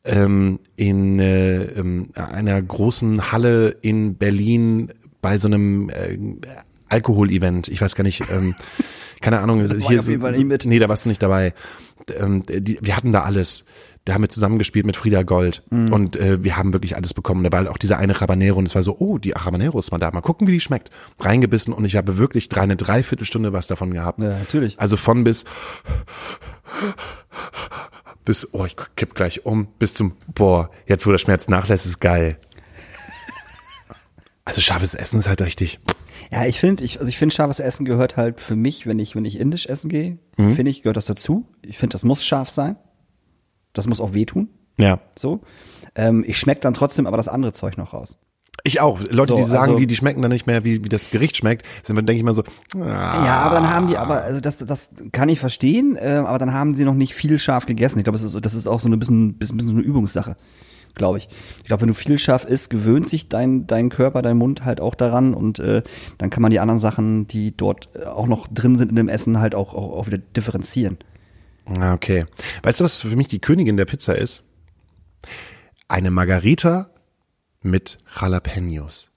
ähm, 0.05 0.59
in 0.75 1.19
äh, 1.19 1.63
ähm, 1.63 2.09
einer 2.15 2.61
großen 2.61 3.31
Halle 3.31 3.69
in 3.81 4.15
Berlin 4.15 4.93
bei 5.21 5.37
so 5.37 5.47
einem 5.47 5.89
äh, 5.89 6.17
Alkohol-Event. 6.89 7.67
Ich 7.67 7.81
weiß 7.81 7.95
gar 7.95 8.03
nicht, 8.03 8.23
ähm, 8.31 8.55
keine 9.21 9.39
Ahnung. 9.39 9.67
war 9.67 9.75
ich 9.77 9.87
hier 9.87 9.99
auf 9.99 10.07
jeden 10.07 10.21
Fall 10.21 10.31
nicht 10.31 10.45
mit. 10.45 10.65
Nee, 10.65 10.79
da 10.79 10.89
warst 10.89 11.05
du 11.05 11.09
nicht 11.09 11.21
dabei. 11.23 11.53
Ähm, 12.15 12.43
die, 12.47 12.79
wir 12.81 12.95
hatten 12.95 13.11
da 13.11 13.23
alles. 13.23 13.65
Da 14.05 14.13
haben 14.13 14.21
wir 14.23 14.29
zusammengespielt 14.29 14.85
mit 14.85 14.95
Frieda 14.95 15.23
Gold 15.23 15.63
Mhm. 15.69 15.91
und 15.91 16.15
äh, 16.15 16.41
wir 16.41 16.55
haben 16.55 16.71
wirklich 16.71 16.95
alles 16.95 17.13
bekommen. 17.13 17.43
Da 17.43 17.51
war 17.51 17.59
halt 17.59 17.67
auch 17.69 17.77
diese 17.77 17.97
eine 17.97 18.17
Habanero 18.17 18.57
und 18.57 18.65
es 18.65 18.73
war 18.73 18.81
so, 18.81 18.95
oh, 18.99 19.17
die 19.17 19.33
Habanero 19.33 19.77
ist 19.79 19.91
mal 19.91 19.97
da. 19.97 20.09
Mal 20.11 20.21
gucken, 20.21 20.47
wie 20.47 20.53
die 20.53 20.61
schmeckt. 20.61 20.91
Reingebissen 21.19 21.73
und 21.73 21.83
ich 21.83 21.97
habe 21.97 22.17
wirklich 22.17 22.47
drei, 22.47 22.61
eine 22.61 22.77
Dreiviertelstunde 22.77 23.51
was 23.51 23.67
davon 23.67 23.91
gehabt. 23.93 24.21
Ja, 24.21 24.29
natürlich. 24.39 24.79
Also 24.79 24.95
von 24.95 25.25
bis 25.25 25.43
bis, 28.23 28.47
oh, 28.53 28.65
ich 28.65 28.75
kipp 28.95 29.15
gleich 29.15 29.45
um, 29.45 29.67
bis 29.79 29.93
zum, 29.93 30.13
boah, 30.33 30.69
jetzt 30.85 31.05
wo 31.07 31.11
der 31.11 31.17
Schmerz 31.17 31.47
nachlässt, 31.47 31.85
ist 31.85 31.99
geil. 31.99 32.37
Also 34.45 34.61
scharfes 34.61 34.93
Essen 34.95 35.19
ist 35.19 35.27
halt 35.27 35.41
richtig. 35.41 35.79
Ja, 36.31 36.45
ich 36.45 36.59
finde, 36.59 36.83
ich, 36.83 36.99
also 36.99 37.07
ich 37.09 37.17
finde, 37.17 37.33
scharfes 37.33 37.59
Essen 37.59 37.85
gehört 37.85 38.17
halt 38.17 38.41
für 38.41 38.55
mich, 38.55 38.85
wenn 38.85 38.99
ich, 38.99 39.15
wenn 39.15 39.25
ich 39.25 39.39
indisch 39.39 39.65
essen 39.67 39.89
gehe, 39.89 40.17
Mhm. 40.37 40.55
finde 40.55 40.71
ich, 40.71 40.81
gehört 40.83 40.97
das 40.97 41.05
dazu. 41.05 41.45
Ich 41.61 41.77
finde, 41.77 41.93
das 41.93 42.03
muss 42.03 42.25
scharf 42.25 42.49
sein. 42.49 42.75
Das 43.73 43.87
muss 43.87 44.01
auch 44.01 44.13
wehtun. 44.13 44.49
Ja. 44.77 44.99
So. 45.17 45.41
Ähm, 45.95 46.23
ich 46.27 46.37
schmeck 46.37 46.61
dann 46.61 46.73
trotzdem 46.73 47.07
aber 47.07 47.17
das 47.17 47.27
andere 47.27 47.53
Zeug 47.53 47.77
noch 47.77 47.93
raus. 47.93 48.17
Ich 48.63 48.81
auch. 48.81 48.99
Leute, 49.09 49.29
So, 49.33 49.35
die 49.37 49.43
sagen, 49.43 49.63
also- 49.71 49.75
die, 49.77 49.87
die 49.87 49.95
schmecken 49.95 50.21
dann 50.21 50.31
nicht 50.31 50.47
mehr, 50.47 50.65
wie, 50.65 50.83
wie 50.83 50.89
das 50.89 51.09
Gericht 51.11 51.37
schmeckt, 51.37 51.63
sind 51.83 51.95
dann 51.95 52.05
denke 52.05 52.17
ich 52.17 52.23
mal 52.25 52.33
so, 52.33 52.43
ah, 52.75 52.79
Ja, 53.25 53.37
aber 53.41 53.55
dann 53.55 53.69
haben 53.69 53.87
die, 53.87 53.97
aber, 53.97 54.23
also 54.23 54.39
das, 54.41 54.57
das 54.57 54.89
kann 55.11 55.29
ich 55.29 55.39
verstehen, 55.39 55.95
äh, 55.95 56.23
aber 56.25 56.39
dann 56.39 56.53
haben 56.53 56.73
sie 56.75 56.83
noch 56.83 56.95
nicht 56.95 57.13
viel 57.13 57.39
scharf 57.39 57.65
gegessen. 57.67 57.99
Ich 57.99 58.03
glaube, 58.03 58.17
das 58.19 58.23
ist, 58.33 58.45
das 58.45 58.53
ist 58.55 58.67
auch 58.67 58.79
so 58.81 58.87
eine 58.87 58.97
bisschen, 58.97 59.35
bisschen, 59.37 59.57
bisschen 59.57 59.69
so 59.71 59.77
eine 59.77 59.85
Übungssache, 59.85 60.35
glaube 60.97 61.19
ich. 61.19 61.29
Ich 61.59 61.65
glaube, 61.65 61.81
wenn 61.81 61.87
du 61.87 61.93
viel 61.93 62.19
scharf 62.19 62.45
isst, 62.45 62.69
gewöhnt 62.69 63.07
sich 63.07 63.29
dein, 63.29 63.67
dein 63.67 63.89
Körper, 63.89 64.21
dein 64.21 64.37
Mund 64.37 64.65
halt 64.65 64.81
auch 64.81 64.95
daran 64.95 65.33
und 65.33 65.59
äh, 65.59 65.83
dann 66.17 66.29
kann 66.29 66.41
man 66.41 66.51
die 66.51 66.59
anderen 66.59 66.79
Sachen, 66.79 67.27
die 67.27 67.55
dort 67.55 67.89
äh, 67.95 68.05
auch 68.05 68.27
noch 68.27 68.47
drin 68.47 68.77
sind 68.77 68.89
in 68.89 68.95
dem 68.95 69.09
Essen, 69.09 69.39
halt 69.39 69.55
auch, 69.55 69.73
auch, 69.73 69.97
auch 69.97 70.07
wieder 70.07 70.17
differenzieren. 70.17 70.97
Ah, 71.65 71.93
okay. 71.93 72.25
Weißt 72.63 72.79
du, 72.79 72.83
was 72.83 73.01
für 73.01 73.15
mich 73.15 73.27
die 73.27 73.39
Königin 73.39 73.77
der 73.77 73.85
Pizza 73.85 74.17
ist? 74.17 74.43
Eine 75.87 76.11
Margarita 76.11 76.89
mit 77.61 77.97
Jalapenos. 78.19 79.11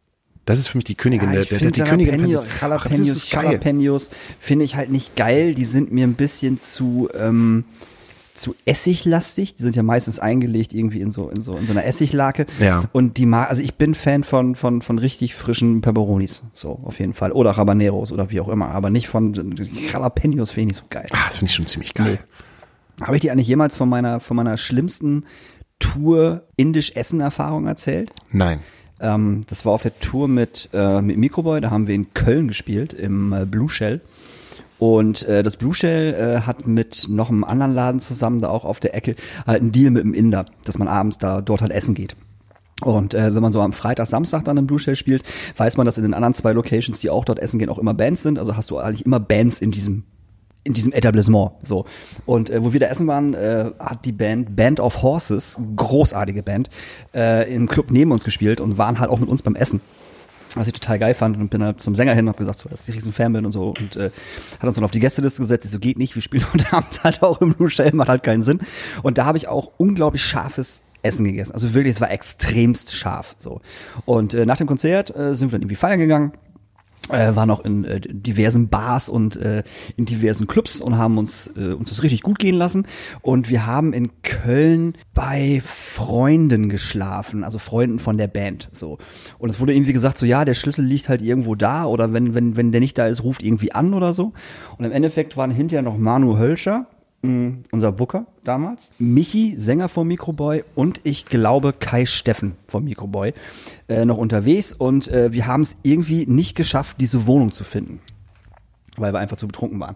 Das 0.47 0.59
ist 0.59 0.69
für 0.69 0.79
mich 0.79 0.85
die 0.85 0.97
Königin 0.97 1.33
Ja, 1.33 1.45
der, 1.45 1.45
der, 1.45 1.59
der 1.59 1.71
die 1.71 1.83
Königin 1.83 2.21
Jalapeno, 2.21 2.43
das 2.43 2.61
Jalapenos, 2.61 3.31
geil. 3.31 3.45
Jalapenos 3.45 4.11
finde 4.41 4.65
ich 4.65 4.75
halt 4.75 4.91
nicht 4.91 5.15
geil. 5.15 5.55
Die 5.55 5.65
sind 5.65 5.93
mir 5.93 6.05
ein 6.05 6.15
bisschen 6.15 6.59
zu, 6.59 7.09
ähm, 7.15 7.65
zu 8.41 8.55
essiglastig. 8.65 9.55
Die 9.57 9.63
sind 9.63 9.77
ja 9.77 9.83
meistens 9.83 10.19
eingelegt 10.19 10.73
irgendwie 10.73 11.01
in 11.01 11.11
so, 11.11 11.29
in 11.29 11.41
so, 11.41 11.57
in 11.57 11.67
so 11.67 11.73
einer 11.73 11.85
Essiglake. 11.85 12.47
Ja. 12.59 12.83
Und 12.93 13.17
die 13.17 13.27
mag, 13.27 13.51
also 13.51 13.63
ich 13.63 13.75
bin 13.75 13.95
Fan 13.95 14.25
von, 14.25 14.55
von, 14.55 14.83
von 14.83 14.99
richtig 14.99 15.35
frischen 15.35 15.81
Pepperonis. 15.81 16.43
So, 16.53 16.81
auf 16.85 16.99
jeden 16.99 17.15
Fall. 17.15 17.33
Oder 17.33 17.57
Habaneros 17.57 18.13
oder 18.13 18.31
wie 18.31 18.41
auch 18.41 18.49
immer. 18.49 18.71
Aber 18.71 18.91
nicht 18.91 19.09
von 19.09 19.35
Jalapenos 19.93 20.51
finde 20.51 20.73
ich 20.73 20.79
so 20.79 20.85
geil. 20.91 21.07
Ah, 21.13 21.27
das 21.27 21.39
finde 21.39 21.51
ich 21.51 21.55
schon 21.55 21.67
ziemlich 21.67 21.95
geil. 21.95 22.19
Habe 23.01 23.17
ich 23.17 23.23
dir 23.23 23.33
eigentlich 23.33 23.49
jemals 23.49 23.77
von 23.77 23.89
meiner, 23.89 24.21
von 24.21 24.37
meiner 24.37 24.59
schlimmsten 24.59 25.25
Tour 25.79 26.43
indisch 26.57 26.93
Essen 26.95 27.21
Erfahrung 27.21 27.67
erzählt? 27.67 28.11
Nein. 28.31 28.61
Ähm, 29.01 29.41
das 29.49 29.65
war 29.65 29.73
auf 29.73 29.83
der 29.83 29.99
Tour 29.99 30.29
mit, 30.29 30.69
äh, 30.73 31.01
mit 31.01 31.17
Microboy, 31.17 31.61
da 31.61 31.71
haben 31.71 31.87
wir 31.87 31.95
in 31.95 32.13
Köln 32.13 32.49
gespielt, 32.49 32.93
im 32.93 33.33
äh, 33.33 33.47
Blue 33.47 33.71
Shell. 33.71 34.01
Und 34.81 35.29
äh, 35.29 35.43
das 35.43 35.59
Blue 35.59 35.75
Shell 35.75 36.15
äh, 36.15 36.41
hat 36.47 36.67
mit 36.67 37.07
noch 37.11 37.29
einem 37.29 37.45
anderen 37.45 37.75
Laden 37.75 38.01
zusammen, 38.01 38.41
da 38.41 38.49
auch 38.49 38.65
auf 38.65 38.81
der 38.81 38.95
Ecke, 38.95 39.15
halt 39.47 39.61
einen 39.61 39.73
Deal 39.73 39.91
mit 39.91 40.03
dem 40.03 40.15
Inder, 40.15 40.47
dass 40.65 40.79
man 40.79 40.89
abends 40.89 41.19
da 41.19 41.43
dort 41.43 41.61
halt 41.61 41.71
essen 41.71 41.93
geht. 41.93 42.17
Und 42.81 43.13
äh, 43.13 43.35
wenn 43.35 43.43
man 43.43 43.53
so 43.53 43.61
am 43.61 43.75
Freitag, 43.75 44.07
Samstag 44.07 44.43
dann 44.47 44.57
im 44.57 44.67
Blue 44.67 44.79
Shell 44.79 44.97
spielt, 44.97 45.23
weiß 45.59 45.77
man, 45.77 45.85
dass 45.85 45.99
in 45.99 46.03
den 46.03 46.15
anderen 46.15 46.33
zwei 46.33 46.55
Locations, 46.55 46.99
die 46.99 47.11
auch 47.11 47.27
dort 47.27 47.39
essen 47.41 47.59
gehen, 47.59 47.69
auch 47.69 47.77
immer 47.77 47.93
Bands 47.93 48.23
sind. 48.23 48.39
Also 48.39 48.57
hast 48.57 48.71
du 48.71 48.79
eigentlich 48.79 49.05
immer 49.05 49.21
Bands 49.21 49.61
in 49.61 49.71
diesem 49.71 50.05
in 50.63 50.75
diesem 50.75 50.93
Etablissement 50.93 51.53
so 51.63 51.87
und 52.27 52.51
äh, 52.51 52.63
wo 52.63 52.75
wir 52.75 52.81
da 52.81 52.87
essen 52.89 53.07
waren 53.07 53.33
äh, 53.33 53.71
hat 53.79 54.05
die 54.05 54.13
Band 54.13 54.57
Band 54.57 54.79
of 54.79 55.01
Horses 55.01 55.59
großartige 55.75 56.43
Band 56.43 56.69
äh, 57.15 57.51
im 57.51 57.67
Club 57.67 57.91
neben 57.91 58.13
uns 58.13 58.25
gespielt 58.25 58.61
und 58.61 58.77
waren 58.77 59.01
halt 59.01 59.09
auch 59.09 59.21
mit 59.21 59.31
uns 59.31 59.41
beim 59.41 59.57
Essen 59.57 59.81
was 60.55 60.67
ich 60.67 60.73
total 60.73 60.99
geil 60.99 61.15
fand 61.15 61.37
und 61.37 61.49
bin 61.49 61.63
halt 61.63 61.81
zum 61.81 61.95
Sänger 61.95 62.15
hin 62.15 62.27
und 62.27 62.31
hab 62.31 62.37
gesagt, 62.37 62.59
so, 62.59 62.69
dass 62.69 62.89
ich 62.89 62.95
riesen 62.95 63.13
Fan 63.13 63.33
bin 63.33 63.45
und 63.45 63.53
so 63.53 63.75
und 63.79 63.97
äh, 63.97 64.11
hat 64.59 64.65
uns 64.65 64.75
dann 64.75 64.85
auf 64.85 64.91
die 64.91 65.01
Gästeliste 65.01 65.43
gesetzt, 65.43 65.65
ich 65.65 65.71
so, 65.71 65.79
geht 65.79 65.99
nicht, 65.99 66.15
wir 66.15 66.23
spielen 66.23 66.45
heute 66.53 66.73
Abend 66.73 67.03
halt 67.05 67.23
auch 67.23 67.41
im 67.41 67.55
Shell, 67.69 67.93
macht 67.95 68.09
halt 68.09 68.23
keinen 68.23 68.43
Sinn. 68.43 68.61
Und 69.03 69.19
da 69.19 69.25
habe 69.25 69.39
ich 69.39 69.49
auch 69.49 69.71
unglaublich 69.77 70.23
scharfes 70.25 70.83
Essen 71.03 71.25
gegessen, 71.25 71.53
also 71.53 71.73
wirklich, 71.73 71.95
es 71.95 72.01
war 72.01 72.11
extremst 72.11 72.95
scharf 72.95 73.35
so. 73.39 73.61
Und 74.05 74.35
äh, 74.35 74.45
nach 74.45 74.57
dem 74.57 74.67
Konzert 74.67 75.15
äh, 75.17 75.35
sind 75.35 75.49
wir 75.49 75.59
dann 75.59 75.63
irgendwie 75.63 75.77
feiern 75.77 75.99
gegangen 75.99 76.33
äh, 77.13 77.37
waren 77.37 77.51
auch 77.51 77.61
in 77.61 77.85
äh, 77.85 78.01
diversen 78.01 78.69
Bars 78.69 79.09
und 79.09 79.37
äh, 79.37 79.63
in 79.97 80.07
diversen 80.07 80.47
Clubs 80.47 80.81
und 80.81 80.99
haben 80.99 81.19
uns 81.19 81.49
äh, 81.57 81.73
uns 81.73 81.91
das 81.91 82.03
richtig 82.03 82.23
gut 82.23 82.39
gehen 82.39 82.57
lassen. 82.57 82.87
Und 83.23 83.51
wir 83.51 83.67
haben 83.67 83.93
in 83.93 84.23
Köln 84.23 84.95
bei 85.15 85.63
Freunden 85.65 86.69
geschlafen, 86.69 87.45
also 87.45 87.59
Freunden 87.59 87.99
von 87.99 88.19
der 88.19 88.29
Band 88.29 88.69
so. 88.73 88.99
Und 89.39 89.51
es 89.51 89.61
wurde 89.61 89.75
irgendwie 89.75 89.93
gesagt 89.93 90.19
so 90.19 90.27
ja, 90.27 90.45
der 90.45 90.55
Schlüssel 90.55 90.85
liegt 90.85 91.09
halt 91.09 91.23
irgendwo 91.23 91.55
da 91.55 91.85
oder 91.85 92.13
wenn 92.13 92.35
wenn 92.35 92.57
wenn 92.57 92.73
der 92.73 92.81
nicht 92.81 92.99
da 92.99 93.07
ist, 93.07 93.23
ruft 93.23 93.43
irgendwie 93.43 93.73
an 93.73 93.95
oder 93.95 94.13
so. 94.13 94.33
Und 94.79 94.85
im 94.85 94.93
Endeffekt 94.93 95.37
waren 95.37 95.51
hinterher 95.51 95.83
noch 95.83 95.97
Manu 95.97 96.39
Hölscher 96.39 96.87
mh, 97.23 97.59
unser 97.71 97.93
Booker 97.93 98.27
damals, 98.45 98.91
Michi, 98.99 99.57
Sänger 99.59 99.89
vom 99.89 100.09
Microboy 100.09 100.65
und 100.75 101.01
ich 101.05 101.27
glaube 101.27 101.73
Kai 101.73 102.07
Steffen 102.07 102.57
vom 102.67 102.85
Microboy 102.85 103.33
äh, 103.89 104.05
noch 104.05 104.17
unterwegs 104.17 104.73
und 104.73 105.09
äh, 105.09 105.33
wir 105.33 105.47
haben 105.47 105.63
es 105.63 105.77
irgendwie 105.83 106.27
nicht 106.27 106.57
geschafft, 106.57 106.97
diese 107.01 107.27
Wohnung 107.27 107.53
zu 107.53 107.65
finden. 107.65 108.01
Weil 108.97 109.13
wir 109.15 109.21
einfach 109.21 109.37
zu 109.37 109.47
betrunken 109.47 109.79
waren. 109.81 109.95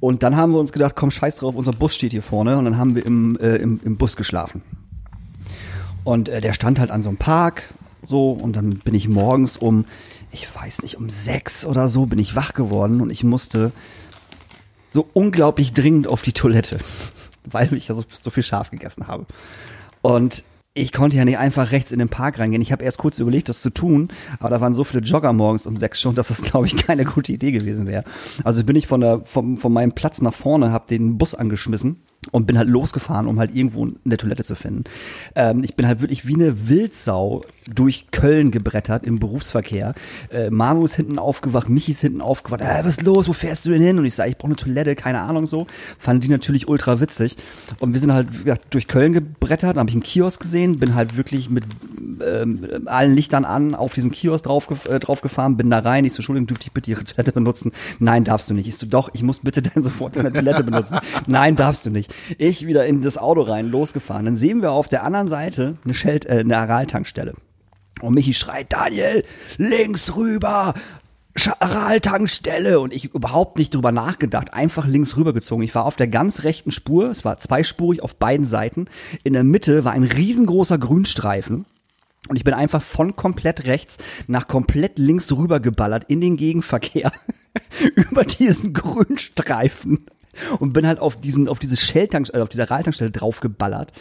Und 0.00 0.22
dann 0.24 0.36
haben 0.36 0.52
wir 0.52 0.58
uns 0.58 0.72
gedacht, 0.72 0.94
komm, 0.96 1.10
scheiß 1.10 1.36
drauf, 1.36 1.54
unser 1.54 1.70
Bus 1.70 1.94
steht 1.94 2.10
hier 2.10 2.22
vorne. 2.22 2.58
Und 2.58 2.64
dann 2.64 2.76
haben 2.76 2.96
wir 2.96 3.06
im, 3.06 3.38
äh, 3.38 3.56
im, 3.56 3.80
im 3.84 3.96
Bus 3.96 4.16
geschlafen. 4.16 4.62
Und 6.04 6.28
äh, 6.28 6.40
der 6.40 6.52
stand 6.52 6.80
halt 6.80 6.90
an 6.90 7.02
so 7.02 7.08
einem 7.08 7.18
Park, 7.18 7.62
so, 8.04 8.32
und 8.32 8.56
dann 8.56 8.78
bin 8.78 8.94
ich 8.94 9.08
morgens 9.08 9.56
um, 9.56 9.84
ich 10.32 10.52
weiß 10.54 10.82
nicht, 10.82 10.96
um 10.96 11.08
sechs 11.08 11.64
oder 11.64 11.86
so 11.88 12.06
bin 12.06 12.18
ich 12.18 12.34
wach 12.34 12.52
geworden 12.52 13.00
und 13.00 13.10
ich 13.10 13.22
musste 13.22 13.70
so 14.92 15.08
unglaublich 15.12 15.72
dringend 15.72 16.06
auf 16.06 16.22
die 16.22 16.32
Toilette, 16.32 16.78
weil 17.44 17.72
ich 17.74 17.88
ja 17.88 17.94
so, 17.94 18.04
so 18.20 18.30
viel 18.30 18.42
Schaf 18.42 18.70
gegessen 18.70 19.08
habe. 19.08 19.26
Und 20.02 20.44
ich 20.74 20.92
konnte 20.92 21.16
ja 21.16 21.24
nicht 21.24 21.38
einfach 21.38 21.70
rechts 21.70 21.92
in 21.92 21.98
den 21.98 22.08
Park 22.08 22.38
reingehen. 22.38 22.62
Ich 22.62 22.72
habe 22.72 22.82
erst 22.82 22.98
kurz 22.98 23.18
überlegt, 23.18 23.48
das 23.50 23.60
zu 23.60 23.70
tun, 23.70 24.08
aber 24.38 24.50
da 24.50 24.60
waren 24.60 24.72
so 24.72 24.84
viele 24.84 25.02
Jogger 25.02 25.32
morgens 25.32 25.66
um 25.66 25.76
sechs 25.76 26.00
schon, 26.00 26.14
dass 26.14 26.28
das, 26.28 26.40
glaube 26.40 26.66
ich, 26.66 26.76
keine 26.86 27.04
gute 27.04 27.32
Idee 27.32 27.52
gewesen 27.52 27.86
wäre. 27.86 28.04
Also 28.42 28.64
bin 28.64 28.76
ich 28.76 28.86
von, 28.86 29.00
der, 29.00 29.20
vom, 29.20 29.56
von 29.56 29.72
meinem 29.72 29.92
Platz 29.92 30.22
nach 30.22 30.34
vorne, 30.34 30.72
habe 30.72 30.86
den 30.88 31.18
Bus 31.18 31.34
angeschmissen 31.34 32.02
und 32.30 32.46
bin 32.46 32.56
halt 32.56 32.68
losgefahren, 32.68 33.26
um 33.26 33.40
halt 33.40 33.54
irgendwo 33.54 33.88
eine 34.04 34.16
Toilette 34.16 34.44
zu 34.44 34.54
finden. 34.54 34.84
Ähm, 35.34 35.64
ich 35.64 35.74
bin 35.74 35.86
halt 35.86 36.00
wirklich 36.00 36.26
wie 36.26 36.34
eine 36.34 36.68
Wildsau 36.68 37.42
durch 37.72 38.10
Köln 38.12 38.50
gebrettert 38.50 39.04
im 39.04 39.18
Berufsverkehr. 39.18 39.94
Äh, 40.30 40.50
Manu 40.50 40.84
ist 40.84 40.94
hinten 40.94 41.18
aufgewacht, 41.18 41.68
Michi 41.68 41.92
ist 41.92 42.00
hinten 42.00 42.20
aufgewacht. 42.20 42.60
Äh, 42.60 42.84
was 42.84 42.98
ist 42.98 43.02
los? 43.02 43.28
Wo 43.28 43.32
fährst 43.32 43.66
du 43.66 43.70
denn 43.70 43.82
hin? 43.82 43.98
Und 43.98 44.04
ich 44.04 44.14
sage, 44.14 44.30
ich 44.30 44.38
brauche 44.38 44.48
eine 44.48 44.56
Toilette, 44.56 44.94
keine 44.94 45.20
Ahnung 45.20 45.46
so. 45.46 45.66
Fanden 45.98 46.22
die 46.22 46.28
natürlich 46.28 46.68
ultra 46.68 47.00
witzig. 47.00 47.36
Und 47.80 47.92
wir 47.92 48.00
sind 48.00 48.12
halt 48.12 48.32
wie 48.32 48.44
gesagt, 48.44 48.72
durch 48.72 48.86
Köln 48.86 49.12
gebrettert, 49.12 49.76
dann 49.76 49.80
habe 49.80 49.90
ich 49.90 49.96
einen 49.96 50.04
Kiosk 50.04 50.40
gesehen, 50.40 50.78
bin 50.78 50.94
halt 50.94 51.16
wirklich 51.16 51.50
mit 51.50 51.64
ähm, 52.24 52.66
allen 52.86 53.14
Lichtern 53.14 53.44
an 53.44 53.74
auf 53.74 53.94
diesen 53.94 54.12
Kiosk 54.12 54.44
drauf, 54.44 54.86
äh, 54.86 55.00
drauf 55.00 55.22
gefahren, 55.22 55.56
bin 55.56 55.70
da 55.70 55.80
rein. 55.80 56.04
Ich 56.04 56.12
so, 56.12 56.18
Entschuldigung, 56.18 56.46
dürfte 56.46 56.66
ich 56.66 56.72
bitte 56.72 56.90
Ihre 56.90 57.04
Toilette 57.04 57.32
benutzen? 57.32 57.72
Nein, 57.98 58.24
darfst 58.24 58.48
du 58.48 58.54
nicht. 58.54 58.68
Ich 58.68 58.76
so, 58.76 58.86
doch, 58.86 59.10
ich 59.12 59.22
muss 59.22 59.40
bitte 59.40 59.62
dann 59.62 59.82
sofort 59.82 60.16
deine 60.16 60.32
Toilette 60.32 60.62
benutzen. 60.62 60.98
Nein, 61.26 61.56
darfst 61.56 61.84
du 61.86 61.90
nicht. 61.90 62.11
Ich 62.38 62.66
wieder 62.66 62.86
in 62.86 63.02
das 63.02 63.18
Auto 63.18 63.42
rein, 63.42 63.68
losgefahren. 63.68 64.24
Dann 64.24 64.36
sehen 64.36 64.62
wir 64.62 64.72
auf 64.72 64.88
der 64.88 65.04
anderen 65.04 65.28
Seite 65.28 65.76
eine, 65.84 65.94
Shell, 65.94 66.20
äh, 66.26 66.40
eine 66.40 66.56
Araltankstelle. 66.56 67.34
Und 68.00 68.14
Michi 68.14 68.34
schreit, 68.34 68.72
Daniel, 68.72 69.24
links 69.58 70.16
rüber, 70.16 70.74
Araltankstelle 71.60 72.80
und 72.80 72.92
ich 72.92 73.14
überhaupt 73.14 73.58
nicht 73.58 73.74
drüber 73.74 73.92
nachgedacht, 73.92 74.52
einfach 74.52 74.86
links 74.86 75.16
rübergezogen. 75.16 75.64
Ich 75.64 75.74
war 75.74 75.86
auf 75.86 75.96
der 75.96 76.08
ganz 76.08 76.42
rechten 76.42 76.70
Spur, 76.70 77.08
es 77.08 77.24
war 77.24 77.38
zweispurig 77.38 78.02
auf 78.02 78.16
beiden 78.16 78.44
Seiten. 78.44 78.86
In 79.24 79.32
der 79.32 79.44
Mitte 79.44 79.84
war 79.84 79.92
ein 79.92 80.04
riesengroßer 80.04 80.78
Grünstreifen 80.78 81.64
und 82.28 82.36
ich 82.36 82.44
bin 82.44 82.54
einfach 82.54 82.82
von 82.82 83.16
komplett 83.16 83.64
rechts 83.64 83.96
nach 84.26 84.46
komplett 84.46 84.98
links 84.98 85.32
rübergeballert 85.32 86.04
in 86.08 86.20
den 86.20 86.36
Gegenverkehr 86.36 87.12
über 87.94 88.24
diesen 88.24 88.74
Grünstreifen 88.74 90.06
und 90.58 90.72
bin 90.72 90.86
halt 90.86 90.98
auf 90.98 91.16
diesen 91.16 91.48
auf 91.48 91.58
diese 91.58 91.76
Shell-Tankstelle, 91.76 92.40
äh, 92.40 92.42
auf 92.42 92.48
dieser 92.48 92.64
Araltankstelle 92.64 93.10
draufgeballert. 93.10 93.92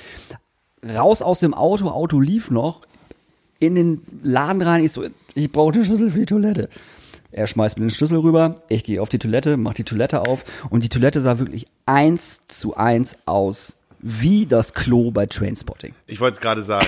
Raus 0.83 1.21
aus 1.21 1.39
dem 1.39 1.53
Auto, 1.53 1.89
Auto 1.89 2.19
lief 2.19 2.49
noch, 2.49 2.81
in 3.59 3.75
den 3.75 4.01
Laden 4.23 4.61
rein. 4.61 4.83
Ich 4.83 4.91
so, 4.91 5.03
ich 5.35 5.51
brauche 5.51 5.73
den 5.73 5.85
Schlüssel 5.85 6.11
für 6.11 6.19
die 6.19 6.25
Toilette. 6.25 6.69
Er 7.31 7.47
schmeißt 7.47 7.77
mir 7.77 7.85
den 7.85 7.91
Schlüssel 7.91 8.17
rüber. 8.17 8.55
Ich 8.67 8.83
gehe 8.83 9.01
auf 9.01 9.09
die 9.09 9.19
Toilette, 9.19 9.55
mach 9.55 9.73
die 9.73 9.83
Toilette 9.83 10.21
auf 10.21 10.43
und 10.69 10.83
die 10.83 10.89
Toilette 10.89 11.21
sah 11.21 11.39
wirklich 11.39 11.67
eins 11.85 12.41
zu 12.47 12.75
eins 12.75 13.17
aus 13.25 13.77
wie 14.01 14.47
das 14.47 14.73
Klo 14.73 15.11
bei 15.11 15.27
Trainspotting. 15.27 15.93
Ich 16.07 16.19
wollte 16.19 16.35
es 16.35 16.41
gerade 16.41 16.63
sagen. 16.63 16.87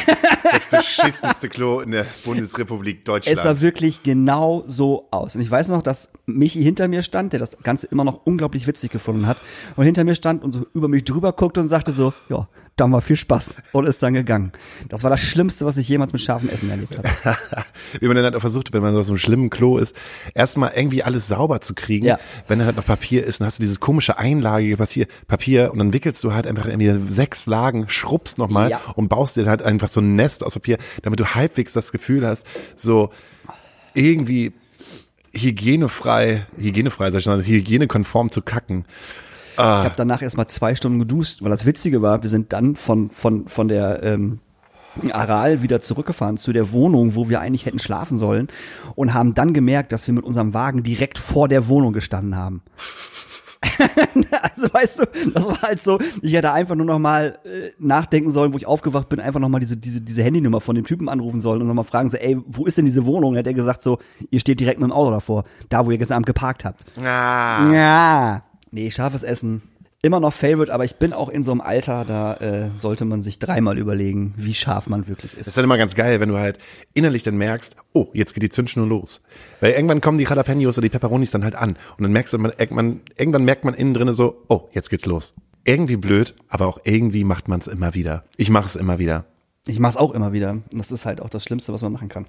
Das 0.51 0.65
beschissenste 0.65 1.47
Klo 1.47 1.79
in 1.79 1.91
der 1.91 2.06
Bundesrepublik 2.25 3.06
Deutschland. 3.06 3.38
Es 3.38 3.43
sah 3.43 3.62
wirklich 3.62 4.03
genau 4.03 4.63
so 4.67 5.08
aus. 5.12 5.36
Und 5.36 5.41
ich 5.41 5.49
weiß 5.49 5.69
noch, 5.69 5.82
dass 5.82 6.10
Michi 6.26 6.64
hinter 6.64 6.88
mir 6.88 7.02
stand, 7.04 7.34
der 7.34 7.40
das 7.40 7.58
Ganze 7.64 7.88
immer 7.88 8.04
noch 8.04 8.26
unglaublich 8.26 8.66
witzig 8.68 8.92
gefunden 8.92 9.28
hat. 9.28 9.38
Und 9.76 9.86
hinter 9.86 10.04
mir 10.04 10.16
stand 10.16 10.44
und 10.44 10.54
so 10.54 10.66
über 10.74 10.88
mich 10.88 11.04
drüber 11.04 11.34
guckte 11.34 11.60
und 11.60 11.68
sagte 11.68 11.92
so, 11.92 12.14
ja, 12.30 12.48
dann 12.76 12.92
war 12.92 13.02
viel 13.02 13.18
Spaß. 13.18 13.54
Und 13.74 13.88
ist 13.88 14.02
dann 14.02 14.14
gegangen. 14.14 14.52
Das 14.90 15.04
war 15.04 15.10
das 15.12 15.20
Schlimmste, 15.20 15.66
was 15.66 15.78
ich 15.78 15.88
jemals 15.88 16.12
mit 16.14 16.22
scharfem 16.24 16.50
Essen 16.50 16.70
erlebt 16.72 16.98
habe. 16.98 17.38
Wie 18.00 18.08
man 18.08 18.16
dann 18.16 18.26
halt 18.26 18.36
auch 18.36 18.42
versucht, 18.42 18.74
wenn 18.74 18.82
man 18.82 18.96
auf 18.98 19.06
so 19.06 19.12
einem 19.12 19.20
schlimmen 19.20 19.50
Klo 19.52 19.78
ist, 19.78 19.96
erstmal 20.34 20.72
irgendwie 20.76 21.04
alles 21.04 21.28
sauber 21.28 21.62
zu 21.62 21.76
kriegen. 21.76 22.06
Ja. 22.06 22.18
Wenn 22.48 22.58
dann 22.58 22.66
halt 22.68 22.78
noch 22.78 22.86
Papier 22.86 23.26
ist, 23.26 23.42
dann 23.42 23.46
hast 23.48 23.60
du 23.60 23.62
dieses 23.62 23.80
komische 23.80 24.18
einlagige 24.18 24.78
Papier, 24.78 25.08
Papier 25.28 25.72
und 25.72 25.78
dann 25.78 25.94
wickelst 25.94 26.24
du 26.24 26.34
halt 26.34 26.48
einfach 26.48 26.66
irgendwie 26.66 27.12
sechs 27.14 27.46
Lagen, 27.46 27.90
schrubbst 27.90 28.38
nochmal 28.40 28.72
Ja. 28.72 28.82
und 28.96 29.08
baust 29.10 29.38
dir 29.38 29.46
halt 29.46 29.62
einfach 29.62 29.90
so 29.90 30.00
ein 30.00 30.16
Nest 30.16 30.44
aus 30.44 30.54
Papier, 30.54 30.78
damit 31.04 31.20
du 31.20 31.26
halbwegs 31.36 31.74
das 31.74 31.92
Gefühl 31.92 32.26
hast, 32.26 32.48
so 32.76 33.12
irgendwie 33.94 34.54
hygienefrei, 35.36 36.46
hygienefrei, 36.58 37.12
sag 37.12 37.19
ich 37.19 37.28
mal, 37.28 37.43
hygienekonform 37.43 38.30
zu 38.30 38.41
kacken. 38.41 38.86
Ich 39.54 39.60
habe 39.60 39.93
danach 39.96 40.22
erstmal 40.22 40.48
zwei 40.48 40.76
Stunden 40.76 41.00
geduscht, 41.00 41.41
weil 41.41 41.52
das 41.52 41.65
Witzige 41.65 42.02
war, 42.02 42.24
wir 42.24 42.30
sind 42.30 42.54
dann 42.54 42.76
von, 42.76 43.12
von, 43.12 43.48
von 43.48 43.67
der 43.67 44.02
ähm, 44.02 44.39
Aral 45.12 45.62
wieder 45.62 45.82
zurückgefahren 45.82 46.38
zu 46.38 46.54
der 46.54 46.72
Wohnung, 46.72 47.15
wo 47.15 47.30
wir 47.30 47.39
eigentlich 47.39 47.65
hätten 47.65 47.80
schlafen 47.80 48.17
sollen 48.17 48.48
und 48.96 49.13
haben 49.13 49.34
dann 49.34 49.54
gemerkt, 49.54 49.91
dass 49.91 50.08
wir 50.08 50.13
mit 50.13 50.24
unserem 50.24 50.54
Wagen 50.54 50.84
direkt 50.84 51.19
vor 51.19 51.48
der 51.48 51.67
Wohnung 51.67 51.94
gestanden 51.94 52.36
haben. 52.36 52.62
also 54.42 54.74
weißt 54.74 55.00
du, 55.00 55.32
das 55.34 55.48
war 55.48 55.62
halt 55.62 55.82
so, 55.82 56.00
ich 56.22 56.34
hätte 56.34 56.52
einfach 56.52 56.76
nur 56.76 56.86
noch 56.86 57.00
mal 57.00 57.40
äh, 57.46 57.72
nachdenken 57.80 58.32
sollen, 58.32 58.54
wo 58.54 58.58
ich 58.58 58.68
aufgewacht 58.68 59.10
bin, 59.10 59.20
einfach 59.20 59.40
noch 59.40 59.50
mal 59.50 59.60
diese, 59.60 59.78
diese, 59.78 60.02
diese 60.02 60.24
Handynummer 60.24 60.62
von 60.62 60.76
dem 60.76 60.86
Typen 60.86 61.10
anrufen 61.10 61.42
sollen 61.42 61.62
und 61.62 61.68
noch 61.68 61.74
mal 61.74 61.84
fragen 61.84 62.10
so, 62.10 62.18
ey, 62.18 62.38
wo 62.46 62.66
ist 62.66 62.78
denn 62.78 62.86
diese 62.86 63.06
Wohnung? 63.06 63.38
Hat 63.38 63.48
er 63.48 63.54
gesagt 63.54 63.82
so, 63.82 64.00
ihr 64.30 64.40
steht 64.40 64.60
direkt 64.60 64.80
mit 64.80 64.90
dem 64.90 64.94
Auto 64.94 65.12
davor, 65.12 65.44
da 65.70 65.86
wo 65.86 65.92
ihr 65.92 65.98
gestern 65.98 66.16
Abend 66.16 66.28
geparkt 66.28 66.66
habt. 66.66 66.84
Ah. 67.00 67.72
Ja. 67.72 68.44
Nee, 68.72 68.90
scharfes 68.92 69.24
Essen. 69.24 69.62
Immer 70.06 70.19
noch 70.19 70.33
Favorite, 70.33 70.73
aber 70.73 70.83
ich 70.83 70.97
bin 70.97 71.13
auch 71.13 71.29
in 71.29 71.43
so 71.43 71.54
einem 71.54 71.62
Alter, 71.62 72.04
da 72.04 72.33
äh, 72.33 72.69
sollte 72.75 73.06
man 73.06 73.21
sich 73.21 73.39
dreimal 73.39 73.77
überlegen, 73.77 74.33
wie 74.35 74.54
scharf 74.54 74.87
man 74.87 75.08
wirklich 75.08 75.31
Das 75.31 75.39
ist. 75.39 75.47
ist 75.47 75.58
dann 75.58 75.63
immer 75.63 75.77
ganz 75.77 75.95
geil, 75.95 76.19
wenn 76.19 76.27
du 76.27 76.37
halt 76.37 76.60
innerlich 76.93 77.23
dann 77.23 77.37
merkst, 77.37 77.77
oh, 77.93 78.10
jetzt 78.12 78.33
geht 78.33 78.43
die 78.43 78.49
Zündschnur 78.49 78.85
los. 78.85 79.21
Weil 79.62 79.71
irgendwann 79.71 80.01
kommen 80.01 80.17
die 80.17 80.25
Jalapenos 80.25 80.77
oder 80.77 80.83
die 80.83 80.89
Pepperonis 80.89 81.31
dann 81.31 81.45
halt 81.45 81.56
an. 81.56 81.77
Und 81.95 82.04
dann 82.04 82.12
merkst 82.12 82.33
du, 82.33 82.37
man, 82.37 82.51
irgendwann, 82.58 82.99
irgendwann 83.17 83.45
merkt 83.45 83.63
man 83.63 83.75
innen 83.75 83.93
drinne 83.93 84.13
so, 84.13 84.43
oh, 84.49 84.67
jetzt 84.73 84.89
geht's 84.89 85.06
los. 85.06 85.33
Irgendwie 85.63 85.95
blöd, 85.95 86.35
aber 86.49 86.67
auch 86.67 86.79
irgendwie 86.83 87.23
macht 87.23 87.47
man 87.47 87.62
es 87.62 87.67
immer 87.67 87.93
wieder. 87.93 88.25
Ich 88.35 88.49
mache 88.49 88.65
es 88.65 88.75
immer 88.75 88.99
wieder. 88.99 89.23
Ich 89.67 89.79
mach's 89.79 89.95
auch 89.95 90.12
immer 90.12 90.33
wieder. 90.33 90.51
Und 90.51 90.65
das 90.73 90.91
ist 90.91 91.06
halt 91.06 91.21
auch 91.21 91.29
das 91.29 91.45
Schlimmste, 91.45 91.71
was 91.71 91.81
man 91.81 91.93
machen 91.93 92.10
kann. 92.10 92.25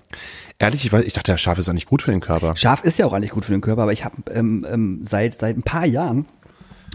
Ehrlich, 0.61 0.85
ich, 0.85 0.93
weiß, 0.93 1.05
ich 1.05 1.13
dachte, 1.13 1.33
ja, 1.33 1.39
scharf 1.39 1.59
ist 1.59 1.69
eigentlich 1.69 1.87
gut 1.87 2.03
für 2.03 2.13
den 2.13 2.21
Körper. 2.21 2.55
Scharf 2.55 2.85
ist 2.85 2.99
ja 2.99 3.07
auch 3.07 3.13
eigentlich 3.13 3.33
gut 3.33 3.45
für 3.45 3.51
den 3.51 3.63
Körper, 3.63 3.83
aber 3.83 3.93
ich 3.93 4.05
habe 4.05 4.15
ähm, 4.33 4.65
ähm, 4.71 5.01
seit 5.03 5.35
seit 5.41 5.57
ein 5.57 5.65
paar 5.65 5.87
Jahren 5.87 6.27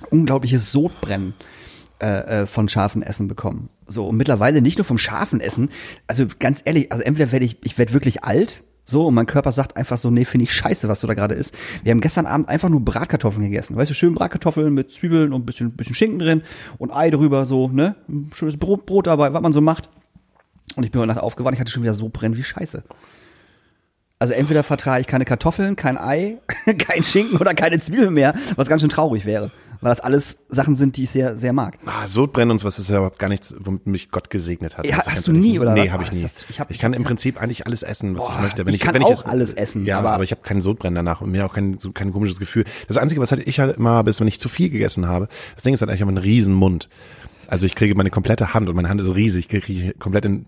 unglaubliches 0.10 0.72
Sodbrennen 0.72 1.34
äh, 2.02 2.42
äh, 2.42 2.48
von 2.48 2.70
scharfen 2.70 3.02
Essen 3.02 3.28
bekommen. 3.28 3.70
So, 3.88 4.08
und 4.08 4.18
mittlerweile 4.18 4.62
nicht 4.62 4.78
nur 4.78 4.86
vom 4.86 4.98
scharfen 4.98 5.42
Essen. 5.42 5.70
Also 6.08 6.26
ganz 6.40 6.62
ehrlich, 6.66 6.92
also 6.92 7.04
entweder 7.04 7.32
werde 7.32 7.46
ich, 7.46 7.58
ich 7.64 7.78
werde 7.78 7.94
wirklich 7.94 8.24
alt, 8.24 8.64
so, 8.90 9.06
und 9.06 9.14
mein 9.14 9.28
Körper 9.28 9.52
sagt 9.52 9.78
einfach 9.78 9.98
so, 9.98 10.10
nee, 10.10 10.26
finde 10.26 10.46
ich 10.46 10.54
scheiße, 10.54 10.88
was 10.88 11.02
du 11.02 11.06
da 11.06 11.14
gerade 11.14 11.36
isst. 11.36 11.54
Wir 11.84 11.92
haben 11.92 12.02
gestern 12.02 12.26
Abend 12.26 12.50
einfach 12.50 12.70
nur 12.70 12.84
Bratkartoffeln 12.84 13.44
gegessen. 13.44 13.76
Weißt 13.76 13.92
du, 13.92 13.94
schön 13.94 14.16
Bratkartoffeln 14.16 14.74
mit 14.74 14.92
Zwiebeln 14.92 15.32
und 15.32 15.46
bisschen, 15.46 15.74
bisschen 15.74 15.94
Schinken 15.94 16.18
drin 16.18 16.42
und 16.80 16.92
Ei 16.92 17.12
drüber, 17.12 17.46
so, 17.46 17.68
ne? 17.68 17.96
Schönes 18.34 18.58
Brot, 18.58 18.88
Brot 18.88 19.06
dabei, 19.06 19.32
was 19.32 19.42
man 19.44 19.54
so 19.54 19.62
macht. 19.62 19.90
Und 20.76 20.86
ich 20.86 20.92
bin 20.92 21.02
heute 21.02 21.10
Nacht 21.10 21.22
aufgewacht, 21.22 21.54
ich 21.54 21.60
hatte 21.60 21.72
schon 21.72 21.84
wieder 21.84 21.94
so 21.94 22.10
brennen 22.10 22.36
wie 22.36 22.44
scheiße. 22.44 22.84
Also 24.18 24.34
entweder 24.34 24.64
vertrage 24.64 25.02
ich 25.02 25.08
keine 25.08 25.26
Kartoffeln, 25.26 25.76
kein 25.76 25.98
Ei, 25.98 26.40
kein 26.80 27.04
Schinken 27.04 27.38
oder 27.38 27.54
keine 27.54 27.80
Zwiebeln 27.80 28.14
mehr, 28.14 28.34
was 28.56 28.70
ganz 28.70 28.82
schön 28.82 28.90
traurig 28.90 29.26
wäre. 29.26 29.52
Weil 29.82 29.92
das 29.92 30.02
alles 30.02 30.40
Sachen 30.50 30.76
sind, 30.76 30.98
die 30.98 31.04
ich 31.04 31.10
sehr, 31.12 31.38
sehr 31.38 31.54
mag. 31.54 31.80
Ah, 31.86 32.06
Sodbrennen 32.06 32.52
und 32.52 32.58
sowas 32.60 32.78
ist 32.80 32.90
ja 32.90 32.98
überhaupt 32.98 33.18
gar 33.18 33.30
nichts, 33.30 33.56
womit 33.60 33.88
mich 33.88 34.12
Gott 34.12 34.30
gesegnet 34.30 34.78
hat. 34.78 34.86
Ja, 34.86 35.00
ich 35.06 35.12
hast 35.12 35.28
du 35.28 35.32
nie, 35.32 35.58
oder 35.58 35.74
Nee, 35.74 35.90
habe 35.90 36.04
ich 36.04 36.12
nie. 36.12 36.22
das- 36.22 36.46
ich 36.50 36.60
hab- 36.60 36.70
ich 36.70 36.80
kann 36.80 36.92
im 36.92 37.06
Prinzip 37.06 37.42
eigentlich 37.42 37.66
alles 37.66 37.82
essen, 37.84 38.14
was 38.18 38.24
ich 38.28 38.30
Boah, 38.36 38.42
möchte. 38.42 38.66
Wenn 38.66 38.74
ich 38.74 38.82
ich, 38.82 38.86
kann 38.86 38.94
wenn 38.94 39.04
ich 39.04 39.08
auch 39.08 39.12
es- 39.20 39.26
alles 39.26 39.54
essen, 39.54 39.86
Ja, 39.86 40.00
aber- 40.00 40.12
aber, 40.12 40.24
ich 40.24 40.32
habe 40.32 40.42
keinen 40.42 40.60
Sodbrennen 40.60 40.96
danach 40.96 41.22
und 41.22 41.32
mir 41.32 41.46
auch 41.46 41.54
kein, 41.54 41.80
so 41.80 41.94
kein 41.94 42.12
komisches 42.12 42.40
Gefühl. 42.40 42.66
Das 42.90 42.98
Einzige, 42.98 43.22
was 43.22 43.32
halt 43.32 43.48
ich 43.48 43.60
halt 43.62 43.78
immer 43.78 43.92
habe, 43.92 44.10
ist, 44.10 44.20
wenn 44.20 44.28
ich 44.28 44.40
zu 44.42 44.50
viel 44.50 44.70
gegessen 44.70 45.08
habe, 45.08 45.30
das 45.56 45.64
Ding 45.64 45.74
ist 45.74 45.80
halt 45.82 45.90
eigentlich 45.90 46.02
immer 46.02 46.10
einen 46.12 46.18
riesen 46.18 46.54
Mund. 46.56 46.90
Also 47.48 47.66
ich 47.66 47.74
kriege 47.74 47.96
meine 47.96 48.10
komplette 48.10 48.54
Hand 48.54 48.68
und 48.68 48.76
meine 48.76 48.90
Hand 48.90 49.00
ist 49.00 49.16
riesig, 49.16 49.48
kriege 49.48 49.72
ich 49.72 49.98
komplett 49.98 50.26
in, 50.26 50.46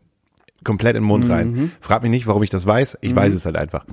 komplett 0.65 0.97
in 0.97 1.03
den 1.03 1.07
Mund 1.07 1.25
Mhm. 1.25 1.31
rein. 1.31 1.71
Frag 1.79 2.01
mich 2.03 2.11
nicht, 2.11 2.27
warum 2.27 2.43
ich 2.43 2.49
das 2.49 2.65
weiß. 2.67 2.97
Ich 3.01 3.15
weiß 3.15 3.33
es 3.33 3.45
halt 3.45 3.55
einfach. 3.55 3.85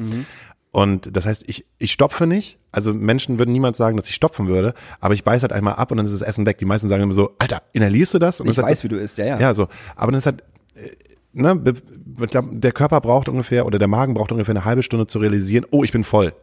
Und 0.70 1.16
das 1.16 1.26
heißt, 1.26 1.44
ich, 1.46 1.64
ich 1.78 1.92
stopfe 1.92 2.26
nicht. 2.26 2.58
Also 2.72 2.92
Menschen 2.92 3.38
würden 3.38 3.52
niemals 3.52 3.78
sagen, 3.78 3.96
dass 3.96 4.08
ich 4.08 4.14
stopfen 4.14 4.48
würde, 4.48 4.74
aber 5.00 5.14
ich 5.14 5.24
beiß 5.24 5.42
halt 5.42 5.52
einmal 5.52 5.74
ab 5.74 5.90
und 5.90 5.96
dann 5.96 6.06
ist 6.06 6.12
das 6.12 6.22
Essen 6.22 6.44
weg. 6.46 6.58
Die 6.58 6.66
meisten 6.66 6.88
sagen 6.88 7.02
immer 7.02 7.12
so, 7.12 7.34
Alter, 7.38 7.62
inhalierst 7.72 8.14
du 8.14 8.18
das? 8.18 8.40
Und 8.40 8.46
Ich 8.46 8.50
das 8.50 8.58
ist 8.58 8.64
halt 8.64 8.72
weiß, 8.72 8.84
wie 8.84 8.88
du 8.88 8.96
isst, 8.98 9.18
ja, 9.18 9.24
ja. 9.24 9.40
Ja, 9.40 9.54
so. 9.54 9.68
Aber 9.96 10.12
dann 10.12 10.18
ist 10.18 10.26
halt, 10.26 10.44
äh, 10.74 10.90
ne, 11.32 11.58
der 11.58 12.72
Körper 12.72 13.00
braucht 13.00 13.28
ungefähr 13.28 13.64
oder 13.64 13.78
der 13.78 13.88
Magen 13.88 14.14
braucht 14.14 14.30
ungefähr 14.30 14.54
eine 14.54 14.64
halbe 14.64 14.82
Stunde 14.82 15.06
zu 15.06 15.18
realisieren, 15.18 15.64
oh, 15.70 15.84
ich 15.84 15.92
bin 15.92 16.04
voll. 16.04 16.34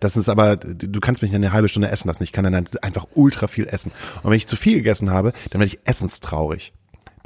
Das 0.00 0.16
ist 0.16 0.28
aber, 0.28 0.56
du 0.56 1.00
kannst 1.00 1.22
mich 1.22 1.34
eine 1.34 1.52
halbe 1.52 1.68
Stunde 1.68 1.88
essen 1.88 2.08
lassen. 2.08 2.22
Ich 2.22 2.32
kann 2.32 2.44
dann 2.44 2.54
halt 2.54 2.82
einfach 2.84 3.06
ultra 3.14 3.46
viel 3.46 3.66
essen. 3.66 3.92
Und 4.22 4.30
wenn 4.30 4.36
ich 4.36 4.46
zu 4.46 4.56
viel 4.56 4.74
gegessen 4.74 5.10
habe, 5.10 5.32
dann 5.50 5.60
werde 5.60 5.66
ich 5.66 5.78
essenstraurig. 5.84 6.74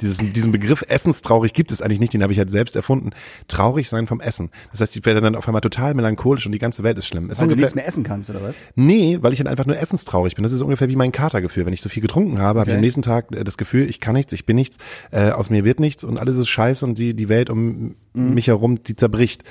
Dieses, 0.01 0.17
diesen 0.17 0.51
Begriff 0.51 0.83
essenstraurig 0.87 1.53
gibt 1.53 1.71
es 1.71 1.81
eigentlich 1.81 1.99
nicht, 1.99 2.13
den 2.13 2.23
habe 2.23 2.33
ich 2.33 2.39
halt 2.39 2.49
selbst 2.49 2.75
erfunden. 2.75 3.11
Traurig 3.47 3.87
sein 3.89 4.07
vom 4.07 4.19
Essen. 4.19 4.49
Das 4.71 4.81
heißt, 4.81 4.95
ich 4.97 5.05
werde 5.05 5.21
dann 5.21 5.35
auf 5.35 5.47
einmal 5.47 5.61
total 5.61 5.93
melancholisch 5.93 6.45
und 6.45 6.51
die 6.51 6.57
ganze 6.59 6.83
Welt 6.83 6.97
ist 6.97 7.07
schlimm. 7.07 7.25
Es 7.25 7.33
ist 7.33 7.41
Weil 7.41 7.47
du 7.47 7.53
ungefähr- 7.53 7.65
nichts 7.67 7.75
mehr 7.75 7.87
essen 7.87 8.03
kannst, 8.03 8.29
oder 8.29 8.41
was? 8.41 8.57
Nee, 8.75 9.19
weil 9.21 9.31
ich 9.33 9.37
dann 9.37 9.47
einfach 9.47 9.65
nur 9.65 9.77
essenstraurig 9.77 10.35
bin. 10.35 10.43
Das 10.43 10.51
ist 10.51 10.61
ungefähr 10.61 10.89
wie 10.89 10.95
mein 10.95 11.11
Katergefühl. 11.11 11.65
Wenn 11.65 11.73
ich 11.73 11.81
zu 11.81 11.89
viel 11.89 12.01
getrunken 12.01 12.39
habe, 12.39 12.59
habe 12.61 12.69
ich 12.69 12.73
Okay. 12.73 12.77
am 12.77 12.81
nächsten 12.81 13.01
Tag 13.01 13.31
äh, 13.35 13.43
das 13.43 13.57
Gefühl, 13.57 13.89
ich 13.89 13.99
kann 13.99 14.15
nichts, 14.15 14.33
ich 14.33 14.45
bin 14.45 14.55
nichts, 14.55 14.77
äh, 15.11 15.29
aus 15.31 15.49
mir 15.49 15.63
wird 15.63 15.79
nichts 15.79 16.03
und 16.03 16.19
alles 16.19 16.37
ist 16.37 16.49
scheiße 16.49 16.85
und 16.85 16.97
die, 16.97 17.13
die 17.15 17.29
Welt 17.29 17.49
um 17.49 17.95
Mhm. 18.13 18.33
mich 18.33 18.47
herum, 18.47 18.83
die 18.83 18.95
zerbricht. 18.95 19.43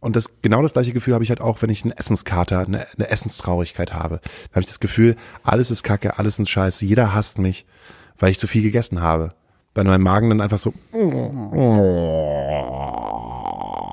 Und 0.00 0.16
das 0.16 0.28
genau 0.42 0.60
das 0.60 0.74
gleiche 0.74 0.92
Gefühl 0.92 1.14
habe 1.14 1.24
ich 1.24 1.30
halt 1.30 1.40
auch, 1.40 1.62
wenn 1.62 1.70
ich 1.70 1.82
einen 1.84 1.92
Essenskater, 1.92 2.58
eine, 2.60 2.86
eine 2.98 3.08
Essenstraurigkeit 3.08 3.94
habe. 3.94 4.20
Da 4.22 4.50
habe 4.56 4.60
ich 4.60 4.66
das 4.66 4.80
Gefühl, 4.80 5.16
alles 5.42 5.70
ist 5.70 5.82
Kacke, 5.82 6.18
alles 6.18 6.38
ist 6.38 6.50
Scheiße, 6.50 6.84
jeder 6.84 7.14
hasst 7.14 7.38
mich, 7.38 7.64
weil 8.18 8.30
ich 8.30 8.38
zu 8.38 8.46
viel 8.46 8.60
gegessen 8.62 9.00
habe. 9.00 9.32
Weil 9.74 9.84
mein 9.84 10.00
Magen 10.00 10.30
dann 10.30 10.40
einfach 10.40 10.58
so 10.58 10.72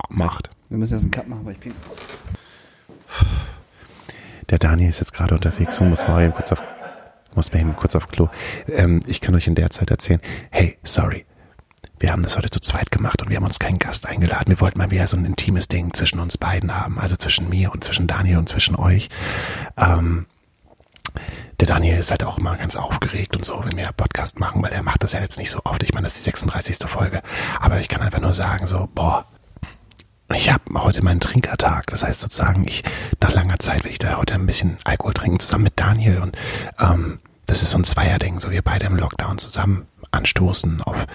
macht. 0.10 0.50
Wir 0.70 0.78
müssen 0.78 0.94
jetzt 0.94 1.04
einen 1.04 1.12
Cut 1.12 1.28
machen, 1.28 1.46
weil 1.46 1.54
ich 1.54 1.60
pinkel 1.60 1.80
muss. 1.90 2.02
Der 4.50 4.60
Daniel 4.60 4.90
ist 4.90 5.00
jetzt 5.00 5.14
gerade 5.14 5.34
unterwegs 5.34 5.80
und 5.80 5.90
muss 5.90 6.08
mal 6.08 6.24
eben 6.24 6.34
kurz 6.34 6.52
auf, 6.52 6.62
muss 7.36 7.52
mal 7.52 7.60
eben 7.60 7.76
kurz 7.76 7.96
auf 7.96 8.10
Klo. 8.10 8.30
Ähm, 8.68 9.00
ich 9.08 9.22
kann 9.22 9.34
euch 9.34 9.48
in 9.48 9.56
der 9.56 9.70
Zeit 9.70 9.90
erzählen, 9.90 10.22
hey, 10.52 10.78
sorry. 10.84 11.26
Wir 12.00 12.12
haben 12.12 12.24
das 12.24 12.36
heute 12.36 12.50
zu 12.50 12.60
zweit 12.60 12.90
gemacht 12.92 13.22
und 13.22 13.30
wir 13.30 13.38
haben 13.38 13.44
uns 13.44 13.60
keinen 13.60 13.78
Gast 13.78 14.08
eingeladen. 14.08 14.48
Wir 14.48 14.60
wollten 14.60 14.80
mal 14.80 14.90
wieder 14.90 15.08
so 15.08 15.18
ein 15.18 15.24
intimes 15.24 15.68
Ding 15.68 15.94
zwischen 15.94 16.20
uns 16.20 16.38
beiden 16.38 16.76
haben, 16.76 16.98
also 17.00 17.16
zwischen 17.16 17.48
mir 17.48 17.72
und 17.72 17.84
zwischen 17.84 18.08
Daniel 18.08 18.38
und 18.38 18.50
zwischen 18.50 18.76
euch. 18.76 19.10
Ähm, 19.78 20.26
der 21.62 21.68
Daniel 21.68 22.00
ist 22.00 22.10
halt 22.10 22.24
auch 22.24 22.40
immer 22.40 22.58
ganz 22.58 22.76
aufgeregt 22.76 23.38
und 23.38 23.46
so, 23.46 23.64
wenn 23.64 23.78
wir 23.78 23.92
Podcast 23.92 24.40
machen, 24.40 24.64
weil 24.64 24.74
er 24.74 24.82
macht 24.82 25.04
das 25.04 25.12
ja 25.12 25.20
jetzt 25.20 25.38
nicht 25.38 25.52
so 25.52 25.60
oft. 25.64 25.84
Ich 25.84 25.94
meine, 25.94 26.06
das 26.06 26.16
ist 26.16 26.26
die 26.26 26.32
36. 26.32 26.78
Folge. 26.88 27.22
Aber 27.60 27.80
ich 27.80 27.88
kann 27.88 28.02
einfach 28.02 28.20
nur 28.20 28.34
sagen, 28.34 28.66
so, 28.66 28.90
boah, 28.96 29.28
ich 30.34 30.50
habe 30.52 30.64
heute 30.74 31.04
meinen 31.04 31.20
Trinkertag. 31.20 31.86
Das 31.88 32.04
heißt 32.04 32.20
sozusagen, 32.20 32.68
ich 32.68 32.84
nach 33.20 33.32
langer 33.32 33.60
Zeit 33.60 33.84
will 33.84 33.92
ich 33.92 34.00
da 34.00 34.18
heute 34.18 34.34
ein 34.34 34.48
bisschen 34.48 34.80
Alkohol 34.86 35.14
trinken, 35.14 35.40
zusammen 35.40 35.66
mit 35.66 35.80
Daniel. 35.80 36.18
Und 36.18 36.36
ähm, 36.80 37.20
das 37.46 37.62
ist 37.62 37.70
so 37.70 37.78
ein 37.78 37.84
Zweierding, 37.84 38.40
so 38.40 38.50
wir 38.50 38.64
beide 38.64 38.88
im 38.88 38.96
Lockdown 38.96 39.38
zusammen 39.38 39.86
anstoßen 40.10 40.82
auf 40.82 41.06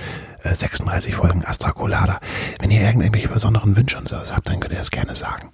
äh, 0.45 0.55
36 0.55 1.17
Folgen 1.17 1.45
Astra 1.45 1.73
Colada. 1.73 2.21
Wenn 2.61 2.71
ihr 2.71 2.83
irgendwelche 2.83 3.29
besonderen 3.29 3.77
Wünsche 3.77 3.99
und 3.99 4.09
sowas 4.09 4.33
habt, 4.33 4.49
dann 4.49 4.61
könnt 4.61 4.75
ihr 4.75 4.79
das 4.79 4.93
gerne 4.93 5.17
sagen. 5.17 5.51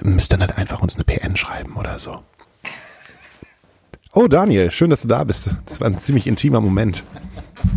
Ihr 0.00 0.06
müsst 0.06 0.32
dann 0.32 0.40
halt 0.40 0.56
einfach 0.56 0.82
uns 0.82 0.94
eine 0.94 1.04
PN 1.04 1.36
schreiben 1.36 1.76
oder 1.76 1.98
so. 1.98 2.22
Oh 4.12 4.26
Daniel, 4.26 4.72
schön, 4.72 4.90
dass 4.90 5.02
du 5.02 5.08
da 5.08 5.22
bist. 5.22 5.50
Das 5.66 5.80
war 5.80 5.86
ein 5.86 6.00
ziemlich 6.00 6.26
intimer 6.26 6.60
Moment 6.60 7.04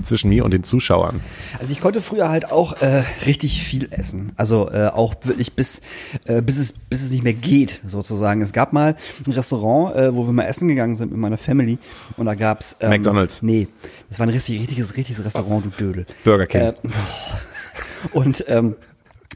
zwischen 0.01 0.29
mir 0.29 0.43
und 0.43 0.51
den 0.51 0.63
Zuschauern. 0.63 1.21
Also 1.59 1.71
ich 1.71 1.79
konnte 1.79 2.01
früher 2.01 2.29
halt 2.29 2.51
auch 2.51 2.81
äh, 2.81 3.03
richtig 3.27 3.61
viel 3.61 3.87
essen. 3.91 4.31
Also 4.35 4.71
äh, 4.71 4.87
auch 4.87 5.13
wirklich 5.25 5.53
bis, 5.53 5.81
äh, 6.25 6.41
bis, 6.41 6.57
es, 6.57 6.73
bis 6.73 7.03
es 7.03 7.11
nicht 7.11 7.23
mehr 7.23 7.33
geht, 7.33 7.81
sozusagen. 7.85 8.41
Es 8.41 8.51
gab 8.51 8.73
mal 8.73 8.95
ein 9.27 9.31
Restaurant, 9.31 9.95
äh, 9.95 10.15
wo 10.15 10.25
wir 10.25 10.33
mal 10.33 10.45
essen 10.45 10.67
gegangen 10.67 10.95
sind 10.95 11.11
mit 11.11 11.19
meiner 11.19 11.37
Family. 11.37 11.77
Und 12.17 12.25
da 12.25 12.33
gab's 12.33 12.77
ähm, 12.79 12.89
McDonald's. 12.89 13.43
Nee, 13.43 13.67
das 14.09 14.17
war 14.17 14.25
ein 14.25 14.31
richtig, 14.31 14.59
richtiges, 14.59 14.97
richtiges 14.97 15.23
Restaurant, 15.23 15.65
du 15.65 15.69
Dödel. 15.69 16.07
Burger 16.23 16.47
King. 16.47 16.61
Äh, 16.61 16.73
und 18.11 18.43
ähm, 18.47 18.75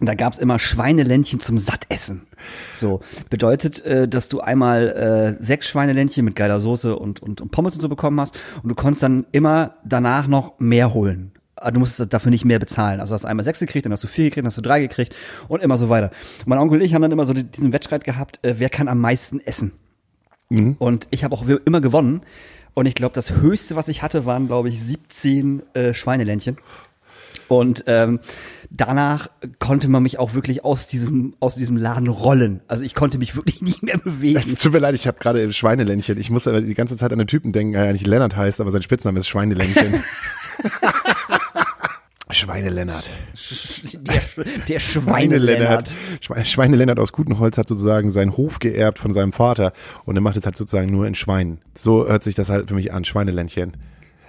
da 0.02 0.14
gab's 0.14 0.38
immer 0.38 0.60
Schweineländchen 0.60 1.39
zum 1.39 1.58
Sattessen. 1.58 2.28
So, 2.74 3.02
bedeutet, 3.30 3.84
äh, 3.86 4.08
dass 4.08 4.28
du 4.28 4.41
einmal 4.41 5.38
äh, 5.39 5.43
sechs 5.43 5.68
Schweineländchen 5.68 6.24
mit 6.24 6.36
geiler 6.36 6.60
Soße 6.60 6.95
und, 6.98 7.22
und, 7.22 7.41
und 7.41 7.52
Pommes 7.52 7.76
und 7.76 7.82
so 7.82 7.89
bekommen 7.89 8.20
hast 8.22 8.38
und 8.62 8.70
du 8.70 8.76
konntest 8.76 9.04
dann 9.04 9.26
immer 9.32 9.76
danach 9.84 10.28
noch 10.28 10.60
mehr 10.60 10.93
holen. 10.93 11.32
Aber 11.56 11.72
Du 11.72 11.80
musstest 11.80 12.14
dafür 12.14 12.30
nicht 12.30 12.45
mehr 12.45 12.60
bezahlen. 12.60 13.00
Also 13.00 13.16
hast 13.16 13.24
du 13.24 13.28
einmal 13.28 13.43
sechs 13.43 13.60
gekriegt, 13.60 13.86
dann 13.86 13.91
hast 13.93 14.04
du 14.04 14.08
vier 14.08 14.26
gekriegt, 14.26 14.43
dann 14.43 14.52
hast 14.52 14.58
du 14.58 14.62
drei 14.62 14.80
gekriegt 14.80 15.16
und 15.48 15.64
immer 15.64 15.78
so 15.78 15.89
weiter. 15.89 16.12
Und 16.41 16.48
mein 16.48 16.60
Onkel 16.60 16.78
und 16.78 16.84
ich 16.86 16.93
haben 16.93 17.02
dann 17.02 17.12
immer 17.12 17.26
so 17.26 17.34
die- 17.34 17.45
diesen 17.45 17.74
Wettstreit 17.74 18.04
gehabt, 18.04 18.39
äh, 18.45 18.56
wer 18.60 18.70
kann 18.70 18.88
am 18.88 19.00
meisten 19.00 19.39
essen. 19.39 19.72
Und 20.80 21.08
ich 21.10 21.24
habe 21.24 21.36
auch 21.36 21.45
immer 21.66 21.82
gewonnen. 21.82 22.22
Und 22.74 22.86
ich 22.86 22.93
glaube, 22.95 23.14
das 23.16 23.32
Höchste, 23.32 23.76
was 23.76 23.88
ich 23.88 24.04
hatte, 24.04 24.26
waren, 24.26 24.45
glaube 24.48 24.70
ich, 24.70 24.82
17 24.82 25.64
äh, 25.74 25.93
Schweineländchen. 25.95 26.58
Und 27.48 27.84
ähm, 27.88 28.20
danach 28.70 29.30
konnte 29.59 29.88
man 29.89 30.03
mich 30.03 30.20
auch 30.20 30.34
wirklich 30.34 30.63
aus 30.65 30.88
diesem, 30.88 31.36
aus 31.39 31.55
diesem 31.55 31.78
Laden 31.78 32.07
rollen. 32.07 32.61
Also 32.68 32.84
ich 32.84 32.95
konnte 32.95 33.18
mich 33.18 33.36
wirklich 33.36 33.61
nicht 33.61 33.84
mehr 33.84 33.97
bewegen. 33.97 34.39
Es 34.39 34.55
tut 34.55 34.74
mir 34.74 34.80
leid, 34.80 34.95
ich 34.95 35.07
habe 35.07 35.20
gerade 35.20 35.41
im 35.41 35.51
Schweineländchen. 35.53 36.18
Ich 36.20 36.30
muss 36.30 36.47
aber 36.47 36.61
die 36.61 36.74
ganze 36.74 36.97
Zeit 36.97 37.11
an 37.11 37.20
einen 37.20 37.28
Typen 37.28 37.51
denken, 37.51 37.74
der 37.74 37.86
ja 37.86 37.93
nicht 37.93 38.07
Lennart 38.07 38.36
heißt, 38.36 38.61
aber 38.61 38.72
sein 38.72 38.82
Spitzname 38.84 39.20
ist 39.20 39.28
Schweineländchen. 39.28 39.95
Schweinelennart. 42.30 43.09
Der, 43.93 44.22
der 44.68 44.80
Schweinelennart. 44.80 45.89
Schwe- 46.22 46.43
Schweinelennart 46.43 46.99
aus 46.99 47.13
Gutenholz 47.13 47.57
hat 47.57 47.70
sozusagen 47.70 48.11
seinen 48.11 48.36
Hof 48.36 48.59
geerbt 48.59 48.99
von 48.99 49.13
seinem 49.13 49.32
Vater 49.32 49.72
und 50.03 50.15
er 50.18 50.22
macht 50.22 50.36
es 50.36 50.45
halt 50.45 50.57
sozusagen 50.57 50.91
nur 50.91 51.07
in 51.07 51.15
Schweinen. 51.15 51.59
So 51.80 52.05
hört 52.05 52.24
sich 52.26 52.36
das 52.36 52.49
halt 52.49 52.68
für 52.68 52.76
mich 52.76 52.91
an, 52.91 53.05
Schweineländchen. 53.05 53.78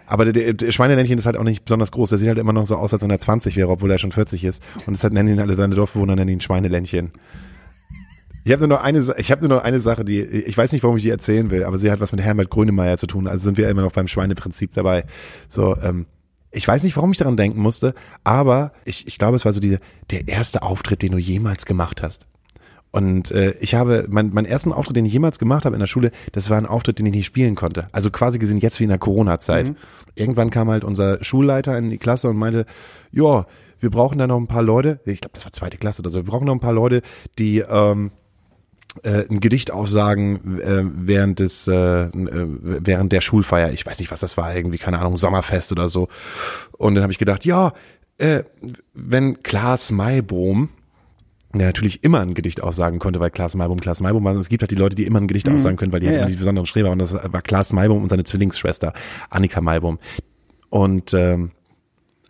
Aber 0.09 0.25
der, 0.33 0.55
der, 0.55 0.73
Schweineländchen 0.73 1.19
ist 1.19 1.27
halt 1.27 1.37
auch 1.37 1.45
nicht 1.45 1.67
besonders 1.67 1.93
groß. 1.93 2.11
Der 2.11 2.19
sieht 2.19 2.29
halt 2.29 2.39
immer 2.39 2.55
noch 2.55 2.65
so 2.65 2.77
aus, 2.77 2.95
als 2.95 3.03
wenn 3.03 3.11
er 3.11 3.19
20 3.19 3.57
wäre, 3.57 3.69
obwohl 3.69 3.91
er 3.91 3.99
schon 3.99 4.11
40 4.11 4.43
ist. 4.43 4.63
Und 4.87 4.97
deshalb 4.97 5.13
nennen 5.13 5.35
ihn 5.35 5.41
alle 5.41 5.55
seine 5.55 5.75
Dorfbewohner 5.75 6.17
nennen 6.17 6.31
ihn 6.31 6.41
Schweineländchen. 6.41 7.13
Ich 8.45 8.53
habe 8.53 8.67
nur 8.67 8.79
noch 8.79 8.83
eine, 8.83 9.05
ich 9.19 9.31
habe 9.31 9.47
nur 9.47 9.59
noch 9.59 9.65
eine 9.65 9.81
Sache, 9.81 10.07
die 10.07 10.21
ich 10.21 10.57
weiß 10.57 10.73
nicht, 10.73 10.83
warum 10.83 10.97
ich 10.97 11.03
die 11.03 11.11
erzählen 11.11 11.51
will, 11.51 11.65
aber 11.65 11.77
sie 11.77 11.91
hat 11.91 12.01
was 12.01 12.13
mit 12.13 12.23
Herbert 12.23 12.49
Grönemeyer 12.49 12.97
zu 12.97 13.07
tun. 13.07 13.27
Also 13.27 13.45
sind 13.45 13.59
wir 13.59 13.69
immer 13.69 13.83
noch 13.83 13.93
beim 13.93 14.09
Schweineprinzip 14.09 14.73
dabei. 14.73 15.05
So, 15.51 15.77
ähm, 15.83 16.07
ich 16.51 16.67
weiß 16.67 16.83
nicht, 16.83 16.97
warum 16.97 17.13
ich 17.13 17.19
daran 17.19 17.37
denken 17.37 17.61
musste, 17.61 17.93
aber 18.25 18.73
ich, 18.87 19.07
ich 19.07 19.19
glaube, 19.19 19.37
es 19.37 19.45
war 19.45 19.53
so 19.53 19.61
die, 19.61 19.77
der 20.11 20.27
erste 20.27 20.63
Auftritt, 20.63 21.03
den 21.03 21.13
du 21.13 21.19
jemals 21.19 21.67
gemacht 21.67 22.03
hast. 22.03 22.27
Und 22.91 23.31
äh, 23.31 23.53
ich 23.61 23.75
habe, 23.75 24.07
mein, 24.09 24.31
mein 24.33 24.47
ersten 24.47 24.73
Auftritt, 24.73 24.97
den 24.97 25.05
ich 25.05 25.13
jemals 25.13 25.39
gemacht 25.39 25.65
habe 25.65 25.77
in 25.77 25.81
der 25.81 25.87
Schule, 25.87 26.11
das 26.33 26.49
war 26.49 26.57
ein 26.57 26.67
Auftritt, 26.67 26.99
den 26.99 27.07
ich 27.07 27.15
nicht 27.15 27.27
spielen 27.27 27.55
konnte. 27.55 27.89
Also 27.93 28.11
quasi 28.11 28.39
gesehen 28.39 28.59
jetzt 28.59 28.81
wie 28.81 28.85
in 28.85 28.91
der 28.91 28.99
Corona-Zeit. 28.99 29.75
Irgendwann 30.15 30.51
kam 30.51 30.71
halt 30.71 30.85
unser 30.85 31.23
Schulleiter 31.23 31.77
in 31.77 31.91
die 31.91 31.99
Klasse 31.99 32.29
und 32.29 32.37
meinte, 32.37 32.65
ja, 33.11 33.47
wir 33.81 33.91
brauchen 33.91 34.19
da 34.19 34.27
noch 34.27 34.39
ein 34.39 34.47
paar 34.47 34.63
Leute, 34.63 35.01
ich 35.05 35.21
glaube, 35.21 35.35
das 35.35 35.45
war 35.45 35.53
zweite 35.53 35.77
Klasse 35.77 36.03
oder 36.03 36.11
so, 36.11 36.19
wir 36.19 36.31
brauchen 36.31 36.47
noch 36.47 36.55
ein 36.55 36.61
paar 36.61 36.73
Leute, 36.73 37.03
die 37.39 37.59
ähm, 37.59 38.11
äh, 39.03 39.25
ein 39.29 39.41
Gedicht 39.41 39.71
aufsagen 39.71 40.59
äh, 40.59 40.83
während 40.85 41.39
des 41.39 41.69
äh, 41.69 42.05
äh, 42.05 42.09
während 42.11 43.13
der 43.13 43.21
Schulfeier. 43.21 43.71
Ich 43.71 43.87
weiß 43.87 43.99
nicht, 43.99 44.11
was 44.11 44.21
das 44.21 44.37
war, 44.37 44.55
irgendwie 44.55 44.79
keine 44.79 44.99
Ahnung, 44.99 45.19
Sommerfest 45.19 45.73
oder 45.73 45.89
so. 45.89 46.09
Und 46.73 46.95
dann 46.95 47.03
habe 47.03 47.13
ich 47.13 47.19
gedacht, 47.19 47.45
ja, 47.45 47.73
äh, 48.17 48.43
wenn 48.95 49.43
Klaas 49.43 49.93
Maibohm 49.93 50.71
der 51.55 51.67
natürlich 51.69 52.05
immer 52.05 52.21
ein 52.21 52.35
Gedicht 52.35 52.63
aussagen 52.63 52.99
konnte, 52.99 53.21
weil 53.21 53.31
Klaas 53.31 53.55
Maibohm 53.55 53.81
Klaas 53.81 54.01
Maibohm 54.01 54.25
war. 54.25 54.37
Es 54.37 54.49
gibt 54.49 54.63
halt 54.63 54.71
die 54.71 54.77
Leute, 54.77 54.97
die 54.97 55.05
immer 55.05 55.21
ein 55.21 55.29
Gedicht 55.29 55.49
aussagen 55.49 55.77
können, 55.77 55.93
weil 55.93 56.01
die 56.01 56.07
Ja, 56.07 56.11
halt 56.13 56.21
ja. 56.21 56.27
immer 56.27 56.33
die 56.33 56.39
besonderen 56.39 56.67
Streber. 56.67 56.91
Und 56.91 56.99
das 56.99 57.15
war 57.15 57.43
Klaas 57.43 57.73
Maibohm 57.73 58.03
und 58.03 58.09
seine 58.11 58.25
Zwillingsschwester 58.25 58.93
Annika 59.31 59.61
Maibohm. 59.61 59.99
Und 60.69 61.15
ähm, 61.15 61.53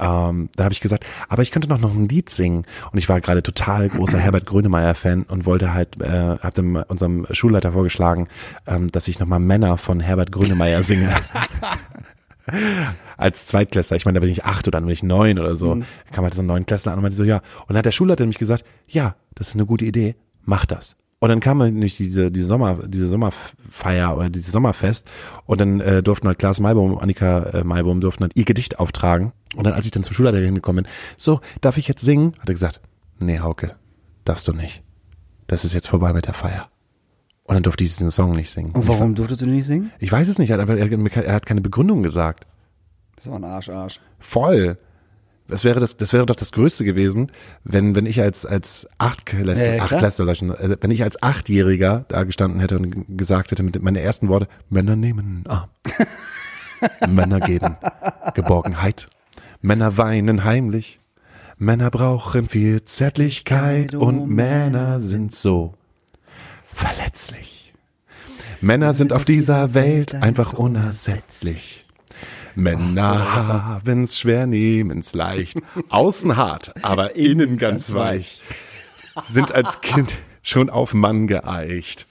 ähm, 0.01 0.49
da 0.55 0.64
habe 0.64 0.73
ich 0.73 0.81
gesagt, 0.81 1.05
aber 1.29 1.43
ich 1.43 1.51
könnte 1.51 1.69
noch, 1.69 1.81
noch 1.81 1.93
ein 1.93 2.09
Lied 2.09 2.31
singen. 2.31 2.64
Und 2.93 2.99
ich 2.99 3.09
war 3.09 3.21
gerade 3.21 3.43
total 3.43 3.89
großer 3.89 4.19
Herbert 4.19 4.47
Grönemeyer-Fan 4.47 5.25
und 5.25 5.45
wollte 5.45 5.75
halt, 5.75 6.01
äh, 6.01 6.39
hatte 6.39 6.62
unserem 6.87 7.27
Schulleiter 7.33 7.73
vorgeschlagen, 7.73 8.29
ähm, 8.66 8.89
dass 8.93 9.09
ich 9.09 9.19
nochmal 9.19 9.41
Männer 9.41 9.77
von 9.79 9.99
Herbert 9.99 10.31
Grönemeyer 10.31 10.83
singe. 10.85 11.12
Als 13.16 13.46
Zweitklässler, 13.46 13.96
ich 13.96 14.05
meine, 14.05 14.18
da 14.18 14.20
bin 14.20 14.32
ich 14.32 14.44
acht 14.44 14.66
oder 14.68 14.78
dann 14.78 14.86
bin 14.86 14.92
ich 14.92 15.03
neun 15.03 15.38
oder 15.38 15.57
so, 15.57 15.76
mhm. 15.76 15.84
kam 16.12 16.24
halt 16.24 16.34
so 16.34 16.42
ein 16.42 16.46
Neunklässler 16.46 16.92
an 16.92 16.99
und 16.99 17.03
meinte 17.03 17.16
so, 17.16 17.24
ja. 17.24 17.36
Und 17.36 17.70
dann 17.70 17.78
hat 17.78 17.84
der 17.86 17.92
Schulleiter 17.92 18.24
nämlich 18.24 18.38
gesagt, 18.38 18.64
ja, 18.86 19.16
das 19.34 19.49
ist 19.49 19.55
eine 19.55 19.66
gute 19.66 19.84
Idee, 19.84 20.16
mach 20.44 20.66
das. 20.66 20.96
Und 21.20 21.30
dann 21.30 21.40
kam 21.40 21.59
nämlich 21.59 21.96
diese, 21.96 22.30
diese 22.30 22.46
Sommer, 22.46 22.78
diese 22.86 23.07
Sommerfeier 23.07 24.16
oder 24.16 24.30
dieses 24.30 24.53
Sommerfest 24.53 25.09
und 25.46 25.61
dann 25.61 25.80
äh, 25.80 26.03
durften 26.03 26.28
halt 26.28 26.38
Klaas 26.38 26.61
Maibaum, 26.61 26.96
Annika 26.99 27.40
äh, 27.40 27.64
Maibaum 27.64 28.01
durften 28.01 28.22
halt 28.22 28.36
ihr 28.36 28.44
Gedicht 28.44 28.78
auftragen. 28.78 29.32
Und 29.57 29.64
dann, 29.64 29.72
als 29.72 29.84
ich 29.84 29.90
dann 29.90 30.05
zum 30.05 30.14
Schulleiter 30.14 30.38
hingekommen 30.38 30.84
bin, 30.84 30.92
so, 31.16 31.40
darf 31.61 31.76
ich 31.76 31.88
jetzt 31.88 32.05
singen? 32.05 32.34
Hat 32.38 32.49
er 32.49 32.55
gesagt, 32.55 32.80
nee, 33.18 33.40
Hauke, 33.40 33.74
darfst 34.24 34.46
du 34.46 34.53
nicht. 34.53 34.82
Das 35.49 35.64
ist 35.64 35.72
jetzt 35.72 35.88
vorbei 35.88 36.12
mit 36.12 36.26
der 36.26 36.34
Feier. 36.34 36.68
Und 37.49 37.55
dann 37.55 37.62
durfte 37.64 37.82
ich 37.82 37.90
diesen 37.90 38.11
Song 38.11 38.32
nicht 38.32 38.51
singen. 38.51 38.70
Und 38.72 38.86
warum 38.86 39.14
durftest 39.14 39.40
du 39.40 39.46
nicht 39.46 39.66
singen? 39.66 39.90
Ich 39.99 40.12
weiß 40.12 40.28
es 40.28 40.38
nicht, 40.38 40.51
er 40.51 40.59
hat, 40.59 40.68
einfach, 40.68 41.22
er 41.22 41.34
hat 41.34 41.46
keine 41.46 41.61
Begründung 41.61 42.03
gesagt. 42.03 42.46
Das 43.16 43.28
war 43.28 43.36
ein 43.36 43.44
Arsch, 43.44 43.68
Arsch. 43.68 44.01
Voll 44.20 44.78
das 45.49 45.64
wäre 45.64 45.80
das, 45.80 45.96
das 45.96 46.12
wäre 46.12 46.26
doch 46.26 46.36
das 46.36 46.53
Größte 46.53 46.84
gewesen, 46.84 47.32
wenn, 47.64 47.94
wenn 47.94 48.07
ich 48.07 48.20
als, 48.20 48.44
als 48.44 48.86
Achtklässler, 48.99 49.76
ja, 49.76 49.82
Achtklässler, 49.82 50.28
also 50.28 50.76
wenn 50.80 50.90
ich 50.90 51.03
als 51.03 51.22
Achtjähriger 51.22 52.05
da 52.09 52.24
gestanden 52.24 52.61
hätte 52.61 52.78
und 52.78 53.16
gesagt 53.16 53.51
hätte 53.51 53.62
mit 53.62 53.82
meinen 53.82 53.96
ersten 53.96 54.28
Worte, 54.28 54.46
Männer 54.68 54.94
nehmen 54.94 55.44
Arm. 55.49 55.70
Männer 57.09 57.40
geben 57.40 57.76
Geborgenheit. 58.34 59.09
Männer 59.62 59.96
weinen 59.96 60.44
heimlich. 60.44 61.01
Männer 61.57 61.90
brauchen 61.90 62.49
viel 62.49 62.84
Zärtlichkeit 62.84 63.94
und 63.94 64.28
Männer 64.28 65.01
sind 65.01 65.34
so 65.34 65.74
verletzlich. 66.79 67.72
Männer 68.61 68.95
sind 68.95 69.12
auf 69.12 69.24
dieser 69.24 69.74
Welt 69.74 70.14
einfach 70.14 70.53
unersetzlich. 70.53 71.85
Männer 72.55 73.35
haben's 73.35 74.18
schwer, 74.18 74.47
nehmen's 74.47 75.12
leicht. 75.12 75.59
Außen 75.91 76.37
hart, 76.37 76.74
aber 76.83 77.16
innen 77.16 77.59
ganz 77.59 77.93
weich. 77.95 78.43
Sind 79.29 79.53
als 79.53 79.81
Kind 79.81 80.12
schon 80.43 80.70
auf 80.70 80.95
Mann 80.95 81.26
geeicht. 81.26 82.07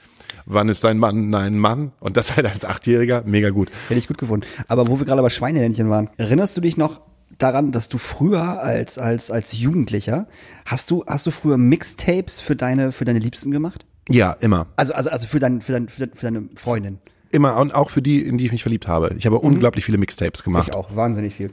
Wann 0.45 0.69
ist 0.69 0.85
ein 0.85 0.97
Mann 0.97 1.33
ein 1.33 1.57
Mann? 1.57 1.91
Und 1.99 2.15
das 2.15 2.35
halt 2.35 2.45
als 2.45 2.63
Achtjähriger, 2.63 3.23
mega 3.25 3.49
gut. 3.49 3.69
Hätte 3.89 3.99
ich 3.99 4.07
gut 4.07 4.17
gefunden. 4.17 4.45
Aber 4.67 4.87
wo 4.87 4.99
wir 4.99 5.05
gerade 5.05 5.21
bei 5.21 5.29
Schweinehändchen 5.29 5.89
waren, 5.89 6.09
erinnerst 6.17 6.55
du 6.55 6.61
dich 6.61 6.77
noch 6.77 7.01
daran, 7.37 7.71
dass 7.71 7.89
du 7.89 7.97
früher 7.97 8.61
als, 8.61 8.97
als, 8.97 9.31
als 9.31 9.57
Jugendlicher, 9.57 10.27
hast 10.65 10.89
du, 10.91 11.03
hast 11.05 11.25
du 11.25 11.31
früher 11.31 11.57
Mixtapes 11.57 12.39
für 12.39 12.55
deine, 12.55 12.91
für 12.93 13.03
deine 13.03 13.19
Liebsten 13.19 13.51
gemacht? 13.51 13.85
Ja, 14.09 14.33
immer. 14.39 14.67
Also, 14.75 14.93
also, 14.93 15.09
also 15.09 15.27
für, 15.27 15.39
dein, 15.39 15.61
für, 15.61 15.73
dein, 15.73 15.89
für 15.89 16.07
deine 16.21 16.49
Freundin? 16.55 16.99
Immer 17.31 17.57
und 17.57 17.75
auch 17.75 17.89
für 17.89 18.01
die, 18.01 18.21
in 18.21 18.37
die 18.37 18.45
ich 18.45 18.51
mich 18.51 18.61
verliebt 18.61 18.87
habe. 18.87 19.13
Ich 19.17 19.25
habe 19.25 19.35
mhm. 19.37 19.43
unglaublich 19.43 19.85
viele 19.85 19.97
Mixtapes 19.97 20.43
gemacht. 20.43 20.69
Ich 20.69 20.75
auch, 20.75 20.95
wahnsinnig 20.95 21.35
viel. 21.35 21.51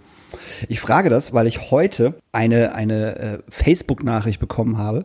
Ich 0.68 0.80
frage 0.80 1.10
das, 1.10 1.32
weil 1.32 1.46
ich 1.46 1.70
heute 1.70 2.14
eine, 2.32 2.74
eine 2.74 3.16
äh, 3.16 3.38
Facebook-Nachricht 3.48 4.40
bekommen 4.40 4.78
habe 4.78 5.04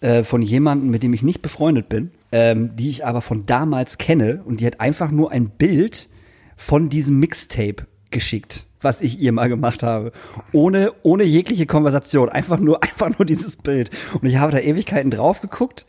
äh, 0.00 0.24
von 0.24 0.42
jemandem, 0.42 0.90
mit 0.90 1.02
dem 1.02 1.14
ich 1.14 1.22
nicht 1.22 1.42
befreundet 1.42 1.88
bin, 1.88 2.10
ähm, 2.32 2.76
die 2.76 2.90
ich 2.90 3.06
aber 3.06 3.20
von 3.20 3.46
damals 3.46 3.98
kenne 3.98 4.42
und 4.44 4.60
die 4.60 4.66
hat 4.66 4.80
einfach 4.80 5.10
nur 5.10 5.30
ein 5.30 5.50
Bild 5.50 6.08
von 6.56 6.88
diesem 6.88 7.18
Mixtape 7.18 7.86
geschickt, 8.10 8.64
was 8.80 9.00
ich 9.00 9.18
ihr 9.20 9.32
mal 9.32 9.48
gemacht 9.48 9.82
habe. 9.82 10.12
Ohne, 10.52 10.92
ohne 11.02 11.24
jegliche 11.24 11.66
Konversation. 11.66 12.28
Einfach 12.28 12.58
nur, 12.58 12.82
einfach 12.82 13.16
nur 13.18 13.26
dieses 13.26 13.56
Bild. 13.56 13.90
Und 14.20 14.26
ich 14.26 14.36
habe 14.36 14.52
da 14.52 14.58
Ewigkeiten 14.58 15.10
drauf 15.10 15.40
geguckt 15.40 15.86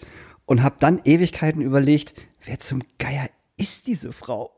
und 0.50 0.64
habe 0.64 0.78
dann 0.80 1.00
Ewigkeiten 1.06 1.62
überlegt, 1.62 2.16
wer 2.44 2.60
zum 2.60 2.82
Geier 2.98 3.30
ist 3.56 3.86
diese 3.86 4.12
Frau? 4.12 4.50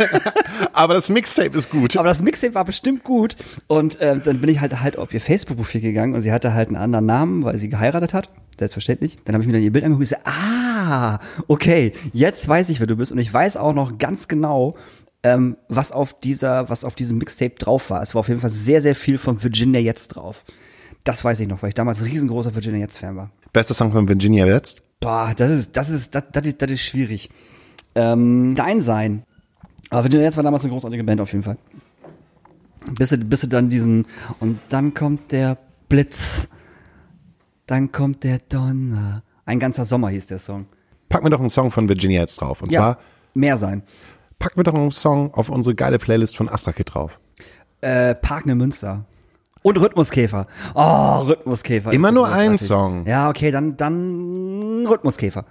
Aber 0.72 0.94
das 0.94 1.10
Mixtape 1.10 1.58
ist 1.58 1.68
gut. 1.68 1.98
Aber 1.98 2.08
das 2.08 2.22
Mixtape 2.22 2.54
war 2.54 2.64
bestimmt 2.64 3.04
gut. 3.04 3.36
Und 3.66 4.00
äh, 4.00 4.18
dann 4.18 4.40
bin 4.40 4.48
ich 4.48 4.60
halt 4.60 4.80
halt 4.80 4.96
auf 4.96 5.12
ihr 5.12 5.20
Facebook-Profil 5.20 5.82
gegangen 5.82 6.14
und 6.14 6.22
sie 6.22 6.32
hatte 6.32 6.54
halt 6.54 6.68
einen 6.68 6.78
anderen 6.78 7.04
Namen, 7.04 7.44
weil 7.44 7.58
sie 7.58 7.68
geheiratet 7.68 8.14
hat. 8.14 8.30
Selbstverständlich. 8.58 9.18
Dann 9.26 9.34
habe 9.34 9.42
ich 9.42 9.46
mir 9.46 9.52
dann 9.52 9.62
ihr 9.62 9.72
Bild 9.72 9.84
angeguckt 9.84 10.10
und 10.10 10.18
gesagt, 10.18 10.26
ah, 10.26 11.18
okay, 11.48 11.92
jetzt 12.14 12.48
weiß 12.48 12.70
ich, 12.70 12.80
wer 12.80 12.86
du 12.86 12.96
bist. 12.96 13.12
Und 13.12 13.18
ich 13.18 13.32
weiß 13.32 13.58
auch 13.58 13.74
noch 13.74 13.98
ganz 13.98 14.26
genau, 14.26 14.78
ähm, 15.22 15.58
was 15.68 15.92
auf 15.92 16.18
dieser, 16.18 16.70
was 16.70 16.82
auf 16.82 16.94
diesem 16.94 17.18
Mixtape 17.18 17.56
drauf 17.56 17.90
war. 17.90 18.00
Es 18.00 18.14
war 18.14 18.20
auf 18.20 18.28
jeden 18.28 18.40
Fall 18.40 18.48
sehr, 18.48 18.80
sehr 18.80 18.94
viel 18.94 19.18
von 19.18 19.42
Virginia 19.42 19.80
jetzt 19.80 20.08
drauf. 20.08 20.44
Das 21.04 21.22
weiß 21.22 21.40
ich 21.40 21.48
noch, 21.48 21.60
weil 21.62 21.68
ich 21.68 21.74
damals 21.74 22.02
riesengroßer 22.02 22.54
Virginia 22.54 22.80
jetzt 22.80 22.96
Fan 22.96 23.16
war. 23.16 23.30
Bester 23.52 23.74
Song 23.74 23.92
von 23.92 24.08
Virginia 24.08 24.46
jetzt? 24.46 24.82
Boah, 25.00 25.32
das 25.34 25.50
ist, 25.50 25.76
das 25.76 25.90
ist, 25.90 26.14
das, 26.14 26.24
das, 26.30 26.46
ist, 26.46 26.60
das 26.60 26.70
ist 26.70 26.82
schwierig 26.82 27.30
ähm, 27.94 28.54
dein 28.54 28.80
Sein. 28.80 29.24
Aber 29.90 30.04
Virginia 30.04 30.26
Jetzt 30.26 30.36
war 30.36 30.44
damals 30.44 30.62
eine 30.62 30.72
großartige 30.72 31.04
Band 31.04 31.20
auf 31.20 31.32
jeden 31.32 31.42
Fall. 31.42 31.58
Bis 32.98 33.10
du, 33.10 33.18
bis 33.18 33.40
du 33.42 33.46
dann 33.48 33.68
diesen, 33.70 34.06
und 34.38 34.58
dann 34.68 34.94
kommt 34.94 35.32
der 35.32 35.58
Blitz, 35.88 36.48
dann 37.66 37.92
kommt 37.92 38.24
der 38.24 38.38
Donner. 38.38 39.22
Ein 39.44 39.58
ganzer 39.58 39.84
Sommer 39.84 40.08
hieß 40.10 40.26
der 40.26 40.38
Song. 40.38 40.66
Pack 41.08 41.24
mir 41.24 41.30
doch 41.30 41.40
einen 41.40 41.50
Song 41.50 41.70
von 41.70 41.88
Virginia 41.88 42.20
jetzt 42.20 42.40
drauf. 42.40 42.62
Und 42.62 42.72
ja, 42.72 42.80
zwar. 42.80 42.98
Mehr 43.34 43.56
sein. 43.56 43.82
Pack 44.38 44.56
mir 44.56 44.62
doch 44.62 44.74
einen 44.74 44.92
Song 44.92 45.34
auf 45.34 45.48
unsere 45.48 45.74
geile 45.74 45.98
Playlist 45.98 46.36
von 46.36 46.48
Astrakid 46.48 46.94
drauf. 46.94 47.18
Äh, 47.80 48.14
Park 48.14 48.46
ne 48.46 48.54
Münster. 48.54 49.04
Und 49.62 49.78
Rhythmuskäfer. 49.78 50.46
Oh, 50.74 51.18
Rhythmuskäfer. 51.22 51.92
Immer 51.92 52.12
nur 52.12 52.28
ein 52.28 52.56
Song. 52.56 53.06
Ja, 53.06 53.28
okay, 53.28 53.50
dann, 53.50 53.76
dann 53.76 54.86
Rhythmuskäfer. 54.86 55.44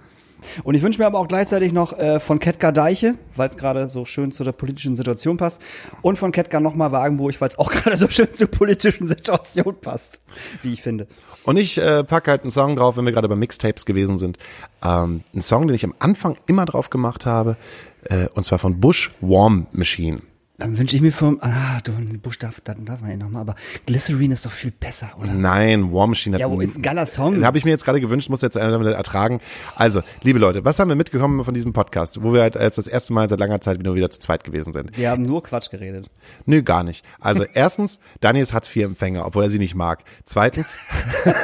Und 0.64 0.74
ich 0.74 0.82
wünsche 0.82 0.98
mir 0.98 1.06
aber 1.06 1.18
auch 1.18 1.28
gleichzeitig 1.28 1.72
noch 1.72 1.96
äh, 1.98 2.18
von 2.18 2.38
Ketka 2.38 2.72
Deiche, 2.72 3.14
weil 3.36 3.48
es 3.48 3.56
gerade 3.56 3.88
so 3.88 4.04
schön 4.04 4.32
zu 4.32 4.44
der 4.44 4.52
politischen 4.52 4.96
Situation 4.96 5.36
passt. 5.36 5.60
Und 6.02 6.18
von 6.18 6.32
Ketka 6.32 6.60
nochmal 6.60 6.92
Wagenburg, 6.92 7.40
weil 7.40 7.48
es 7.48 7.58
auch 7.58 7.70
gerade 7.70 7.96
so 7.96 8.08
schön 8.08 8.34
zur 8.34 8.48
politischen 8.48 9.06
Situation 9.06 9.76
passt, 9.80 10.22
wie 10.62 10.72
ich 10.72 10.82
finde. 10.82 11.06
Und 11.44 11.58
ich 11.58 11.78
äh, 11.78 12.04
packe 12.04 12.30
halt 12.30 12.42
einen 12.42 12.50
Song 12.50 12.76
drauf, 12.76 12.96
wenn 12.96 13.04
wir 13.04 13.12
gerade 13.12 13.28
bei 13.28 13.36
Mixtapes 13.36 13.86
gewesen 13.86 14.18
sind. 14.18 14.38
Ähm, 14.82 15.22
ein 15.34 15.40
Song, 15.40 15.66
den 15.66 15.74
ich 15.74 15.84
am 15.84 15.94
Anfang 15.98 16.36
immer 16.46 16.64
drauf 16.64 16.90
gemacht 16.90 17.26
habe, 17.26 17.56
äh, 18.04 18.26
und 18.34 18.44
zwar 18.44 18.58
von 18.58 18.80
Bush 18.80 19.10
Warm 19.20 19.66
Machine. 19.72 20.22
Dann 20.60 20.76
wünsche 20.76 20.94
ich 20.94 21.00
mir 21.00 21.10
vom, 21.10 21.38
ah, 21.40 21.80
du, 21.84 21.92
Busch 22.18 22.38
darf, 22.38 22.60
darf 22.60 23.00
man 23.00 23.10
ja 23.10 23.16
nochmal, 23.16 23.40
aber 23.40 23.54
Glycerine 23.86 24.34
ist 24.34 24.44
doch 24.44 24.52
viel 24.52 24.70
besser, 24.70 25.10
oder? 25.18 25.32
Nein, 25.32 25.90
War 25.90 26.06
Machine 26.06 26.34
hat 26.34 26.42
Ja, 26.42 26.60
ist 26.60 26.76
ein 26.76 26.82
geiler 26.82 27.06
Song? 27.06 27.42
Habe 27.42 27.56
ich 27.56 27.64
mir 27.64 27.70
jetzt 27.70 27.86
gerade 27.86 27.98
gewünscht, 27.98 28.28
muss 28.28 28.42
jetzt 28.42 28.58
einer 28.58 28.84
ertragen. 28.90 29.40
Also, 29.74 30.02
liebe 30.20 30.38
Leute, 30.38 30.62
was 30.62 30.78
haben 30.78 30.88
wir 30.90 30.96
mitgekommen 30.96 31.46
von 31.46 31.54
diesem 31.54 31.72
Podcast, 31.72 32.22
wo 32.22 32.34
wir 32.34 32.42
halt 32.42 32.56
jetzt 32.56 32.76
das 32.76 32.88
erste 32.88 33.14
Mal 33.14 33.26
seit 33.30 33.40
langer 33.40 33.62
Zeit 33.62 33.78
wieder, 33.78 33.94
wieder 33.94 34.10
zu 34.10 34.20
zweit 34.20 34.44
gewesen 34.44 34.74
sind? 34.74 34.94
Wir 34.98 35.08
haben 35.08 35.22
nur 35.22 35.42
Quatsch 35.42 35.70
geredet. 35.70 36.10
Nö, 36.44 36.62
gar 36.62 36.84
nicht. 36.84 37.06
Also, 37.20 37.44
erstens, 37.54 37.98
Daniel 38.20 38.42
ist 38.42 38.52
Hartz-IV-Empfänger, 38.52 39.24
obwohl 39.24 39.44
er 39.44 39.50
sie 39.50 39.58
nicht 39.58 39.74
mag. 39.74 40.04
Zweitens. 40.26 40.78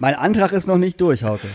mein 0.00 0.16
Antrag 0.16 0.50
ist 0.50 0.66
noch 0.66 0.78
nicht 0.78 1.00
durch, 1.00 1.22
Hauke. 1.22 1.46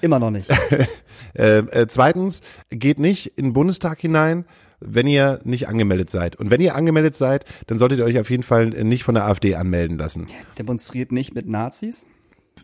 Immer 0.00 0.18
noch 0.18 0.30
nicht. 0.30 0.50
äh, 1.34 1.58
äh, 1.58 1.86
zweitens, 1.88 2.42
geht 2.70 2.98
nicht 2.98 3.38
in 3.38 3.46
den 3.46 3.52
Bundestag 3.52 4.00
hinein, 4.00 4.44
wenn 4.80 5.06
ihr 5.06 5.40
nicht 5.44 5.68
angemeldet 5.68 6.10
seid. 6.10 6.36
Und 6.36 6.50
wenn 6.50 6.60
ihr 6.60 6.74
angemeldet 6.74 7.14
seid, 7.14 7.44
dann 7.66 7.78
solltet 7.78 7.98
ihr 7.98 8.04
euch 8.04 8.18
auf 8.18 8.30
jeden 8.30 8.42
Fall 8.42 8.70
nicht 8.70 9.04
von 9.04 9.14
der 9.14 9.26
AfD 9.26 9.54
anmelden 9.54 9.98
lassen. 9.98 10.26
Demonstriert 10.58 11.12
nicht 11.12 11.34
mit 11.34 11.46
Nazis? 11.46 12.06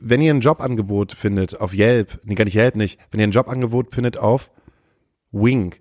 Wenn 0.00 0.20
ihr 0.20 0.32
ein 0.32 0.40
Jobangebot 0.40 1.12
findet 1.12 1.60
auf 1.60 1.72
Yelp, 1.74 2.20
nee, 2.24 2.34
gar 2.34 2.44
nicht 2.44 2.56
Yelp 2.56 2.76
nicht, 2.76 2.98
wenn 3.10 3.20
ihr 3.20 3.26
ein 3.26 3.32
Jobangebot 3.32 3.94
findet 3.94 4.16
auf 4.18 4.50
Wing, 5.32 5.74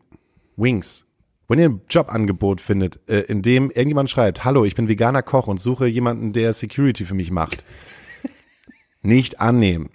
Wings, 0.58 1.06
wenn 1.48 1.60
ihr 1.60 1.70
ein 1.70 1.82
Jobangebot 1.90 2.62
findet, 2.62 3.00
äh, 3.08 3.22
in 3.22 3.42
dem 3.42 3.70
irgendjemand 3.70 4.10
schreibt, 4.10 4.44
hallo, 4.44 4.66
ich 4.66 4.76
bin 4.76 4.88
veganer 4.88 5.22
Koch 5.22 5.48
und 5.48 5.60
suche 5.60 5.88
jemanden, 5.88 6.34
der 6.34 6.54
Security 6.54 7.06
für 7.06 7.14
mich 7.14 7.32
macht, 7.32 7.64
nicht 9.02 9.42
annehmen. 9.42 9.90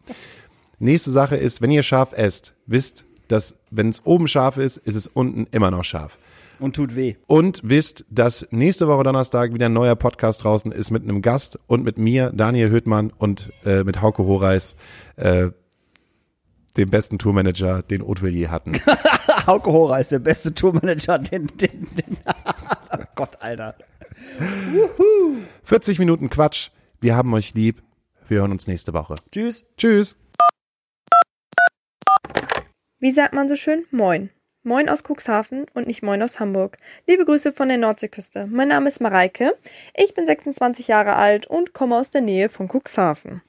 Nächste 0.83 1.11
Sache 1.11 1.37
ist, 1.37 1.61
wenn 1.61 1.71
ihr 1.71 1.83
scharf 1.83 2.15
esst, 2.15 2.55
wisst, 2.65 3.05
dass 3.29 3.55
wenn 3.71 3.91
es 3.91 4.05
oben 4.07 4.27
scharf 4.27 4.57
ist, 4.57 4.79
ist 4.79 4.95
es 4.95 5.07
unten 5.07 5.47
immer 5.51 5.71
noch 5.71 5.85
scharf. 5.85 6.19
Und 6.59 6.75
tut 6.75 6.97
weh. 6.97 7.17
Und 7.27 7.61
wisst, 7.63 8.07
dass 8.09 8.49
nächste 8.51 8.89
Woche 8.89 9.05
Donnerstag 9.05 9.53
wieder 9.53 9.67
ein 9.67 9.75
neuer 9.75 9.95
Podcast 9.95 10.43
draußen 10.43 10.73
ist 10.73 10.91
mit 10.91 11.03
einem 11.03 11.21
Gast 11.21 11.59
und 11.67 11.85
mit 11.85 11.99
mir, 11.99 12.33
Daniel 12.35 12.71
Höhtmann 12.71 13.13
und 13.19 13.53
äh, 13.67 13.85
mit 13.85 14.01
Hauke 14.01 14.25
Horeis, 14.25 14.75
äh, 15.17 15.51
dem 16.79 16.89
besten 16.89 17.19
Tourmanager, 17.19 17.83
den 17.83 18.01
Hautelier 18.01 18.51
hatten. 18.51 18.73
Hauke 19.47 19.71
Horeis, 19.71 20.09
der 20.09 20.21
beste 20.21 20.55
Tourmanager, 20.55 21.19
den, 21.19 21.47
den, 21.49 21.89
den 21.95 22.17
oh 22.25 23.05
Gott, 23.17 23.37
Alter. 23.41 23.75
40 25.65 25.99
Minuten 25.99 26.31
Quatsch. 26.31 26.71
Wir 27.03 27.17
haben 27.17 27.35
euch 27.35 27.53
lieb. 27.53 27.83
Wir 28.29 28.41
hören 28.41 28.53
uns 28.53 28.67
nächste 28.67 28.95
Woche. 28.95 29.17
Tschüss. 29.31 29.67
Tschüss. 29.77 30.17
Wie 33.03 33.13
sagt 33.13 33.33
man 33.33 33.49
so 33.49 33.57
schön? 33.57 33.87
Moin. 33.91 34.29
Moin 34.63 34.91
aus 34.91 35.05
Cuxhaven 35.09 35.65
und 35.73 35.87
nicht 35.87 36.03
Moin 36.03 36.23
aus 36.23 36.39
Hamburg. 36.39 36.77
Liebe 37.07 37.25
Grüße 37.25 37.51
von 37.51 37.69
der 37.69 37.79
Nordseeküste. 37.79 38.47
Mein 38.47 38.69
Name 38.69 38.89
ist 38.89 39.01
Mareike. 39.01 39.57
Ich 39.95 40.13
bin 40.13 40.27
26 40.27 40.87
Jahre 40.87 41.17
alt 41.17 41.47
und 41.47 41.73
komme 41.73 41.97
aus 41.97 42.11
der 42.11 42.21
Nähe 42.21 42.51
von 42.51 42.69
Cuxhaven. 42.69 43.41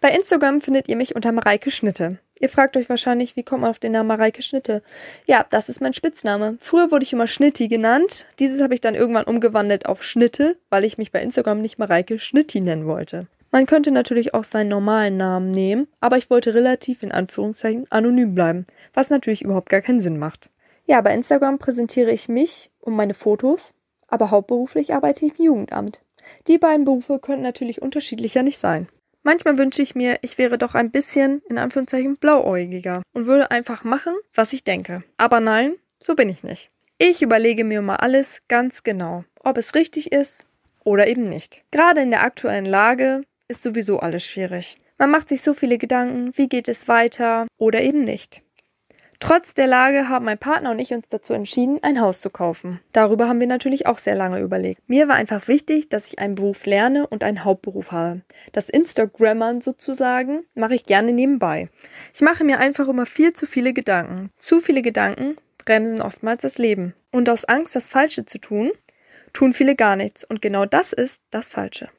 Bei 0.00 0.10
Instagram 0.10 0.60
findet 0.60 0.88
ihr 0.88 0.94
mich 0.94 1.16
unter 1.16 1.32
Mareike 1.32 1.72
Schnitte. 1.72 2.20
Ihr 2.38 2.48
fragt 2.48 2.76
euch 2.76 2.88
wahrscheinlich, 2.88 3.34
wie 3.34 3.42
kommt 3.42 3.62
man 3.62 3.70
auf 3.70 3.80
den 3.80 3.90
Namen 3.90 4.06
Mareike 4.06 4.42
Schnitte? 4.42 4.84
Ja, 5.26 5.44
das 5.50 5.68
ist 5.68 5.80
mein 5.80 5.94
Spitzname. 5.94 6.56
Früher 6.60 6.92
wurde 6.92 7.02
ich 7.02 7.12
immer 7.12 7.26
Schnitti 7.26 7.66
genannt. 7.66 8.26
Dieses 8.38 8.62
habe 8.62 8.74
ich 8.74 8.80
dann 8.80 8.94
irgendwann 8.94 9.24
umgewandelt 9.24 9.86
auf 9.86 10.04
Schnitte, 10.04 10.56
weil 10.70 10.84
ich 10.84 10.96
mich 10.96 11.10
bei 11.10 11.20
Instagram 11.20 11.60
nicht 11.60 11.80
Mareike 11.80 12.20
Schnitti 12.20 12.60
nennen 12.60 12.86
wollte. 12.86 13.26
Man 13.52 13.66
könnte 13.66 13.90
natürlich 13.90 14.32
auch 14.32 14.44
seinen 14.44 14.68
normalen 14.68 15.18
Namen 15.18 15.48
nehmen, 15.48 15.86
aber 16.00 16.16
ich 16.16 16.30
wollte 16.30 16.54
relativ 16.54 17.02
in 17.02 17.12
Anführungszeichen 17.12 17.86
anonym 17.90 18.34
bleiben, 18.34 18.64
was 18.94 19.10
natürlich 19.10 19.42
überhaupt 19.42 19.68
gar 19.68 19.82
keinen 19.82 20.00
Sinn 20.00 20.18
macht. 20.18 20.48
Ja, 20.86 21.02
bei 21.02 21.14
Instagram 21.14 21.58
präsentiere 21.58 22.10
ich 22.10 22.30
mich 22.30 22.70
und 22.80 22.94
meine 22.94 23.12
Fotos, 23.12 23.74
aber 24.08 24.30
hauptberuflich 24.30 24.94
arbeite 24.94 25.26
ich 25.26 25.38
im 25.38 25.44
Jugendamt. 25.44 26.00
Die 26.48 26.56
beiden 26.56 26.86
Berufe 26.86 27.18
könnten 27.18 27.42
natürlich 27.42 27.82
unterschiedlicher 27.82 28.42
nicht 28.42 28.58
sein. 28.58 28.88
Manchmal 29.22 29.58
wünsche 29.58 29.82
ich 29.82 29.94
mir, 29.94 30.16
ich 30.22 30.38
wäre 30.38 30.56
doch 30.56 30.74
ein 30.74 30.90
bisschen, 30.90 31.42
in 31.48 31.58
Anführungszeichen, 31.58 32.16
blauäugiger 32.16 33.02
und 33.12 33.26
würde 33.26 33.50
einfach 33.50 33.84
machen, 33.84 34.14
was 34.34 34.52
ich 34.52 34.64
denke. 34.64 35.04
Aber 35.18 35.40
nein, 35.40 35.74
so 36.00 36.14
bin 36.14 36.30
ich 36.30 36.42
nicht. 36.42 36.70
Ich 36.98 37.20
überlege 37.20 37.64
mir 37.64 37.82
mal 37.82 37.96
alles 37.96 38.40
ganz 38.48 38.82
genau, 38.82 39.24
ob 39.44 39.58
es 39.58 39.74
richtig 39.74 40.10
ist 40.10 40.46
oder 40.84 41.06
eben 41.06 41.24
nicht. 41.24 41.64
Gerade 41.70 42.00
in 42.00 42.10
der 42.10 42.22
aktuellen 42.22 42.66
Lage 42.66 43.22
ist 43.52 43.62
sowieso 43.62 44.00
alles 44.00 44.24
schwierig. 44.24 44.78
Man 44.96 45.10
macht 45.10 45.28
sich 45.28 45.42
so 45.42 45.52
viele 45.52 45.76
Gedanken, 45.76 46.32
wie 46.36 46.48
geht 46.48 46.68
es 46.68 46.88
weiter 46.88 47.46
oder 47.58 47.82
eben 47.82 48.02
nicht. 48.02 48.40
Trotz 49.20 49.54
der 49.54 49.66
Lage 49.66 50.08
haben 50.08 50.24
mein 50.24 50.38
Partner 50.38 50.70
und 50.70 50.78
ich 50.78 50.92
uns 50.92 51.06
dazu 51.08 51.34
entschieden, 51.34 51.78
ein 51.82 52.00
Haus 52.00 52.22
zu 52.22 52.30
kaufen. 52.30 52.80
Darüber 52.92 53.28
haben 53.28 53.38
wir 53.38 53.46
natürlich 53.46 53.86
auch 53.86 53.98
sehr 53.98 54.16
lange 54.16 54.40
überlegt. 54.40 54.80
Mir 54.88 55.06
war 55.06 55.14
einfach 55.14 55.48
wichtig, 55.48 55.90
dass 55.90 56.08
ich 56.08 56.18
einen 56.18 56.34
Beruf 56.34 56.64
lerne 56.64 57.06
und 57.06 57.22
einen 57.22 57.44
Hauptberuf 57.44 57.92
habe. 57.92 58.22
Das 58.52 58.68
Instagrammern 58.68 59.60
sozusagen 59.60 60.44
mache 60.54 60.74
ich 60.74 60.86
gerne 60.86 61.12
nebenbei. 61.12 61.68
Ich 62.14 62.22
mache 62.22 62.42
mir 62.42 62.58
einfach 62.58 62.88
immer 62.88 63.06
viel 63.06 63.32
zu 63.32 63.46
viele 63.46 63.74
Gedanken. 63.74 64.30
Zu 64.38 64.60
viele 64.60 64.82
Gedanken 64.82 65.36
bremsen 65.58 66.00
oftmals 66.00 66.42
das 66.42 66.58
Leben. 66.58 66.94
Und 67.12 67.28
aus 67.28 67.44
Angst, 67.44 67.76
das 67.76 67.90
Falsche 67.90 68.24
zu 68.24 68.38
tun, 68.38 68.72
tun 69.32 69.52
viele 69.52 69.76
gar 69.76 69.94
nichts. 69.94 70.24
Und 70.24 70.40
genau 70.42 70.64
das 70.64 70.92
ist 70.92 71.20
das 71.30 71.48
Falsche. 71.48 71.90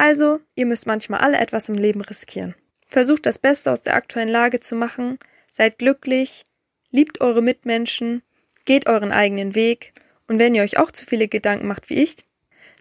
Also, 0.00 0.40
ihr 0.54 0.64
müsst 0.64 0.86
manchmal 0.86 1.20
alle 1.20 1.36
etwas 1.36 1.68
im 1.68 1.74
Leben 1.74 2.00
riskieren. 2.00 2.54
Versucht 2.88 3.26
das 3.26 3.38
Beste 3.38 3.70
aus 3.70 3.82
der 3.82 3.96
aktuellen 3.96 4.30
Lage 4.30 4.58
zu 4.58 4.74
machen, 4.74 5.18
seid 5.52 5.78
glücklich, 5.78 6.46
liebt 6.90 7.20
eure 7.20 7.42
Mitmenschen, 7.42 8.22
geht 8.64 8.86
euren 8.86 9.12
eigenen 9.12 9.54
Weg 9.54 9.92
und 10.26 10.38
wenn 10.38 10.54
ihr 10.54 10.62
euch 10.62 10.78
auch 10.78 10.90
zu 10.90 11.04
viele 11.04 11.28
Gedanken 11.28 11.66
macht 11.66 11.90
wie 11.90 12.02
ich, 12.02 12.16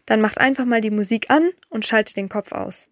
dann 0.05 0.22
macht 0.22 0.38
einfach 0.38 0.63
mal 0.63 0.80
die 0.80 0.91
Musik 0.91 1.30
an 1.30 1.49
und 1.67 1.86
schaltet 1.86 2.15
den 2.15 2.30
Kopf 2.30 2.53
aus. 2.53 2.88